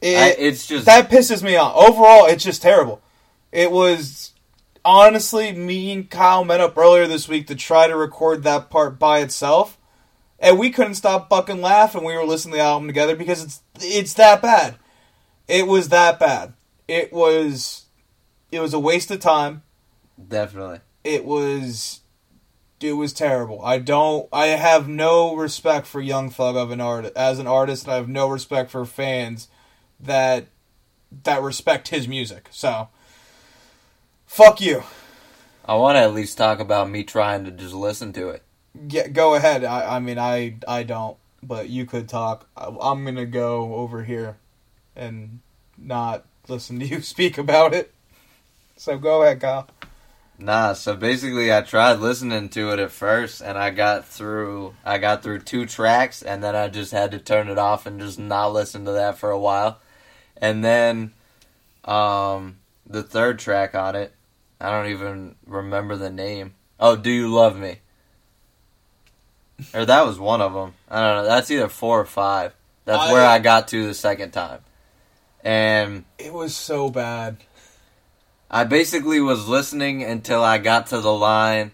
It, 0.00 0.16
I, 0.16 0.28
it's 0.38 0.66
just 0.66 0.86
that 0.86 1.10
pisses 1.10 1.42
me 1.42 1.56
off. 1.56 1.76
Overall, 1.76 2.24
it's 2.24 2.44
just 2.44 2.62
terrible. 2.62 3.02
It 3.50 3.70
was 3.70 4.32
honestly 4.84 5.52
me 5.52 5.92
and 5.92 6.10
Kyle 6.10 6.44
met 6.44 6.60
up 6.60 6.76
earlier 6.76 7.06
this 7.06 7.28
week 7.28 7.46
to 7.48 7.54
try 7.54 7.86
to 7.86 7.96
record 7.96 8.42
that 8.42 8.70
part 8.70 8.98
by 8.98 9.20
itself, 9.20 9.78
and 10.38 10.58
we 10.58 10.70
couldn't 10.70 10.94
stop 10.94 11.28
fucking 11.28 11.60
laughing. 11.60 12.04
We 12.04 12.16
were 12.16 12.24
listening 12.24 12.52
to 12.52 12.58
the 12.58 12.64
album 12.64 12.88
together 12.88 13.16
because 13.16 13.42
it's 13.42 13.60
it's 13.80 14.14
that 14.14 14.42
bad. 14.42 14.76
It 15.48 15.66
was 15.66 15.88
that 15.90 16.18
bad. 16.18 16.54
It 16.88 17.12
was 17.12 17.86
it 18.50 18.60
was 18.60 18.74
a 18.74 18.78
waste 18.78 19.10
of 19.10 19.20
time. 19.20 19.62
definitely. 20.28 20.80
It 21.04 21.24
was 21.24 22.00
it 22.80 22.92
was 22.92 23.12
terrible. 23.12 23.64
I 23.64 23.78
don't 23.78 24.28
I 24.32 24.46
have 24.46 24.88
no 24.88 25.36
respect 25.36 25.86
for 25.86 26.00
Young 26.00 26.30
Thug 26.30 26.56
of 26.56 26.70
an 26.70 26.80
art 26.80 27.06
as 27.16 27.38
an 27.38 27.46
artist 27.46 27.84
and 27.84 27.92
I 27.92 27.96
have 27.96 28.08
no 28.08 28.28
respect 28.28 28.70
for 28.70 28.84
fans 28.84 29.48
that 30.00 30.46
that 31.24 31.42
respect 31.42 31.88
his 31.88 32.08
music. 32.08 32.48
So 32.50 32.88
fuck 34.32 34.62
you. 34.62 34.82
I 35.64 35.74
want 35.74 35.96
to 35.96 36.00
at 36.00 36.14
least 36.14 36.38
talk 36.38 36.58
about 36.58 36.88
me 36.88 37.04
trying 37.04 37.44
to 37.44 37.50
just 37.50 37.74
listen 37.74 38.14
to 38.14 38.30
it. 38.30 38.42
Get, 38.88 39.12
go 39.12 39.34
ahead. 39.34 39.62
I, 39.62 39.96
I 39.96 39.98
mean 40.00 40.18
I 40.18 40.56
I 40.66 40.82
don't, 40.84 41.18
but 41.42 41.68
you 41.68 41.84
could 41.84 42.08
talk. 42.08 42.48
I, 42.56 42.74
I'm 42.80 43.04
going 43.04 43.16
to 43.16 43.26
go 43.26 43.74
over 43.74 44.04
here 44.04 44.38
and 44.96 45.40
not 45.76 46.24
listen 46.48 46.80
to 46.80 46.86
you 46.92 47.02
speak 47.02 47.36
about 47.36 47.74
it. 47.74 47.92
So 48.76 48.96
go 48.96 49.22
ahead, 49.22 49.40
Kyle. 49.40 49.68
Nah, 50.38 50.72
so 50.72 50.96
basically 50.96 51.52
I 51.52 51.60
tried 51.60 52.00
listening 52.00 52.48
to 52.48 52.72
it 52.72 52.80
at 52.80 52.90
first 52.90 53.42
and 53.42 53.58
I 53.58 53.70
got 53.70 54.06
through 54.06 54.74
I 54.82 54.96
got 54.96 55.22
through 55.22 55.40
two 55.40 55.66
tracks 55.66 56.22
and 56.22 56.42
then 56.42 56.56
I 56.56 56.68
just 56.68 56.90
had 56.90 57.10
to 57.10 57.18
turn 57.18 57.48
it 57.48 57.58
off 57.58 57.84
and 57.84 58.00
just 58.00 58.18
not 58.18 58.54
listen 58.54 58.86
to 58.86 58.92
that 58.92 59.18
for 59.18 59.30
a 59.30 59.38
while. 59.38 59.78
And 60.38 60.64
then 60.64 61.12
um 61.84 62.56
the 62.86 63.02
third 63.02 63.38
track 63.38 63.74
on 63.74 63.94
it, 63.94 64.14
I 64.62 64.70
don't 64.70 64.90
even 64.90 65.34
remember 65.46 65.96
the 65.96 66.10
name. 66.10 66.54
Oh, 66.78 66.94
Do 66.94 67.10
You 67.10 67.28
Love 67.34 67.56
Me? 67.56 67.78
Or 69.74 69.84
that 69.84 70.06
was 70.06 70.18
one 70.18 70.40
of 70.40 70.52
them. 70.52 70.74
I 70.88 71.00
don't 71.00 71.16
know. 71.16 71.24
That's 71.24 71.50
either 71.50 71.68
4 71.68 72.00
or 72.00 72.04
5. 72.04 72.54
That's 72.84 73.02
I- 73.02 73.12
where 73.12 73.26
I 73.26 73.38
got 73.40 73.68
to 73.68 73.86
the 73.86 73.94
second 73.94 74.30
time. 74.30 74.60
And 75.44 76.04
It 76.18 76.32
was 76.32 76.54
so 76.54 76.88
bad. 76.90 77.38
I 78.50 78.62
basically 78.64 79.20
was 79.20 79.48
listening 79.48 80.04
until 80.04 80.44
I 80.44 80.58
got 80.58 80.88
to 80.88 81.00
the 81.00 81.12
line, 81.12 81.72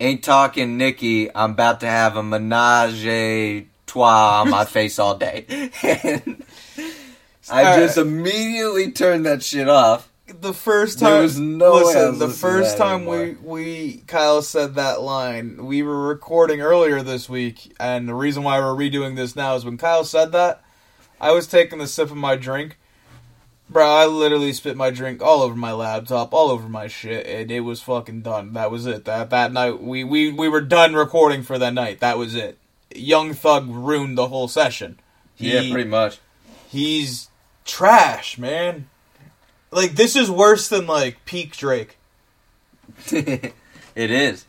"Ain't 0.00 0.24
talking 0.24 0.76
Nikki, 0.76 1.32
I'm 1.34 1.52
about 1.52 1.80
to 1.80 1.86
have 1.86 2.16
a 2.16 2.22
menage 2.22 3.04
a 3.06 3.66
trois 3.86 4.40
on 4.40 4.50
my 4.50 4.64
face 4.76 4.98
all 4.98 5.14
day." 5.16 5.70
And 7.52 7.64
I 7.66 7.78
just 7.80 7.96
immediately 7.98 8.92
turned 8.92 9.26
that 9.26 9.42
shit 9.42 9.68
off. 9.68 10.09
The 10.40 10.54
first 10.54 10.98
time 10.98 11.10
There 11.12 11.22
was 11.22 11.38
no 11.38 11.74
listen, 11.74 12.18
the 12.18 12.28
first 12.28 12.76
time 12.76 13.06
we 13.06 13.16
anymore. 13.18 13.52
we 13.52 13.96
Kyle 14.06 14.42
said 14.42 14.74
that 14.74 15.00
line 15.02 15.64
we 15.66 15.82
were 15.82 16.06
recording 16.08 16.60
earlier 16.60 17.02
this 17.02 17.28
week 17.28 17.74
and 17.80 18.08
the 18.08 18.14
reason 18.14 18.42
why 18.42 18.58
we're 18.58 18.74
redoing 18.74 19.16
this 19.16 19.34
now 19.34 19.54
is 19.56 19.64
when 19.64 19.78
Kyle 19.78 20.04
said 20.04 20.32
that 20.32 20.62
I 21.20 21.32
was 21.32 21.46
taking 21.46 21.80
a 21.80 21.86
sip 21.86 22.10
of 22.10 22.16
my 22.16 22.36
drink 22.36 22.78
bro 23.68 23.86
I 23.86 24.06
literally 24.06 24.52
spit 24.52 24.76
my 24.76 24.90
drink 24.90 25.22
all 25.22 25.42
over 25.42 25.54
my 25.54 25.72
laptop 25.72 26.32
all 26.32 26.50
over 26.50 26.68
my 26.68 26.86
shit 26.86 27.26
and 27.26 27.50
it 27.50 27.60
was 27.60 27.80
fucking 27.82 28.22
done 28.22 28.52
that 28.54 28.70
was 28.70 28.86
it 28.86 29.04
that 29.04 29.30
that 29.30 29.52
night 29.52 29.82
we 29.82 30.04
we 30.04 30.32
we 30.32 30.48
were 30.48 30.60
done 30.60 30.94
recording 30.94 31.42
for 31.42 31.58
that 31.58 31.74
night 31.74 32.00
that 32.00 32.18
was 32.18 32.34
it 32.34 32.58
Young 32.94 33.34
Thug 33.34 33.68
ruined 33.68 34.18
the 34.18 34.28
whole 34.28 34.48
session 34.48 34.98
He, 35.34 35.52
yeah, 35.52 35.72
pretty 35.72 35.88
much. 35.88 36.18
He's 36.68 37.28
trash, 37.64 38.36
man. 38.38 38.88
Like 39.70 39.92
this 39.92 40.16
is 40.16 40.30
worse 40.30 40.68
than 40.68 40.86
like 40.86 41.24
peak 41.24 41.56
Drake. 41.56 41.96
it 43.10 43.54
is. 43.94 44.46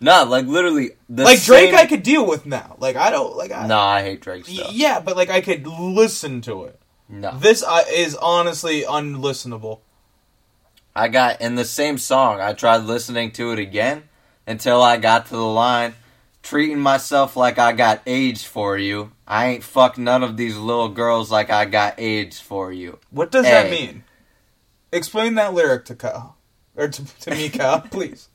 Not 0.00 0.28
like 0.28 0.46
literally 0.46 0.92
the 1.08 1.24
like 1.24 1.42
Drake, 1.42 1.70
same- 1.70 1.78
I 1.78 1.86
could 1.86 2.02
deal 2.02 2.26
with 2.26 2.46
now. 2.46 2.76
Like 2.78 2.96
I 2.96 3.10
don't 3.10 3.36
like. 3.36 3.50
I, 3.50 3.66
Nah, 3.66 3.84
I 3.86 4.02
hate 4.02 4.20
Drake 4.20 4.46
stuff. 4.46 4.72
Yeah, 4.72 5.00
but 5.00 5.16
like 5.16 5.30
I 5.30 5.40
could 5.40 5.66
listen 5.66 6.40
to 6.42 6.64
it. 6.64 6.78
No, 7.08 7.36
This 7.38 7.62
uh, 7.62 7.84
is 7.90 8.14
honestly 8.14 8.82
unlistenable. 8.82 9.80
I 10.94 11.08
got 11.08 11.40
in 11.40 11.54
the 11.54 11.64
same 11.64 11.96
song. 11.96 12.40
I 12.40 12.52
tried 12.52 12.78
listening 12.78 13.30
to 13.32 13.52
it 13.52 13.58
again 13.58 14.04
until 14.46 14.82
I 14.82 14.98
got 14.98 15.26
to 15.26 15.32
the 15.32 15.42
line, 15.42 15.94
treating 16.42 16.80
myself 16.80 17.36
like 17.36 17.58
I 17.58 17.72
got 17.72 18.02
AIDS 18.06 18.44
for 18.44 18.76
you. 18.76 19.12
I 19.26 19.46
ain't 19.46 19.62
fuck 19.62 19.96
none 19.96 20.22
of 20.22 20.36
these 20.36 20.56
little 20.56 20.88
girls 20.88 21.30
like 21.30 21.50
I 21.50 21.64
got 21.64 21.98
AIDS 21.98 22.40
for 22.40 22.72
you. 22.72 22.98
What 23.10 23.30
does 23.30 23.44
that 23.44 23.70
mean? 23.70 24.04
Explain 24.92 25.34
that 25.34 25.54
lyric 25.54 25.84
to 25.86 25.94
Kyle 25.94 26.38
or 26.78 26.88
to, 26.88 27.20
to 27.20 27.30
me, 27.32 27.50
Kyle, 27.50 27.80
please. 27.90 28.28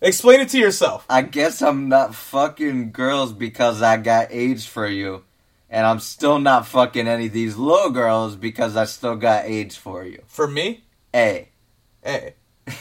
Explain 0.00 0.40
it 0.40 0.48
to 0.50 0.58
yourself. 0.58 1.04
I 1.10 1.22
guess 1.22 1.60
I'm 1.60 1.88
not 1.88 2.14
fucking 2.14 2.92
girls 2.92 3.32
because 3.32 3.82
I 3.82 3.96
got 3.96 4.32
AIDS 4.32 4.64
for 4.64 4.86
you. 4.86 5.24
And 5.68 5.84
I'm 5.84 5.98
still 5.98 6.38
not 6.38 6.66
fucking 6.68 7.08
any 7.08 7.26
of 7.26 7.32
these 7.32 7.56
little 7.56 7.90
girls 7.90 8.36
because 8.36 8.76
I 8.76 8.84
still 8.84 9.16
got 9.16 9.46
AIDS 9.46 9.76
for 9.76 10.04
you. 10.04 10.22
For 10.26 10.46
me, 10.46 10.84
a, 11.12 11.48
hey, 12.02 12.34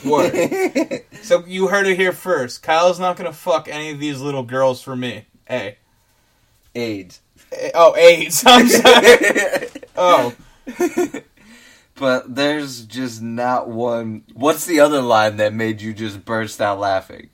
word. 0.05 1.01
so 1.23 1.43
you 1.47 1.67
heard 1.67 1.87
it 1.87 1.97
here 1.97 2.11
first. 2.11 2.61
Kyle's 2.61 2.99
not 2.99 3.17
gonna 3.17 3.33
fuck 3.33 3.67
any 3.67 3.89
of 3.89 3.99
these 3.99 4.21
little 4.21 4.43
girls 4.43 4.81
for 4.81 4.95
me. 4.95 5.25
A. 5.49 5.77
AIDS. 6.75 7.19
Eh, 7.51 7.71
oh 7.73 7.95
AIDS. 7.95 8.43
I'm 8.47 8.67
sorry. 8.67 9.67
Oh, 9.95 10.35
But 12.03 12.35
there's 12.35 12.85
just 12.85 13.21
not 13.21 13.69
one. 13.69 14.23
What's 14.33 14.65
the 14.65 14.81
other 14.81 15.01
line 15.01 15.37
that 15.37 15.53
made 15.53 15.81
you 15.81 15.93
just 15.93 16.25
burst 16.25 16.59
out 16.59 16.77
laughing? 16.77 17.29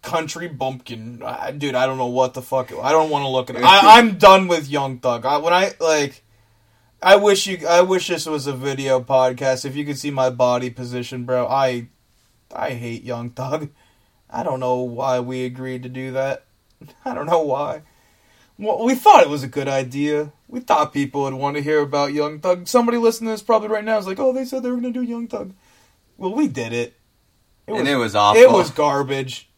country 0.00 0.48
bumpkin, 0.48 1.20
Ah, 1.22 1.50
dude. 1.50 1.74
I 1.74 1.84
don't 1.84 1.98
know 1.98 2.06
what 2.06 2.32
the 2.32 2.40
fuck. 2.40 2.72
I 2.72 2.90
don't 2.90 3.10
want 3.10 3.24
to 3.24 3.28
look 3.28 3.50
at 3.50 3.56
it. 3.56 3.62
I, 3.62 3.80
I'm 3.98 4.16
done 4.16 4.48
with 4.48 4.66
Young 4.70 4.98
Thug. 4.98 5.26
I, 5.26 5.36
when 5.36 5.52
I 5.52 5.72
like, 5.78 6.24
I 7.02 7.16
wish 7.16 7.46
you. 7.46 7.66
I 7.68 7.82
wish 7.82 8.08
this 8.08 8.24
was 8.24 8.46
a 8.46 8.54
video 8.54 8.98
podcast. 9.02 9.66
If 9.66 9.76
you 9.76 9.84
could 9.84 9.98
see 9.98 10.10
my 10.10 10.30
body 10.30 10.70
position, 10.70 11.24
bro. 11.26 11.46
I, 11.46 11.88
I 12.50 12.70
hate 12.70 13.04
Young 13.04 13.28
Thug. 13.28 13.68
I 14.30 14.42
don't 14.42 14.58
know 14.58 14.76
why 14.76 15.20
we 15.20 15.44
agreed 15.44 15.82
to 15.82 15.90
do 15.90 16.12
that. 16.12 16.46
I 17.04 17.12
don't 17.12 17.26
know 17.26 17.42
why. 17.42 17.82
Well, 18.56 18.82
we 18.82 18.94
thought 18.94 19.22
it 19.22 19.28
was 19.28 19.42
a 19.42 19.48
good 19.48 19.68
idea. 19.68 20.32
We 20.52 20.60
thought 20.60 20.92
people 20.92 21.22
would 21.22 21.32
want 21.32 21.56
to 21.56 21.62
hear 21.62 21.80
about 21.80 22.12
Young 22.12 22.38
Thug. 22.38 22.68
Somebody 22.68 22.98
listening 22.98 23.28
to 23.28 23.32
this 23.32 23.42
probably 23.42 23.68
right 23.68 23.82
now 23.82 23.96
is 23.96 24.06
like, 24.06 24.18
"Oh, 24.18 24.34
they 24.34 24.44
said 24.44 24.62
they 24.62 24.70
were 24.70 24.76
going 24.76 24.92
to 24.92 25.00
do 25.00 25.02
Young 25.02 25.26
Thug." 25.26 25.54
Well, 26.18 26.34
we 26.34 26.46
did 26.46 26.74
it. 26.74 26.92
It 27.66 27.72
and 27.72 27.88
it 27.88 27.96
was 27.96 28.14
awful. 28.14 28.42
it 28.42 28.50
was 28.50 28.70
garbage. 28.70 29.48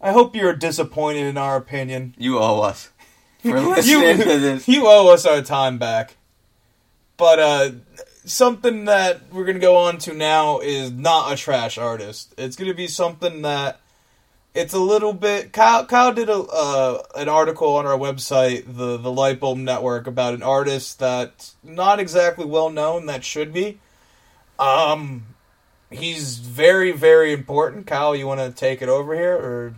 I 0.00 0.10
hope 0.10 0.34
you're 0.34 0.52
disappointed 0.52 1.26
in 1.26 1.38
our 1.38 1.54
opinion. 1.56 2.16
You 2.18 2.40
owe 2.40 2.60
us 2.60 2.90
for 3.38 3.60
listening 3.60 4.00
you, 4.02 4.16
to 4.16 4.24
this. 4.40 4.66
you 4.66 4.88
owe 4.88 5.14
us 5.14 5.24
our 5.26 5.42
time 5.42 5.78
back. 5.78 6.16
But 7.16 7.38
uh, 7.38 7.70
something 8.24 8.86
that 8.86 9.32
we're 9.32 9.44
gonna 9.44 9.60
go 9.60 9.76
on 9.76 9.98
to 9.98 10.12
now 10.12 10.58
is 10.58 10.90
not 10.90 11.32
a 11.32 11.36
trash 11.36 11.78
artist. 11.78 12.34
It's 12.36 12.56
gonna 12.56 12.74
be 12.74 12.88
something 12.88 13.42
that 13.42 13.80
it's 14.56 14.72
a 14.72 14.78
little 14.78 15.12
bit. 15.12 15.52
Kyle, 15.52 15.84
Kyle 15.84 16.12
did 16.12 16.30
a 16.30 16.38
uh, 16.38 17.02
an 17.14 17.28
article 17.28 17.76
on 17.76 17.86
our 17.86 17.98
website, 17.98 18.64
the 18.66 18.96
the 18.96 19.12
Light 19.12 19.38
Bulb 19.38 19.58
Network, 19.58 20.06
about 20.06 20.34
an 20.34 20.42
artist 20.42 20.98
that's 20.98 21.56
not 21.62 22.00
exactly 22.00 22.46
well 22.46 22.70
known 22.70 23.06
that 23.06 23.22
should 23.22 23.52
be. 23.52 23.78
Um, 24.58 25.26
he's 25.90 26.38
very 26.38 26.92
very 26.92 27.32
important. 27.32 27.86
Kyle, 27.86 28.16
you 28.16 28.26
want 28.26 28.40
to 28.40 28.50
take 28.50 28.80
it 28.80 28.88
over 28.88 29.14
here, 29.14 29.34
or 29.34 29.74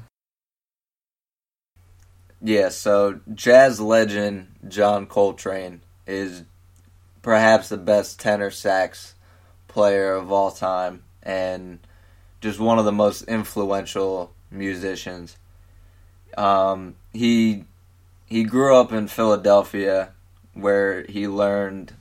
Yeah, 2.40 2.68
so 2.68 3.20
jazz 3.34 3.80
legend 3.80 4.46
John 4.68 5.06
Coltrane 5.06 5.80
is 6.06 6.44
perhaps 7.20 7.68
the 7.68 7.76
best 7.76 8.20
tenor 8.20 8.52
sax 8.52 9.16
player 9.66 10.14
of 10.14 10.30
all 10.30 10.52
time 10.52 11.02
and 11.22 11.80
just 12.40 12.60
one 12.60 12.78
of 12.78 12.84
the 12.84 12.92
most 12.92 13.22
influential 13.22 14.32
musicians. 14.50 15.36
Um, 16.36 16.94
he 17.12 17.64
he 18.26 18.44
grew 18.44 18.76
up 18.76 18.92
in 18.92 19.08
Philadelphia 19.08 20.12
where 20.54 21.04
he 21.08 21.26
learned 21.26 21.94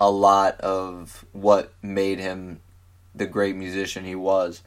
a 0.00 0.10
lot 0.10 0.60
of 0.60 1.24
what 1.32 1.72
made 1.82 2.18
him 2.18 2.60
the 3.14 3.26
great 3.26 3.56
musician 3.56 4.04
he 4.04 4.14
was 4.14 4.62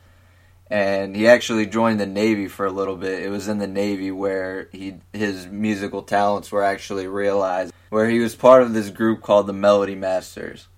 and 0.72 1.18
he 1.18 1.28
actually 1.28 1.66
joined 1.66 2.00
the 2.00 2.06
Navy 2.06 2.48
for 2.48 2.66
a 2.66 2.72
little 2.72 2.96
bit. 2.96 3.22
It 3.22 3.30
was 3.30 3.50
in 3.50 3.58
the 3.58 3.68
Navy 3.68 4.10
where 4.10 4.70
he 4.72 4.96
his 5.12 5.46
musical 5.48 6.02
talents 6.02 6.50
were 6.50 6.64
actually 6.64 7.08
realized, 7.08 7.74
where 7.90 8.10
he 8.10 8.20
was 8.20 8.36
part 8.36 8.64
of 8.64 8.74
this 8.74 8.90
group 8.90 9.22
called 9.22 9.48
the 9.48 9.54
Melody 9.54 9.96
Masters. 9.96 10.70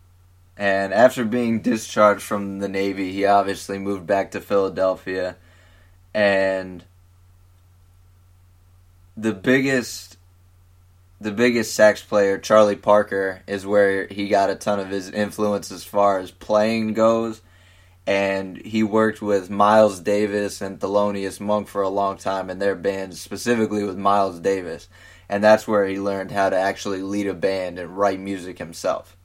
And 0.58 0.94
after 0.94 1.24
being 1.24 1.62
discharged 1.62 2.24
from 2.24 2.58
the 2.58 2.68
Navy, 2.68 3.14
he 3.14 3.26
obviously 3.26 3.78
moved 3.78 4.08
back 4.08 4.32
to 4.32 4.42
Philadelphia 4.42 5.36
and 6.14 6.84
the 9.16 9.34
biggest 9.34 10.18
the 11.22 11.32
biggest 11.32 11.74
sax 11.74 12.02
player, 12.04 12.38
Charlie 12.38 12.76
Parker, 12.76 13.44
is 13.48 13.66
where 13.66 14.08
he 14.08 14.28
got 14.28 14.50
a 14.50 14.56
ton 14.56 14.82
of 14.82 14.90
his 14.90 15.10
influence 15.10 15.72
as 15.72 15.86
far 15.86 16.20
as 16.20 16.32
playing 16.32 16.94
goes 16.94 17.42
and 18.06 18.58
he 18.58 18.84
worked 18.84 19.22
with 19.22 19.50
Miles 19.50 20.00
Davis 20.00 20.62
and 20.62 20.80
Thelonious 20.80 21.40
Monk 21.40 21.68
for 21.68 21.82
a 21.82 21.90
long 21.90 22.18
time 22.18 22.50
in 22.50 22.60
their 22.60 22.76
bands, 22.76 23.22
specifically 23.22 23.84
with 23.84 23.98
Miles 23.98 24.40
Davis. 24.40 24.90
And 25.30 25.44
that's 25.44 25.68
where 25.68 25.88
he 25.88 26.00
learned 26.00 26.32
how 26.32 26.50
to 26.50 26.58
actually 26.58 27.02
lead 27.02 27.28
a 27.28 27.34
band 27.34 27.80
and 27.80 27.98
write 27.98 28.20
music 28.20 28.60
himself. 28.60 29.16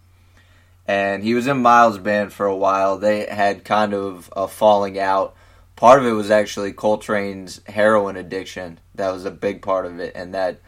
And 0.86 1.24
he 1.24 1.34
was 1.34 1.46
in 1.46 1.60
Miles' 1.60 1.98
band 1.98 2.32
for 2.32 2.46
a 2.46 2.56
while. 2.56 2.98
They 2.98 3.26
had 3.26 3.64
kind 3.64 3.92
of 3.92 4.32
a 4.34 4.46
falling 4.46 4.98
out. 4.98 5.34
Part 5.78 6.00
of 6.00 6.06
it 6.06 6.12
was 6.12 6.28
actually 6.28 6.72
Coltrane's 6.72 7.60
heroin 7.68 8.16
addiction. 8.16 8.80
That 8.96 9.12
was 9.12 9.24
a 9.24 9.30
big 9.30 9.62
part 9.62 9.86
of 9.86 10.00
it, 10.00 10.10
and 10.16 10.34
that 10.34 10.58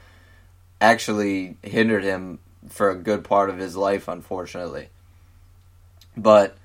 actually 0.81 1.57
hindered 1.65 2.05
him 2.05 2.39
for 2.69 2.91
a 2.91 2.95
good 2.95 3.25
part 3.25 3.51
of 3.51 3.59
his 3.59 3.77
life, 3.77 4.07
unfortunately. 4.07 4.89
But 6.17 6.57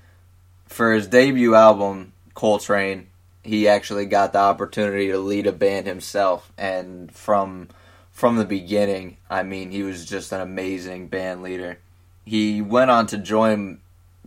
for 0.68 0.92
his 0.92 1.08
debut 1.08 1.56
album, 1.56 2.12
Coltrane, 2.34 3.08
he 3.42 3.66
actually 3.66 4.06
got 4.06 4.32
the 4.32 4.38
opportunity 4.38 5.08
to 5.08 5.18
lead 5.18 5.48
a 5.48 5.52
band 5.52 5.88
himself, 5.88 6.52
and 6.56 7.10
from 7.10 7.66
from 8.12 8.36
the 8.36 8.44
beginning, 8.44 9.16
I 9.28 9.42
mean, 9.42 9.72
he 9.72 9.82
was 9.82 10.06
just 10.06 10.30
an 10.30 10.40
amazing 10.40 11.08
band 11.08 11.42
leader. 11.42 11.80
He 12.24 12.62
went 12.62 12.92
on 12.92 13.08
to 13.08 13.18
join, 13.18 13.80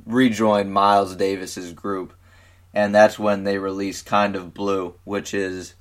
rejoin 0.05 0.71
Miles 0.71 1.15
Davis's 1.15 1.71
group, 1.71 2.11
and 2.73 2.93
that's 2.93 3.19
when 3.19 3.43
they 3.43 3.57
released 3.57 4.05
"Kind 4.05 4.35
of 4.35 4.53
Blue," 4.53 4.95
which 5.03 5.33
is 5.33 5.75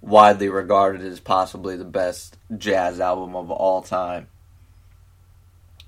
widely 0.00 0.48
regarded 0.48 1.02
as 1.02 1.20
possibly 1.20 1.76
the 1.76 1.84
best 1.84 2.36
jazz 2.58 3.00
album 3.00 3.34
of 3.34 3.50
all 3.50 3.80
time 3.80 4.28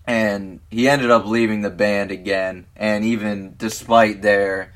and 0.06 0.60
he 0.70 0.88
ended 0.88 1.10
up 1.10 1.26
leaving 1.26 1.62
the 1.62 1.70
band 1.70 2.10
again. 2.10 2.66
And 2.76 3.04
even 3.04 3.54
despite 3.58 4.22
their 4.22 4.72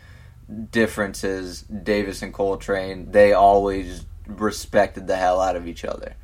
differences, 0.72 1.62
Davis 1.62 2.22
and 2.22 2.34
Coltrane, 2.34 3.12
they 3.12 3.32
always 3.32 4.04
respected 4.26 5.06
the 5.06 5.16
hell 5.16 5.40
out 5.40 5.56
of 5.56 5.68
each 5.68 5.84
other. 5.84 6.16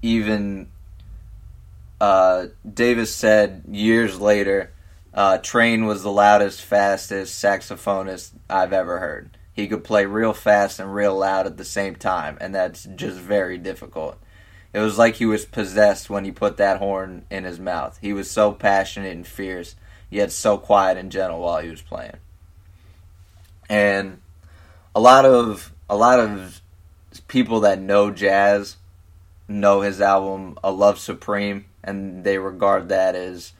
Even 0.00 0.68
uh, 2.00 2.46
Davis 2.72 3.14
said 3.14 3.64
years 3.70 4.18
later, 4.18 4.72
uh, 5.14 5.38
Train 5.38 5.86
was 5.86 6.02
the 6.02 6.12
loudest, 6.12 6.62
fastest 6.62 7.42
saxophonist 7.42 8.32
I've 8.48 8.72
ever 8.72 8.98
heard. 9.00 9.36
He 9.52 9.66
could 9.66 9.82
play 9.82 10.06
real 10.06 10.32
fast 10.32 10.78
and 10.78 10.94
real 10.94 11.16
loud 11.16 11.46
at 11.46 11.56
the 11.56 11.64
same 11.64 11.96
time, 11.96 12.38
and 12.40 12.54
that's 12.54 12.84
just 12.84 13.18
very 13.18 13.58
difficult. 13.58 14.18
It 14.72 14.80
was 14.80 14.98
like 14.98 15.16
he 15.16 15.26
was 15.26 15.46
possessed 15.46 16.10
when 16.10 16.24
he 16.24 16.30
put 16.30 16.58
that 16.58 16.78
horn 16.78 17.24
in 17.30 17.44
his 17.44 17.58
mouth. 17.58 17.98
He 18.00 18.12
was 18.12 18.30
so 18.30 18.52
passionate 18.52 19.16
and 19.16 19.26
fierce, 19.26 19.74
yet 20.10 20.30
so 20.30 20.58
quiet 20.58 20.96
and 20.96 21.10
gentle 21.10 21.40
while 21.40 21.60
he 21.60 21.70
was 21.70 21.82
playing. 21.82 22.16
And 23.68 24.20
a 24.94 25.00
lot 25.00 25.24
of 25.24 25.72
a 25.90 25.96
lot 25.96 26.20
of 26.20 26.60
people 27.26 27.60
that 27.60 27.80
know 27.80 28.10
jazz 28.10 28.76
know 29.46 29.80
his 29.80 30.00
album 30.00 30.58
A 30.62 30.70
Love 30.70 30.98
Supreme 30.98 31.64
and 31.82 32.24
they 32.24 32.38
regard 32.38 32.88
that 32.90 33.14
as 33.14 33.52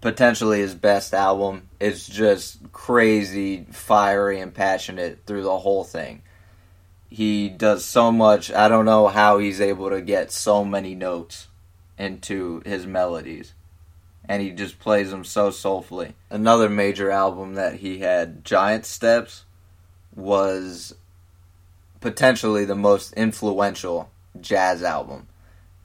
potentially 0.00 0.60
his 0.60 0.74
best 0.74 1.14
album. 1.14 1.68
It's 1.80 2.06
just 2.06 2.72
crazy, 2.72 3.66
fiery 3.70 4.40
and 4.40 4.54
passionate 4.54 5.20
through 5.26 5.42
the 5.42 5.58
whole 5.58 5.84
thing 5.84 6.22
he 7.08 7.48
does 7.48 7.84
so 7.84 8.12
much. 8.12 8.52
I 8.52 8.68
don't 8.68 8.84
know 8.84 9.08
how 9.08 9.38
he's 9.38 9.60
able 9.60 9.90
to 9.90 10.00
get 10.00 10.30
so 10.30 10.64
many 10.64 10.94
notes 10.94 11.48
into 11.98 12.62
his 12.64 12.86
melodies. 12.86 13.54
And 14.26 14.42
he 14.42 14.50
just 14.50 14.78
plays 14.78 15.10
them 15.10 15.24
so 15.24 15.50
soulfully. 15.50 16.14
Another 16.28 16.68
major 16.68 17.10
album 17.10 17.54
that 17.54 17.76
he 17.76 18.00
had, 18.00 18.44
Giant 18.44 18.84
Steps, 18.84 19.44
was 20.14 20.94
potentially 22.00 22.66
the 22.66 22.74
most 22.74 23.14
influential 23.14 24.10
jazz 24.38 24.82
album. 24.82 25.28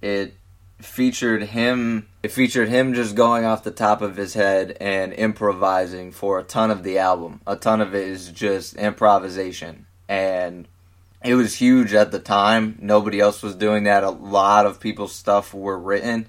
It 0.02 0.34
featured 0.80 1.44
him 1.44 2.10
it 2.24 2.32
featured 2.32 2.70
him 2.70 2.94
just 2.94 3.16
going 3.16 3.44
off 3.44 3.66
the 3.66 3.72
top 3.72 4.02
of 4.02 4.16
his 4.16 4.34
head 4.34 4.78
and 4.80 5.12
improvising 5.12 6.14
for 6.14 6.40
a 6.40 6.44
ton 6.44 6.72
of 6.72 6.84
the 6.84 6.98
album. 6.98 7.42
A 7.46 7.58
ton 7.58 7.82
of 7.82 7.94
it 7.94 8.08
is 8.08 8.32
just 8.32 8.76
improvisation 8.76 9.86
and 10.08 10.70
it 11.22 11.36
was 11.36 11.56
huge 11.56 11.94
at 11.94 12.12
the 12.12 12.20
time. 12.20 12.78
Nobody 12.82 13.20
else 13.20 13.44
was 13.44 13.56
doing 13.56 13.84
that. 13.84 14.06
A 14.06 14.10
lot 14.10 14.66
of 14.66 14.80
people's 14.80 15.14
stuff 15.14 15.54
were 15.54 15.78
written 15.78 16.28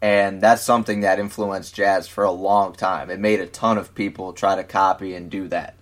and 0.00 0.40
that's 0.40 0.62
something 0.62 1.00
that 1.00 1.18
influenced 1.18 1.74
jazz 1.74 2.08
for 2.08 2.24
a 2.24 2.30
long 2.30 2.72
time. 2.72 3.10
It 3.10 3.20
made 3.20 3.40
a 3.40 3.46
ton 3.46 3.76
of 3.76 3.94
people 3.94 4.32
try 4.32 4.56
to 4.56 4.64
copy 4.64 5.14
and 5.14 5.30
do 5.30 5.48
that. 5.48 5.74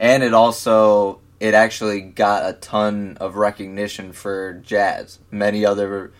And 0.00 0.24
it 0.24 0.34
also 0.34 1.20
it 1.38 1.54
actually 1.54 2.00
got 2.00 2.50
a 2.50 2.54
ton 2.54 3.18
of 3.20 3.36
recognition 3.36 4.12
for 4.12 4.54
jazz. 4.54 5.20
Many 5.30 5.64
other 5.64 6.12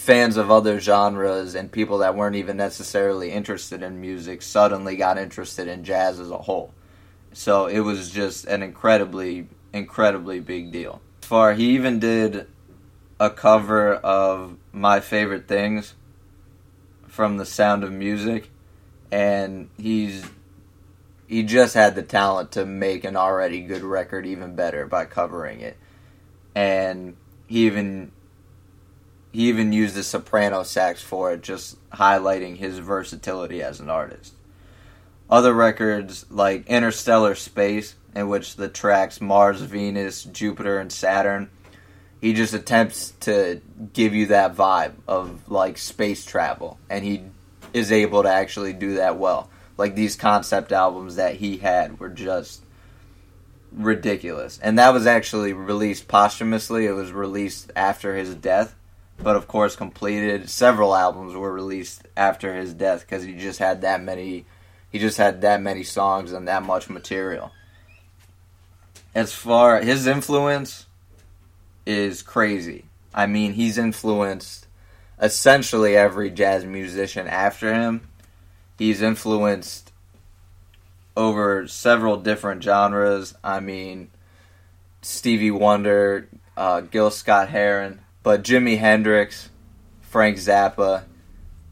fans 0.00 0.38
of 0.38 0.50
other 0.50 0.80
genres 0.80 1.54
and 1.54 1.70
people 1.70 1.98
that 1.98 2.16
weren't 2.16 2.36
even 2.36 2.56
necessarily 2.56 3.30
interested 3.30 3.82
in 3.82 4.00
music 4.00 4.40
suddenly 4.40 4.96
got 4.96 5.18
interested 5.18 5.68
in 5.68 5.84
jazz 5.84 6.18
as 6.18 6.30
a 6.30 6.38
whole. 6.38 6.72
So 7.34 7.66
it 7.66 7.80
was 7.80 8.10
just 8.10 8.46
an 8.46 8.62
incredibly, 8.62 9.46
incredibly 9.74 10.40
big 10.40 10.72
deal. 10.72 11.02
Far, 11.20 11.52
he 11.52 11.74
even 11.74 11.98
did 11.98 12.46
a 13.20 13.28
cover 13.28 13.92
of 13.94 14.56
My 14.72 15.00
Favorite 15.00 15.46
Things 15.46 15.94
from 17.06 17.36
The 17.36 17.44
Sound 17.44 17.84
of 17.84 17.92
Music, 17.92 18.50
and 19.12 19.68
he's 19.76 20.24
he 21.28 21.42
just 21.42 21.74
had 21.74 21.94
the 21.94 22.02
talent 22.02 22.52
to 22.52 22.64
make 22.64 23.04
an 23.04 23.16
already 23.16 23.60
good 23.60 23.82
record 23.82 24.26
even 24.26 24.56
better 24.56 24.86
by 24.86 25.04
covering 25.04 25.60
it. 25.60 25.76
And 26.54 27.16
he 27.46 27.66
even 27.66 28.10
he 29.32 29.48
even 29.48 29.72
used 29.72 29.94
the 29.94 30.02
soprano 30.02 30.62
sax 30.62 31.02
for 31.02 31.32
it, 31.32 31.42
just 31.42 31.76
highlighting 31.90 32.56
his 32.56 32.78
versatility 32.78 33.62
as 33.62 33.80
an 33.80 33.88
artist. 33.88 34.34
Other 35.28 35.54
records 35.54 36.26
like 36.30 36.66
Interstellar 36.66 37.36
Space, 37.36 37.94
in 38.14 38.28
which 38.28 38.56
the 38.56 38.68
tracks 38.68 39.20
Mars, 39.20 39.60
Venus, 39.60 40.24
Jupiter, 40.24 40.80
and 40.80 40.90
Saturn, 40.90 41.48
he 42.20 42.34
just 42.34 42.52
attempts 42.52 43.12
to 43.20 43.60
give 43.92 44.14
you 44.14 44.26
that 44.26 44.56
vibe 44.56 44.94
of 45.06 45.48
like 45.48 45.78
space 45.78 46.24
travel, 46.24 46.78
and 46.90 47.04
he 47.04 47.22
is 47.72 47.92
able 47.92 48.24
to 48.24 48.28
actually 48.28 48.72
do 48.72 48.94
that 48.94 49.16
well. 49.16 49.48
Like 49.76 49.94
these 49.94 50.16
concept 50.16 50.72
albums 50.72 51.16
that 51.16 51.36
he 51.36 51.58
had 51.58 52.00
were 52.00 52.08
just 52.08 52.64
ridiculous. 53.72 54.58
And 54.60 54.78
that 54.78 54.92
was 54.92 55.06
actually 55.06 55.52
released 55.52 56.08
posthumously. 56.08 56.86
It 56.86 56.92
was 56.92 57.12
released 57.12 57.70
after 57.76 58.16
his 58.16 58.34
death 58.34 58.74
but 59.22 59.36
of 59.36 59.48
course 59.48 59.76
completed. 59.76 60.48
Several 60.48 60.94
albums 60.94 61.34
were 61.34 61.52
released 61.52 62.06
after 62.16 62.54
his 62.54 62.74
death 62.74 63.00
because 63.00 63.24
he 63.24 63.34
just 63.34 63.58
had 63.58 63.82
that 63.82 64.02
many 64.02 64.44
he 64.90 64.98
just 64.98 65.18
had 65.18 65.42
that 65.42 65.62
many 65.62 65.84
songs 65.84 66.32
and 66.32 66.48
that 66.48 66.62
much 66.62 66.88
material. 66.88 67.52
As 69.14 69.32
far 69.32 69.80
his 69.80 70.06
influence 70.06 70.86
is 71.86 72.22
crazy. 72.22 72.84
I 73.14 73.26
mean 73.26 73.52
he's 73.52 73.78
influenced 73.78 74.66
essentially 75.20 75.96
every 75.96 76.30
jazz 76.30 76.64
musician 76.64 77.26
after 77.28 77.74
him. 77.74 78.08
He's 78.78 79.02
influenced 79.02 79.92
over 81.16 81.68
several 81.68 82.16
different 82.16 82.62
genres. 82.62 83.34
I 83.44 83.60
mean 83.60 84.10
stevie 85.02 85.50
wonder 85.50 86.28
uh, 86.56 86.82
gil 86.82 87.10
scott 87.10 87.48
heron 87.48 88.00
but 88.22 88.42
Jimi 88.42 88.78
Hendrix, 88.78 89.50
Frank 90.00 90.36
Zappa, 90.36 91.04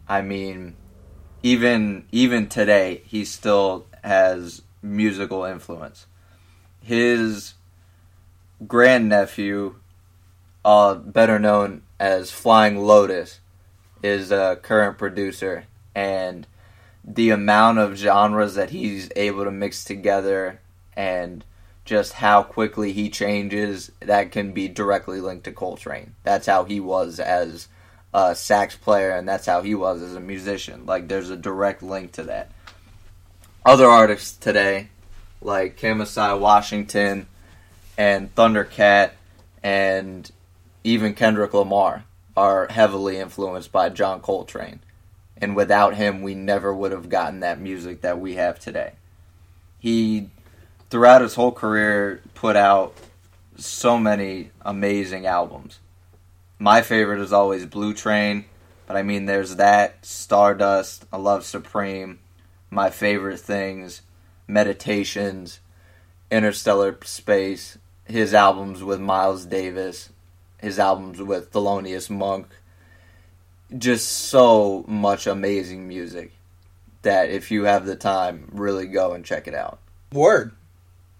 I 0.08 0.22
mean, 0.22 0.76
even 1.42 2.06
even 2.10 2.48
today, 2.48 3.02
he 3.06 3.24
still 3.24 3.86
has 4.02 4.62
musical 4.82 5.44
influence. 5.44 6.06
His 6.82 7.54
grandnephew, 8.66 9.74
uh, 10.64 10.94
better 10.94 11.38
known 11.38 11.82
as 12.00 12.30
Flying 12.30 12.78
Lotus, 12.78 13.40
is 14.02 14.30
a 14.30 14.58
current 14.62 14.98
producer, 14.98 15.66
and 15.94 16.46
the 17.04 17.30
amount 17.30 17.78
of 17.78 17.96
genres 17.96 18.54
that 18.54 18.70
he's 18.70 19.10
able 19.16 19.44
to 19.44 19.50
mix 19.50 19.84
together 19.84 20.60
and 20.94 21.44
just 21.88 22.12
how 22.12 22.42
quickly 22.42 22.92
he 22.92 23.08
changes 23.08 23.90
that 24.00 24.30
can 24.30 24.52
be 24.52 24.68
directly 24.68 25.22
linked 25.22 25.44
to 25.44 25.52
Coltrane. 25.52 26.14
That's 26.22 26.46
how 26.46 26.64
he 26.64 26.80
was 26.80 27.18
as 27.18 27.66
a 28.12 28.34
sax 28.34 28.76
player, 28.76 29.12
and 29.12 29.26
that's 29.26 29.46
how 29.46 29.62
he 29.62 29.74
was 29.74 30.02
as 30.02 30.14
a 30.14 30.20
musician. 30.20 30.84
Like, 30.84 31.08
there's 31.08 31.30
a 31.30 31.36
direct 31.36 31.82
link 31.82 32.12
to 32.12 32.24
that. 32.24 32.50
Other 33.64 33.86
artists 33.86 34.36
today, 34.36 34.90
like 35.40 35.78
Kamasi 35.78 36.38
Washington 36.38 37.26
and 37.96 38.34
Thundercat, 38.34 39.12
and 39.62 40.30
even 40.84 41.14
Kendrick 41.14 41.54
Lamar, 41.54 42.04
are 42.36 42.66
heavily 42.68 43.16
influenced 43.16 43.72
by 43.72 43.88
John 43.88 44.20
Coltrane. 44.20 44.80
And 45.38 45.56
without 45.56 45.94
him, 45.94 46.20
we 46.20 46.34
never 46.34 46.74
would 46.74 46.92
have 46.92 47.08
gotten 47.08 47.40
that 47.40 47.58
music 47.58 48.02
that 48.02 48.20
we 48.20 48.34
have 48.34 48.58
today. 48.58 48.92
He 49.78 50.28
throughout 50.90 51.22
his 51.22 51.34
whole 51.34 51.52
career 51.52 52.22
put 52.34 52.56
out 52.56 52.94
so 53.56 53.98
many 53.98 54.50
amazing 54.62 55.26
albums. 55.26 55.80
My 56.58 56.82
favorite 56.82 57.20
is 57.20 57.32
always 57.32 57.66
Blue 57.66 57.94
Train, 57.94 58.44
but 58.86 58.96
I 58.96 59.02
mean 59.02 59.26
there's 59.26 59.56
that, 59.56 60.04
Stardust, 60.04 61.04
I 61.12 61.16
Love 61.18 61.44
Supreme, 61.44 62.18
My 62.70 62.90
Favorite 62.90 63.40
Things, 63.40 64.02
Meditations, 64.46 65.60
Interstellar 66.30 66.98
Space, 67.04 67.78
his 68.06 68.34
albums 68.34 68.82
with 68.82 69.00
Miles 69.00 69.44
Davis, 69.44 70.10
his 70.58 70.78
albums 70.78 71.20
with 71.20 71.52
Thelonious 71.52 72.10
Monk. 72.10 72.46
Just 73.76 74.08
so 74.08 74.84
much 74.88 75.26
amazing 75.26 75.86
music 75.86 76.32
that 77.02 77.28
if 77.28 77.50
you 77.50 77.64
have 77.64 77.84
the 77.84 77.96
time, 77.96 78.48
really 78.52 78.86
go 78.86 79.12
and 79.12 79.24
check 79.24 79.46
it 79.46 79.54
out. 79.54 79.78
Word. 80.12 80.52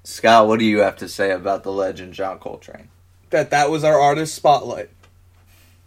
Scott, 0.08 0.48
what 0.48 0.58
do 0.58 0.64
you 0.64 0.78
have 0.78 0.96
to 0.96 1.08
say 1.08 1.32
about 1.32 1.64
the 1.64 1.70
legend 1.70 2.14
John 2.14 2.38
Coltrane? 2.38 2.88
That 3.28 3.50
that 3.50 3.70
was 3.70 3.84
our 3.84 4.00
artist 4.00 4.34
spotlight. 4.34 4.88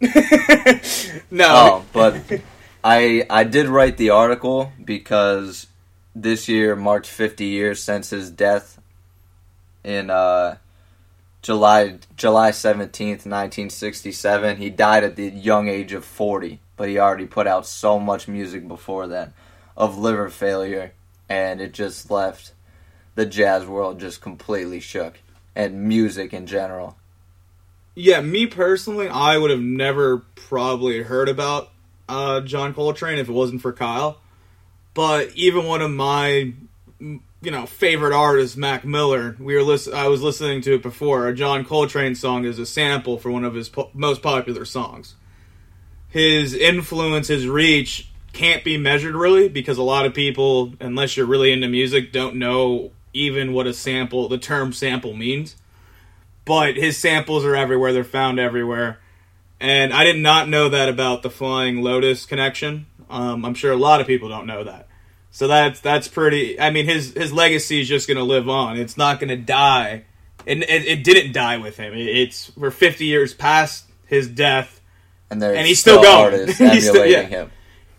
no. 1.28 1.48
Oh, 1.50 1.84
but 1.92 2.40
I 2.84 3.26
I 3.28 3.42
did 3.42 3.66
write 3.66 3.96
the 3.96 4.10
article 4.10 4.70
because 4.82 5.66
this 6.14 6.48
year 6.48 6.76
marked 6.76 7.08
50 7.08 7.46
years 7.46 7.82
since 7.82 8.10
his 8.10 8.30
death 8.30 8.80
in 9.82 10.08
uh, 10.08 10.58
July 11.42 11.98
July 12.16 12.52
17th, 12.52 13.26
1967. 13.26 14.56
He 14.56 14.70
died 14.70 15.02
at 15.02 15.16
the 15.16 15.30
young 15.30 15.66
age 15.66 15.92
of 15.92 16.04
40, 16.04 16.60
but 16.76 16.88
he 16.88 16.96
already 16.96 17.26
put 17.26 17.48
out 17.48 17.66
so 17.66 17.98
much 17.98 18.28
music 18.28 18.68
before 18.68 19.08
then 19.08 19.34
of 19.76 19.98
liver 19.98 20.30
failure 20.30 20.92
and 21.28 21.60
it 21.60 21.74
just 21.74 22.08
left 22.08 22.52
the 23.14 23.26
jazz 23.26 23.66
world 23.66 24.00
just 24.00 24.20
completely 24.20 24.80
shook 24.80 25.18
and 25.54 25.82
music 25.82 26.32
in 26.32 26.46
general. 26.46 26.96
Yeah, 27.94 28.20
me 28.22 28.46
personally, 28.46 29.08
I 29.08 29.36
would 29.36 29.50
have 29.50 29.60
never 29.60 30.18
probably 30.34 31.02
heard 31.02 31.28
about 31.28 31.70
uh, 32.08 32.40
John 32.40 32.72
Coltrane 32.72 33.18
if 33.18 33.28
it 33.28 33.32
wasn't 33.32 33.60
for 33.60 33.72
Kyle. 33.72 34.18
But 34.94 35.30
even 35.34 35.66
one 35.66 35.82
of 35.82 35.90
my, 35.90 36.52
you 37.00 37.20
know, 37.50 37.66
favorite 37.66 38.14
artists, 38.14 38.56
Mac 38.56 38.84
Miller, 38.84 39.36
we 39.38 39.54
were 39.54 39.62
listen- 39.62 39.94
I 39.94 40.08
was 40.08 40.22
listening 40.22 40.62
to 40.62 40.74
it 40.74 40.82
before. 40.82 41.28
A 41.28 41.34
John 41.34 41.64
Coltrane 41.64 42.14
song 42.14 42.44
is 42.44 42.58
a 42.58 42.66
sample 42.66 43.18
for 43.18 43.30
one 43.30 43.44
of 43.44 43.54
his 43.54 43.68
po- 43.68 43.90
most 43.92 44.22
popular 44.22 44.64
songs. 44.64 45.14
His 46.08 46.54
influence, 46.54 47.28
his 47.28 47.46
reach 47.46 48.10
can't 48.32 48.64
be 48.64 48.78
measured 48.78 49.14
really 49.14 49.48
because 49.48 49.78
a 49.78 49.82
lot 49.82 50.06
of 50.06 50.14
people, 50.14 50.74
unless 50.80 51.16
you're 51.16 51.26
really 51.26 51.52
into 51.52 51.68
music, 51.68 52.12
don't 52.12 52.36
know 52.36 52.92
even 53.12 53.52
what 53.52 53.66
a 53.66 53.74
sample, 53.74 54.28
the 54.28 54.38
term 54.38 54.72
sample 54.72 55.14
means. 55.14 55.56
But 56.44 56.76
his 56.76 56.98
samples 56.98 57.44
are 57.44 57.54
everywhere, 57.54 57.92
they're 57.92 58.04
found 58.04 58.38
everywhere. 58.40 58.98
And 59.60 59.92
I 59.92 60.02
did 60.04 60.18
not 60.18 60.48
know 60.48 60.68
that 60.70 60.88
about 60.88 61.22
the 61.22 61.30
Flying 61.30 61.82
Lotus 61.82 62.26
connection. 62.26 62.86
Um, 63.08 63.44
I'm 63.44 63.54
sure 63.54 63.70
a 63.72 63.76
lot 63.76 64.00
of 64.00 64.06
people 64.08 64.28
don't 64.28 64.46
know 64.46 64.64
that. 64.64 64.88
So 65.30 65.46
that's 65.46 65.80
that's 65.80 66.08
pretty. 66.08 66.58
I 66.60 66.70
mean, 66.70 66.86
his 66.86 67.12
his 67.14 67.32
legacy 67.32 67.80
is 67.80 67.88
just 67.88 68.08
going 68.08 68.16
to 68.18 68.24
live 68.24 68.48
on. 68.48 68.76
It's 68.76 68.96
not 68.96 69.20
going 69.20 69.28
to 69.28 69.36
die. 69.36 70.04
and 70.46 70.62
it, 70.64 70.86
it 70.86 71.04
didn't 71.04 71.32
die 71.32 71.58
with 71.58 71.76
him. 71.76 71.94
It, 71.94 72.06
it's 72.08 72.50
we're 72.56 72.70
50 72.72 73.06
years 73.06 73.32
past 73.32 73.86
his 74.06 74.26
death, 74.28 74.80
and 75.30 75.40
there's 75.40 75.56
And 75.56 75.66
he's 75.66 75.78
still 75.78 76.02
going. 76.02 76.46
He's 76.48 76.88
still- 76.88 77.06
yeah. 77.06 77.22
him. 77.22 77.50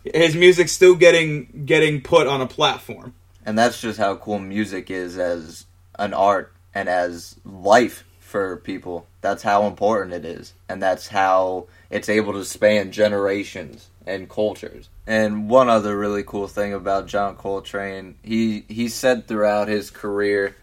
His 0.04 0.36
music's 0.36 0.74
still 0.74 0.96
getting 0.96 1.64
getting 1.66 2.02
put 2.02 2.28
on 2.28 2.42
a 2.42 2.48
platform. 2.48 3.14
And 3.46 3.58
that's 3.58 3.82
just 3.82 4.00
how 4.00 4.16
cool 4.16 4.40
music 4.40 4.90
is 4.90 5.18
as 5.18 5.66
an 6.00 6.14
art 6.14 6.54
and 6.74 6.88
as 6.88 7.36
life 7.44 8.04
for 8.20 8.58
people. 8.58 9.08
That's 9.22 9.44
how 9.44 9.68
important 9.68 10.14
it 10.14 10.26
is. 10.26 10.54
And 10.68 10.82
that's 10.82 11.08
how 11.08 11.68
it's 11.90 12.10
able 12.10 12.34
to 12.34 12.46
span 12.46 12.92
generations 12.92 13.90
and 14.06 14.30
cultures. 14.30 14.90
And 15.06 15.50
one 15.50 15.70
other 15.70 15.98
really 15.98 16.24
cool 16.24 16.48
thing 16.48 16.74
about 16.74 17.08
John 17.08 17.36
Coltrane, 17.36 18.16
he 18.24 18.66
he 18.68 18.90
said 18.90 19.28
throughout 19.28 19.68
his 19.68 19.92
career 19.92 20.56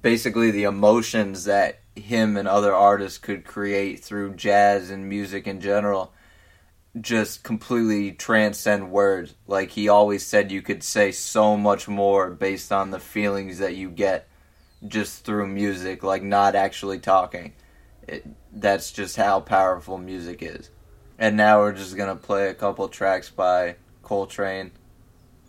basically 0.00 0.50
the 0.50 0.64
emotions 0.64 1.44
that 1.44 1.80
him 1.94 2.36
and 2.36 2.48
other 2.48 2.74
artists 2.74 3.18
could 3.18 3.44
create 3.44 4.00
through 4.00 4.34
jazz 4.34 4.90
and 4.90 5.08
music 5.08 5.46
in 5.46 5.60
general 5.60 6.12
just 7.00 7.42
completely 7.42 8.12
transcend 8.12 8.90
words. 8.90 9.34
Like 9.46 9.70
he 9.70 9.88
always 9.88 10.26
said, 10.26 10.52
you 10.52 10.62
could 10.62 10.82
say 10.82 11.12
so 11.12 11.56
much 11.56 11.88
more 11.88 12.30
based 12.30 12.72
on 12.72 12.90
the 12.90 13.00
feelings 13.00 13.58
that 13.58 13.76
you 13.76 13.90
get 13.90 14.28
just 14.86 15.24
through 15.24 15.46
music, 15.46 16.02
like 16.02 16.22
not 16.22 16.54
actually 16.54 16.98
talking. 16.98 17.52
It, 18.06 18.26
that's 18.52 18.92
just 18.92 19.16
how 19.16 19.40
powerful 19.40 19.96
music 19.96 20.42
is. 20.42 20.70
And 21.18 21.36
now 21.36 21.60
we're 21.60 21.72
just 21.72 21.96
gonna 21.96 22.16
play 22.16 22.48
a 22.48 22.54
couple 22.54 22.88
tracks 22.88 23.30
by 23.30 23.76
Coltrane. 24.02 24.72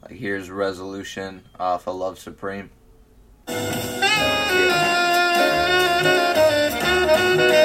Like 0.01 0.13
here's 0.13 0.49
Resolution 0.49 1.43
off 1.59 1.87
of 1.87 1.95
Love 1.95 2.19
Supreme. 2.19 2.69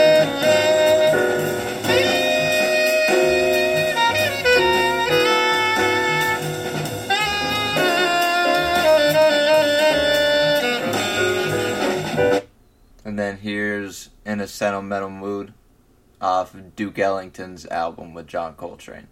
And 13.19 13.27
then 13.27 13.39
here's 13.39 14.11
In 14.25 14.39
a 14.41 14.47
Sentimental 14.47 15.11
Mood 15.11 15.53
off 16.21 16.55
Duke 16.77 17.01
Ellington's 17.01 17.67
album 17.67 18.15
with 18.15 18.29
John 18.29 18.55
Coltrane. 18.55 19.09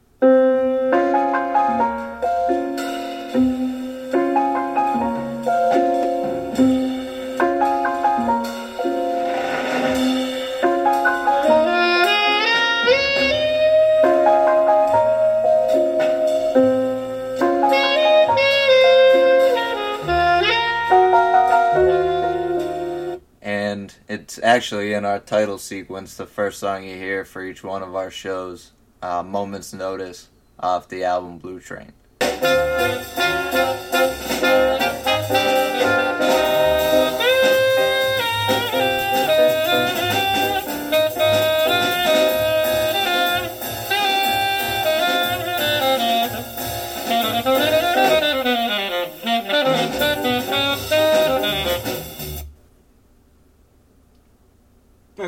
Actually 24.43 24.93
in 24.93 25.05
our 25.05 25.18
title 25.18 25.59
sequence, 25.59 26.16
the 26.16 26.26
first 26.26 26.59
song 26.59 26.84
you 26.84 26.97
hear 26.97 27.24
for 27.24 27.43
each 27.45 27.62
one 27.62 27.82
of 27.82 27.95
our 27.95 28.11
shows, 28.11 28.72
uh, 29.03 29.22
Moments 29.22 29.72
Notice, 29.72 30.28
off 30.59 30.89
the 30.89 31.05
album 31.05 31.39
Blue 31.39 31.61
Train. 31.61 31.93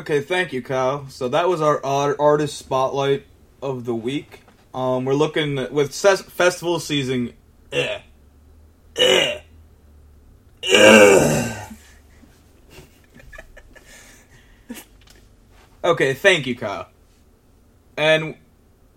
Okay, 0.09 0.21
thank 0.21 0.53
you, 0.53 0.63
Kyle. 0.63 1.07
So 1.09 1.29
that 1.29 1.47
was 1.47 1.61
our 1.61 1.85
art- 1.85 2.15
artist 2.19 2.57
spotlight 2.57 3.27
of 3.61 3.85
the 3.85 3.93
week. 3.93 4.41
Um, 4.73 5.05
we're 5.05 5.13
looking 5.13 5.71
with 5.71 5.93
ses- 5.93 6.23
festival 6.23 6.79
season. 6.79 7.33
Eh, 7.71 7.99
eh, 8.95 9.41
eh. 10.63 11.67
okay, 15.83 16.15
thank 16.15 16.47
you, 16.47 16.55
Kyle. 16.55 16.87
And 17.95 18.33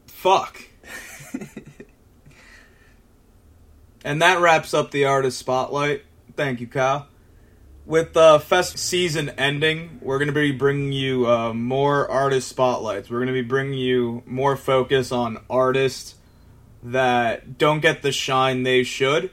fuck. 0.06 0.62
and 4.02 4.22
that 4.22 4.40
wraps 4.40 4.72
up 4.72 4.92
the 4.92 5.04
artist 5.04 5.38
spotlight. 5.38 6.04
Thank 6.36 6.62
you, 6.62 6.68
Kyle 6.68 7.06
with 7.84 8.16
uh, 8.16 8.38
fest 8.38 8.78
season 8.78 9.30
ending, 9.30 9.98
we're 10.00 10.18
going 10.18 10.28
to 10.28 10.34
be 10.34 10.52
bringing 10.52 10.92
you 10.92 11.28
uh, 11.28 11.52
more 11.52 12.08
artist 12.10 12.48
spotlights. 12.48 13.10
We're 13.10 13.18
going 13.18 13.28
to 13.28 13.32
be 13.32 13.42
bringing 13.42 13.78
you 13.78 14.22
more 14.26 14.56
focus 14.56 15.10
on 15.10 15.38
artists 15.50 16.14
that 16.82 17.58
don't 17.58 17.80
get 17.80 18.02
the 18.02 18.12
shine 18.12 18.62
they 18.62 18.82
should. 18.82 19.30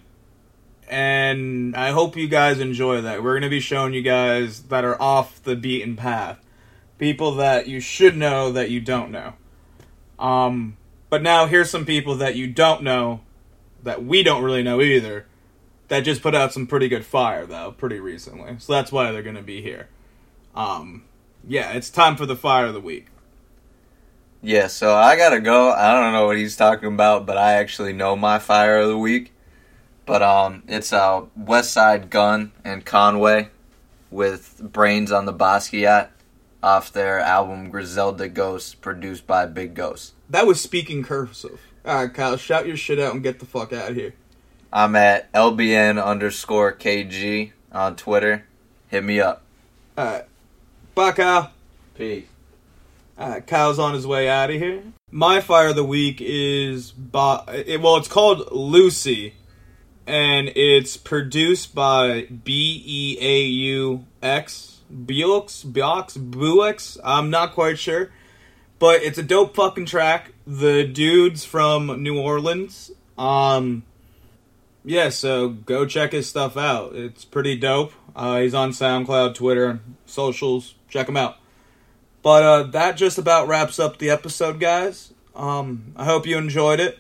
And 0.88 1.76
I 1.76 1.91
hope 1.91 2.16
you 2.16 2.28
guys 2.28 2.60
enjoy 2.60 3.02
that. 3.02 3.24
We're 3.24 3.34
going 3.34 3.43
to 3.43 3.50
be 3.50 3.60
showing 3.60 3.93
you 3.93 4.02
guys 4.02 4.64
that 4.64 4.84
are 4.84 5.00
off 5.00 5.41
the 5.43 5.56
beaten 5.56 5.95
path. 5.95 6.39
People 6.97 7.36
that 7.36 7.68
you 7.68 7.80
should 7.80 8.18
know 8.18 8.52
that 8.52 8.72
you 8.72 8.82
don't 8.82 9.12
know. 9.12 9.34
Um, 10.18 10.78
but 11.10 11.22
now 11.22 11.45
here's 11.45 11.70
some 11.70 11.86
people 11.86 12.16
that 12.16 12.36
you 12.36 12.47
don't 12.47 12.82
know 12.82 13.22
that 13.84 14.04
we 14.04 14.24
don't 14.24 14.43
really 14.43 14.64
know 14.64 14.82
either 14.82 15.26
that 15.90 16.02
just 16.02 16.22
put 16.22 16.34
out 16.34 16.54
some 16.54 16.66
pretty 16.66 16.88
good 16.88 17.06
fire 17.06 17.46
though 17.46 17.72
pretty 17.72 18.00
recently 18.00 18.56
so 18.60 18.74
that's 18.74 18.92
why 18.92 19.12
they're 19.12 19.22
gonna 19.24 19.42
be 19.42 19.62
here 19.62 19.88
um 20.56 21.04
yeah 21.48 21.72
it's 21.74 21.90
time 21.90 22.16
for 22.16 22.26
the 22.26 22.36
fire 22.36 22.66
of 22.68 22.74
the 22.74 22.82
week 22.82 23.08
Yeah, 24.42 24.68
so 24.68 24.96
I 24.96 25.18
gotta 25.18 25.42
go. 25.42 25.72
I 25.74 25.94
don't 25.94 26.14
know 26.14 26.26
what 26.26 26.38
he's 26.38 26.56
talking 26.56 26.94
about, 26.94 27.26
but 27.26 27.38
I 27.38 27.54
actually 27.56 27.92
know 27.92 28.16
my 28.16 28.40
fire 28.40 28.78
of 28.78 28.88
the 28.88 28.98
week. 28.98 29.34
But 30.06 30.24
um, 30.24 30.64
it's 30.68 30.94
uh 30.94 31.24
Westside 31.38 32.10
Gunn 32.10 32.54
and 32.64 32.86
Conway 32.86 33.50
with 34.10 34.62
Brains 34.64 35.12
on 35.12 35.26
the 35.26 35.34
Basquiat 35.34 36.08
off 36.64 36.92
their 36.94 37.20
album 37.20 37.70
Griselda 37.70 38.30
Ghost, 38.30 38.80
produced 38.82 39.28
by 39.28 39.46
Big 39.46 39.74
Ghost. 39.76 40.14
that 40.30 40.48
was 40.48 40.60
speaking 40.62 41.04
cursive 41.04 41.60
all 41.86 41.96
right 42.06 42.14
kyle 42.14 42.36
shout 42.38 42.66
your 42.68 42.76
shit 42.78 43.00
out 43.00 43.14
and 43.14 43.24
get 43.24 43.40
the 43.40 43.46
fuck 43.46 43.72
out 43.74 43.92
of 43.92 43.96
here 43.96 44.14
I'm 44.72 44.95
at 44.95 45.32
LBN 45.34 46.03
underscore 46.03 46.74
KG 46.74 47.51
on 47.72 47.95
Twitter. 47.95 48.45
Hit 48.88 49.03
me 49.03 49.20
up. 49.20 49.43
all 49.97 50.05
right 50.05 50.26
bye 50.95 51.11
kyle 51.11 51.51
Peace. 51.95 52.26
Uh, 53.17 53.41
Kyle's 53.41 53.80
on 53.80 53.93
his 53.93 54.07
way 54.07 54.30
out 54.30 54.49
of 54.49 54.55
here. 54.55 54.82
My 55.11 55.41
fire 55.41 55.67
of 55.67 55.76
the 55.76 55.84
week 55.84 56.22
is 56.22 56.91
by 56.91 57.43
it, 57.49 57.82
well, 57.82 57.97
it's 57.97 58.07
called 58.07 58.49
Lucy, 58.53 59.34
and 60.07 60.47
it's 60.55 60.95
produced 60.95 61.76
by 61.76 62.22
B 62.22 62.82
E 62.86 63.17
A 63.20 63.43
U 63.43 64.05
X 64.24 64.80
Buix 64.89 65.65
Buix 65.65 66.17
Buix. 66.17 66.97
I'm 67.03 67.30
not 67.30 67.53
quite 67.53 67.78
sure, 67.78 68.11
but 68.80 69.03
it's 69.03 69.17
a 69.17 69.24
dope 69.24 69.53
fucking 69.53 69.88
track. 69.88 70.32
The 70.47 70.86
dude's 70.86 71.43
from 71.43 72.01
New 72.01 72.17
Orleans. 72.17 72.91
Um, 73.17 73.84
yeah, 74.84 75.10
so 75.10 75.50
go 75.50 75.86
check 75.86 76.12
his 76.12 76.28
stuff 76.28 76.58
out. 76.58 76.96
It's 76.96 77.26
pretty 77.26 77.58
dope. 77.58 77.94
Uh, 78.16 78.40
he's 78.40 78.54
on 78.54 78.72
SoundCloud, 78.72 79.36
Twitter, 79.36 79.80
socials. 80.06 80.76
Check 80.90 81.08
him 81.08 81.18
out. 81.18 81.38
But 82.22 82.44
uh, 82.44 82.64
that 82.64 82.98
just 82.98 83.18
about 83.18 83.48
wraps 83.48 83.80
up 83.80 83.98
the 83.98 84.10
episode, 84.10 84.60
guys. 84.60 85.14
Um, 85.36 85.94
I 85.96 86.06
hope 86.06 86.26
you 86.26 86.38
enjoyed 86.38 86.80
it. 86.80 87.00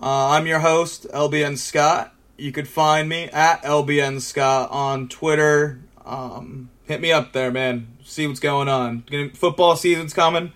Uh, 0.00 0.30
I'm 0.30 0.46
your 0.46 0.58
host, 0.58 1.06
LBN 1.12 1.56
Scott. 1.56 2.14
You 2.36 2.52
could 2.52 2.68
find 2.68 3.08
me 3.08 3.24
at 3.24 3.62
LBN 3.62 4.20
Scott 4.20 4.70
on 4.70 5.08
Twitter. 5.08 5.80
Um, 6.04 6.70
hit 6.84 7.00
me 7.00 7.12
up 7.12 7.32
there, 7.32 7.50
man. 7.50 7.96
See 8.04 8.26
what's 8.26 8.40
going 8.40 8.68
on. 8.68 9.04
Football 9.34 9.76
season's 9.76 10.12
coming. 10.12 10.52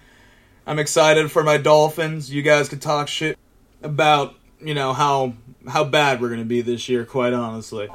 I'm 0.66 0.78
excited 0.78 1.30
for 1.30 1.42
my 1.42 1.56
Dolphins. 1.56 2.30
You 2.32 2.42
guys 2.42 2.68
could 2.68 2.82
talk 2.82 3.08
shit 3.08 3.38
about 3.82 4.34
you 4.60 4.74
know 4.74 4.92
how 4.92 5.34
how 5.68 5.84
bad 5.84 6.20
we're 6.20 6.30
gonna 6.30 6.44
be 6.44 6.60
this 6.60 6.88
year. 6.88 7.04
Quite 7.04 7.32
honestly. 7.32 7.88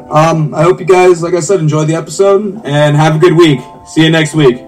Um, 0.09 0.53
I 0.53 0.63
hope 0.63 0.79
you 0.81 0.85
guys, 0.85 1.23
like 1.23 1.33
I 1.33 1.39
said, 1.39 1.61
enjoy 1.61 1.85
the 1.85 1.95
episode 1.95 2.61
and 2.65 2.97
have 2.97 3.15
a 3.15 3.19
good 3.19 3.31
week. 3.33 3.61
See 3.87 4.03
you 4.03 4.09
next 4.09 4.33
week. 4.33 4.61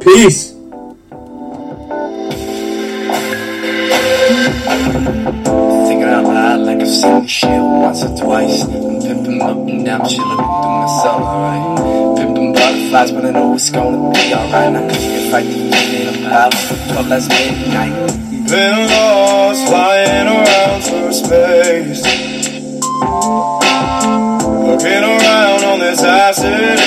Peace. 0.00 0.51
Seen 6.92 7.26
shit 7.26 7.48
once 7.48 8.02
or 8.04 8.14
twice. 8.16 8.64
I'm 8.64 9.00
pimping 9.00 9.40
up 9.40 9.56
and 9.56 9.84
down, 9.84 10.06
shit 10.06 10.18
looking 10.18 10.36
through 10.36 10.78
myself, 10.84 11.22
alright. 11.22 12.18
Pimping 12.18 12.52
butterflies, 12.52 13.12
but 13.12 13.24
I 13.24 13.30
know 13.30 13.54
it's 13.54 13.70
gonna 13.70 14.12
be 14.12 14.34
alright. 14.34 14.76
I 15.32 15.42
can 15.42 15.70
get 15.70 16.14
it 16.14 16.26
about 16.26 16.52
12 16.52 17.08
last 17.08 17.28
midnight. 17.30 17.94
Been 18.48 18.88
lost, 18.90 19.66
flying 19.68 20.28
around 20.28 20.82
through 20.82 21.12
space. 21.12 22.02
Looking 24.68 25.02
around 25.02 25.64
on 25.64 25.78
this 25.78 26.02
acid 26.02 26.81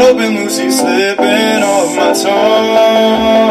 open, 0.00 0.36
Lucy 0.36 0.70
slipping 0.70 1.62
off 1.62 1.96
my 1.96 2.12
tongue. 2.12 3.49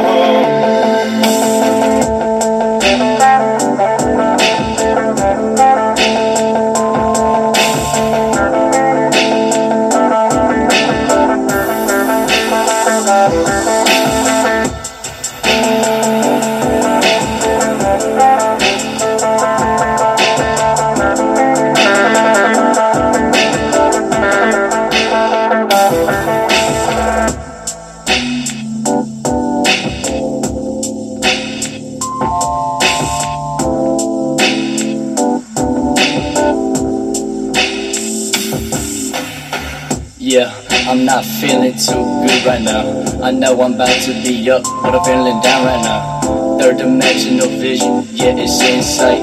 Right 42.50 42.62
now. 42.64 42.82
I 43.22 43.30
know 43.30 43.62
I'm 43.62 43.76
about 43.76 44.02
to 44.06 44.14
be 44.26 44.50
up, 44.50 44.64
but 44.82 44.96
I'm 44.96 45.04
feeling 45.06 45.40
down 45.42 45.66
right 45.70 45.84
now. 45.84 46.58
Third 46.58 46.78
dimensional 46.78 47.48
vision, 47.48 48.08
yeah, 48.10 48.34
it's 48.44 48.60
in 48.62 48.82
sight. 48.82 49.22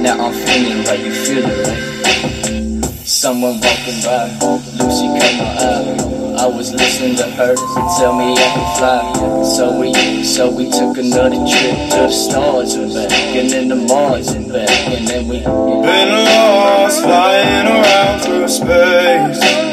Now 0.00 0.14
I'm 0.24 0.32
feeling 0.46 0.84
right, 0.86 1.00
you 1.00 1.12
feel 1.12 1.42
it 1.42 1.58
right? 1.66 2.84
Someone 3.04 3.58
walking 3.58 3.98
by, 4.06 4.30
Lucy 4.78 5.06
caught 5.18 5.36
my 5.42 5.50
eye. 5.58 6.44
I 6.44 6.46
was 6.46 6.72
listening 6.72 7.16
to 7.16 7.24
her 7.24 7.56
tell 7.98 8.16
me 8.16 8.36
I 8.38 8.48
could 8.54 8.70
fly. 8.78 9.42
So 9.42 9.80
we, 9.80 10.22
so 10.22 10.48
we 10.48 10.70
took 10.70 10.98
another 10.98 11.40
trip 11.50 11.76
to 11.90 12.06
the 12.06 12.12
stars 12.12 12.74
and 12.74 12.94
back, 12.94 13.10
and 13.34 13.50
then 13.50 13.66
the 13.66 13.76
Mars 13.90 14.28
and 14.28 14.46
back, 14.52 14.70
and 14.94 15.08
then 15.08 15.26
we. 15.26 15.40
Been 15.40 16.10
lost, 16.30 17.02
flying 17.02 17.66
around 17.66 18.20
through 18.20 18.46
space. 18.46 19.67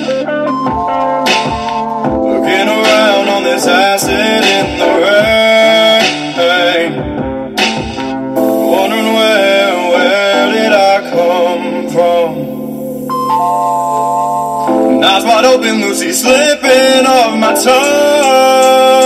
On 3.55 3.61
this 3.61 3.67
acid 3.67 4.43
in 4.43 4.79
the 4.79 4.85
rain. 5.05 5.31
Wondering 8.35 9.13
where, 9.13 9.75
where 9.91 10.51
did 10.51 10.73
I 10.73 11.09
come 11.09 11.89
from? 11.89 12.29
Eyes 15.03 15.23
wide 15.23 15.45
open, 15.45 15.81
Lucy 15.81 16.11
slipping 16.11 17.05
off 17.05 17.37
my 17.39 17.53
tongue. 17.53 19.04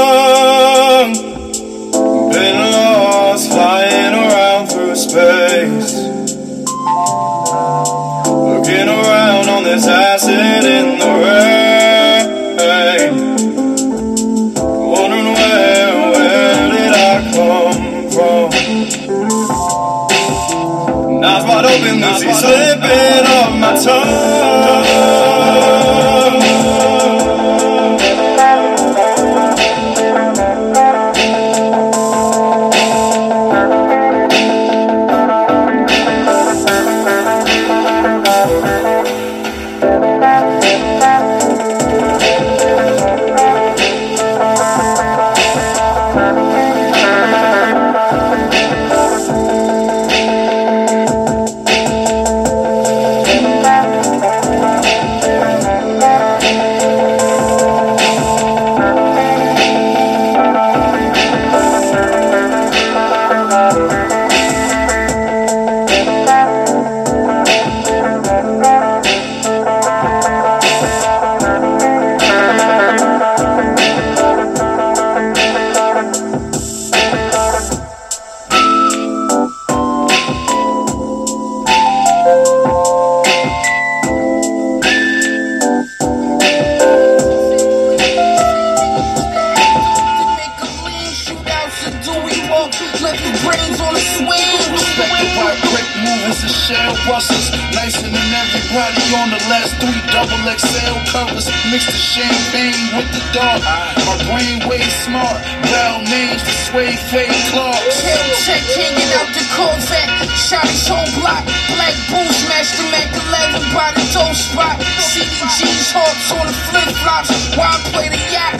XL 100.48 100.96
covers. 101.12 101.48
Mix 101.72 101.86
the 101.86 101.96
champagne 101.96 102.80
with 102.96 103.10
the 103.12 103.24
dark. 103.36 103.62
My 104.08 104.16
brain 104.28 104.64
way 104.70 104.84
smart. 105.04 105.38
Bell 105.68 106.02
names 106.08 106.42
the 106.44 106.54
suede 106.68 107.00
fade 107.12 107.36
Clarks. 107.52 108.00
Tail 108.00 108.24
check 108.46 108.64
hanging 108.78 109.12
out 109.20 109.30
the 109.36 109.44
Corvette. 109.56 110.12
Shot 110.36 110.68
his 110.68 110.88
whole 110.88 111.10
block. 111.20 111.44
Black 111.76 111.96
bull 112.08 112.30
smashed 112.46 112.76
the 112.80 112.86
Mac 112.94 113.10
11 113.12 113.74
by 113.76 113.92
the 113.96 114.06
dope 114.16 114.38
spot. 114.38 114.80
CDG's 115.12 115.92
hearts 115.92 116.32
on 116.32 116.46
the 116.48 116.56
flip 116.72 116.90
flops. 117.04 117.32
Why 117.58 117.74
play 117.92 118.08
the 118.10 118.22
yacht? 118.32 118.56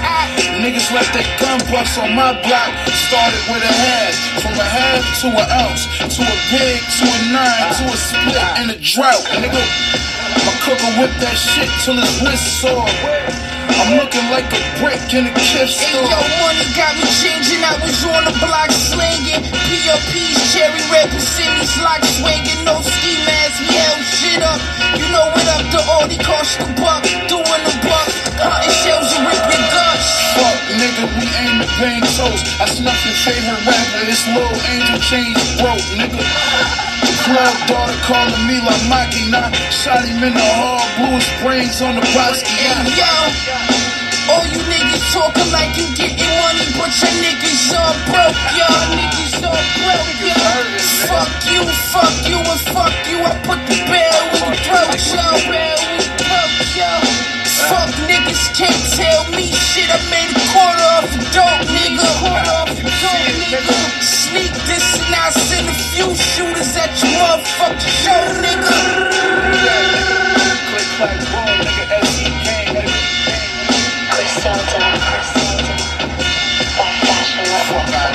Niggas 0.60 0.92
left 0.92 1.14
their 1.16 1.24
gun 1.40 1.60
bucks 1.72 1.98
on 1.98 2.14
my 2.16 2.36
block. 2.44 2.72
Started 3.08 3.44
with 3.48 3.64
a 3.64 3.74
half. 3.74 4.14
From 4.44 4.56
a 4.60 4.68
half 4.68 5.04
to 5.22 5.28
an 5.32 5.48
ounce. 5.64 5.88
To 6.16 6.22
a 6.22 6.36
big, 6.52 6.80
to 7.00 7.06
a 7.08 7.18
nine, 7.32 7.72
to 7.80 7.84
a 7.88 7.98
split 7.98 8.48
and 8.60 8.72
a 8.72 8.78
drought. 8.80 9.24
Nigga, 9.40 10.09
cooker 10.70 10.94
whip 11.02 11.14
that 11.18 11.34
shit 11.34 11.66
till 11.82 11.98
his 11.98 12.14
wrist 12.22 12.62
sore. 12.62 12.86
I'm 12.86 13.98
looking 13.98 14.22
like 14.30 14.46
a 14.54 14.62
brick 14.78 15.02
in 15.18 15.26
a 15.26 15.34
Hey, 15.34 15.66
store. 15.66 16.06
yo, 16.06 16.20
money 16.46 16.68
got 16.78 16.94
me 16.94 17.10
changing. 17.26 17.62
I 17.66 17.74
was 17.82 17.98
on 18.06 18.22
the 18.30 18.36
block 18.38 18.70
slinging. 18.70 19.42
POPs, 19.50 20.38
cherry 20.54 20.84
red 20.94 21.10
Persimmons, 21.10 21.74
lock 21.82 22.06
swinging. 22.22 22.62
No 22.70 22.86
ski 22.86 23.18
mask, 23.26 23.58
we 23.66 23.68
held 23.74 24.02
shit 24.14 24.42
up. 24.46 24.62
You 24.94 25.10
know 25.10 25.26
what 25.34 25.48
up, 25.58 25.66
the 25.74 25.82
Audi 25.98 26.18
cost 26.22 26.62
a 26.62 26.66
buck. 26.78 27.02
Doing 27.26 27.64
the 27.66 27.76
buck, 27.82 28.08
hunting 28.38 28.76
shells 28.86 29.10
and 29.18 29.26
ripping. 29.26 29.49
Fuck, 30.40 30.60
nigga, 30.80 31.04
we 31.20 31.28
aim 31.44 31.60
to 31.60 31.68
bang 31.76 32.00
toast. 32.16 32.48
I 32.64 32.66
snuff 32.72 32.96
your 33.04 33.18
favorite 33.28 33.60
rapper, 33.68 34.08
this 34.08 34.24
little 34.32 34.56
angel 34.72 35.00
change 35.04 35.36
broke, 35.60 35.84
nigga. 36.00 36.24
Plug 37.28 37.58
daughter 37.68 38.00
calling 38.08 38.44
me 38.48 38.64
La 38.64 38.72
Machina. 38.88 39.52
Shot 39.68 40.00
him 40.08 40.24
in 40.24 40.32
the 40.32 40.48
blew 40.96 41.20
his 41.20 41.28
brains 41.44 41.82
on 41.84 42.00
the 42.00 42.06
Basquiat. 42.16 42.88
Hey, 42.88 43.04
yo, 43.04 43.12
all 44.32 44.48
you 44.48 44.64
niggas 44.64 45.04
talking 45.12 45.52
like 45.52 45.76
you 45.76 45.86
getting 46.00 46.32
money, 46.40 46.72
but 46.80 46.88
your 46.88 47.14
niggas 47.20 47.76
all 47.76 47.96
broke, 48.08 48.40
y'all 48.56 48.88
niggas 48.96 49.44
all 49.44 49.60
broke, 49.84 50.24
y'all. 50.24 50.64
Fuck 51.12 51.32
you, 51.52 51.62
fuck 51.92 52.16
you, 52.32 52.40
and 52.40 52.64
fuck 52.72 52.96
you. 53.12 53.20
I 53.28 53.36
put 53.44 53.60
the 53.68 53.76
bell 53.92 54.24
in 54.24 54.40
your 54.40 54.56
throat, 54.64 55.04
y'all. 55.12 55.36
Bell 55.52 55.84
in 55.84 56.00
your 56.00 56.16
throat, 56.16 56.64
y'all. 56.80 57.39
Fuck 57.68 57.92
niggas 58.08 58.56
can't 58.56 58.84
tell 58.96 59.24
me 59.36 59.52
shit. 59.52 59.90
I 59.92 60.00
made 60.10 60.32
a 60.32 60.40
quarter 60.54 60.88
off 60.96 61.12
a 61.12 61.20
dope 61.36 61.68
nigga. 61.68 62.08
Quarter 62.22 62.54
off 62.56 62.72
a 62.72 62.84
dope 63.04 63.36
nigga. 63.44 63.76
Sneak 64.02 64.54
this 64.70 64.86
and 65.04 65.16
I 65.16 65.32
send 65.32 65.68
a 65.68 65.74
few 65.92 66.16
shooters 66.16 66.76
at 66.78 66.92
your 67.02 67.12
motherfucking 67.20 67.96
show, 68.04 68.22
nigga. 68.46 68.76
Click 70.70 70.90
like 71.02 71.20
boom, 71.32 71.58
nigga. 71.66 72.00
SE 72.06 72.26
gang, 72.46 72.68
nigga. 72.76 72.94
Griselda, 74.14 74.80
Griselda, 75.10 75.76
by 76.78 76.90
Fashion 77.04 77.44
Level. 77.52 78.09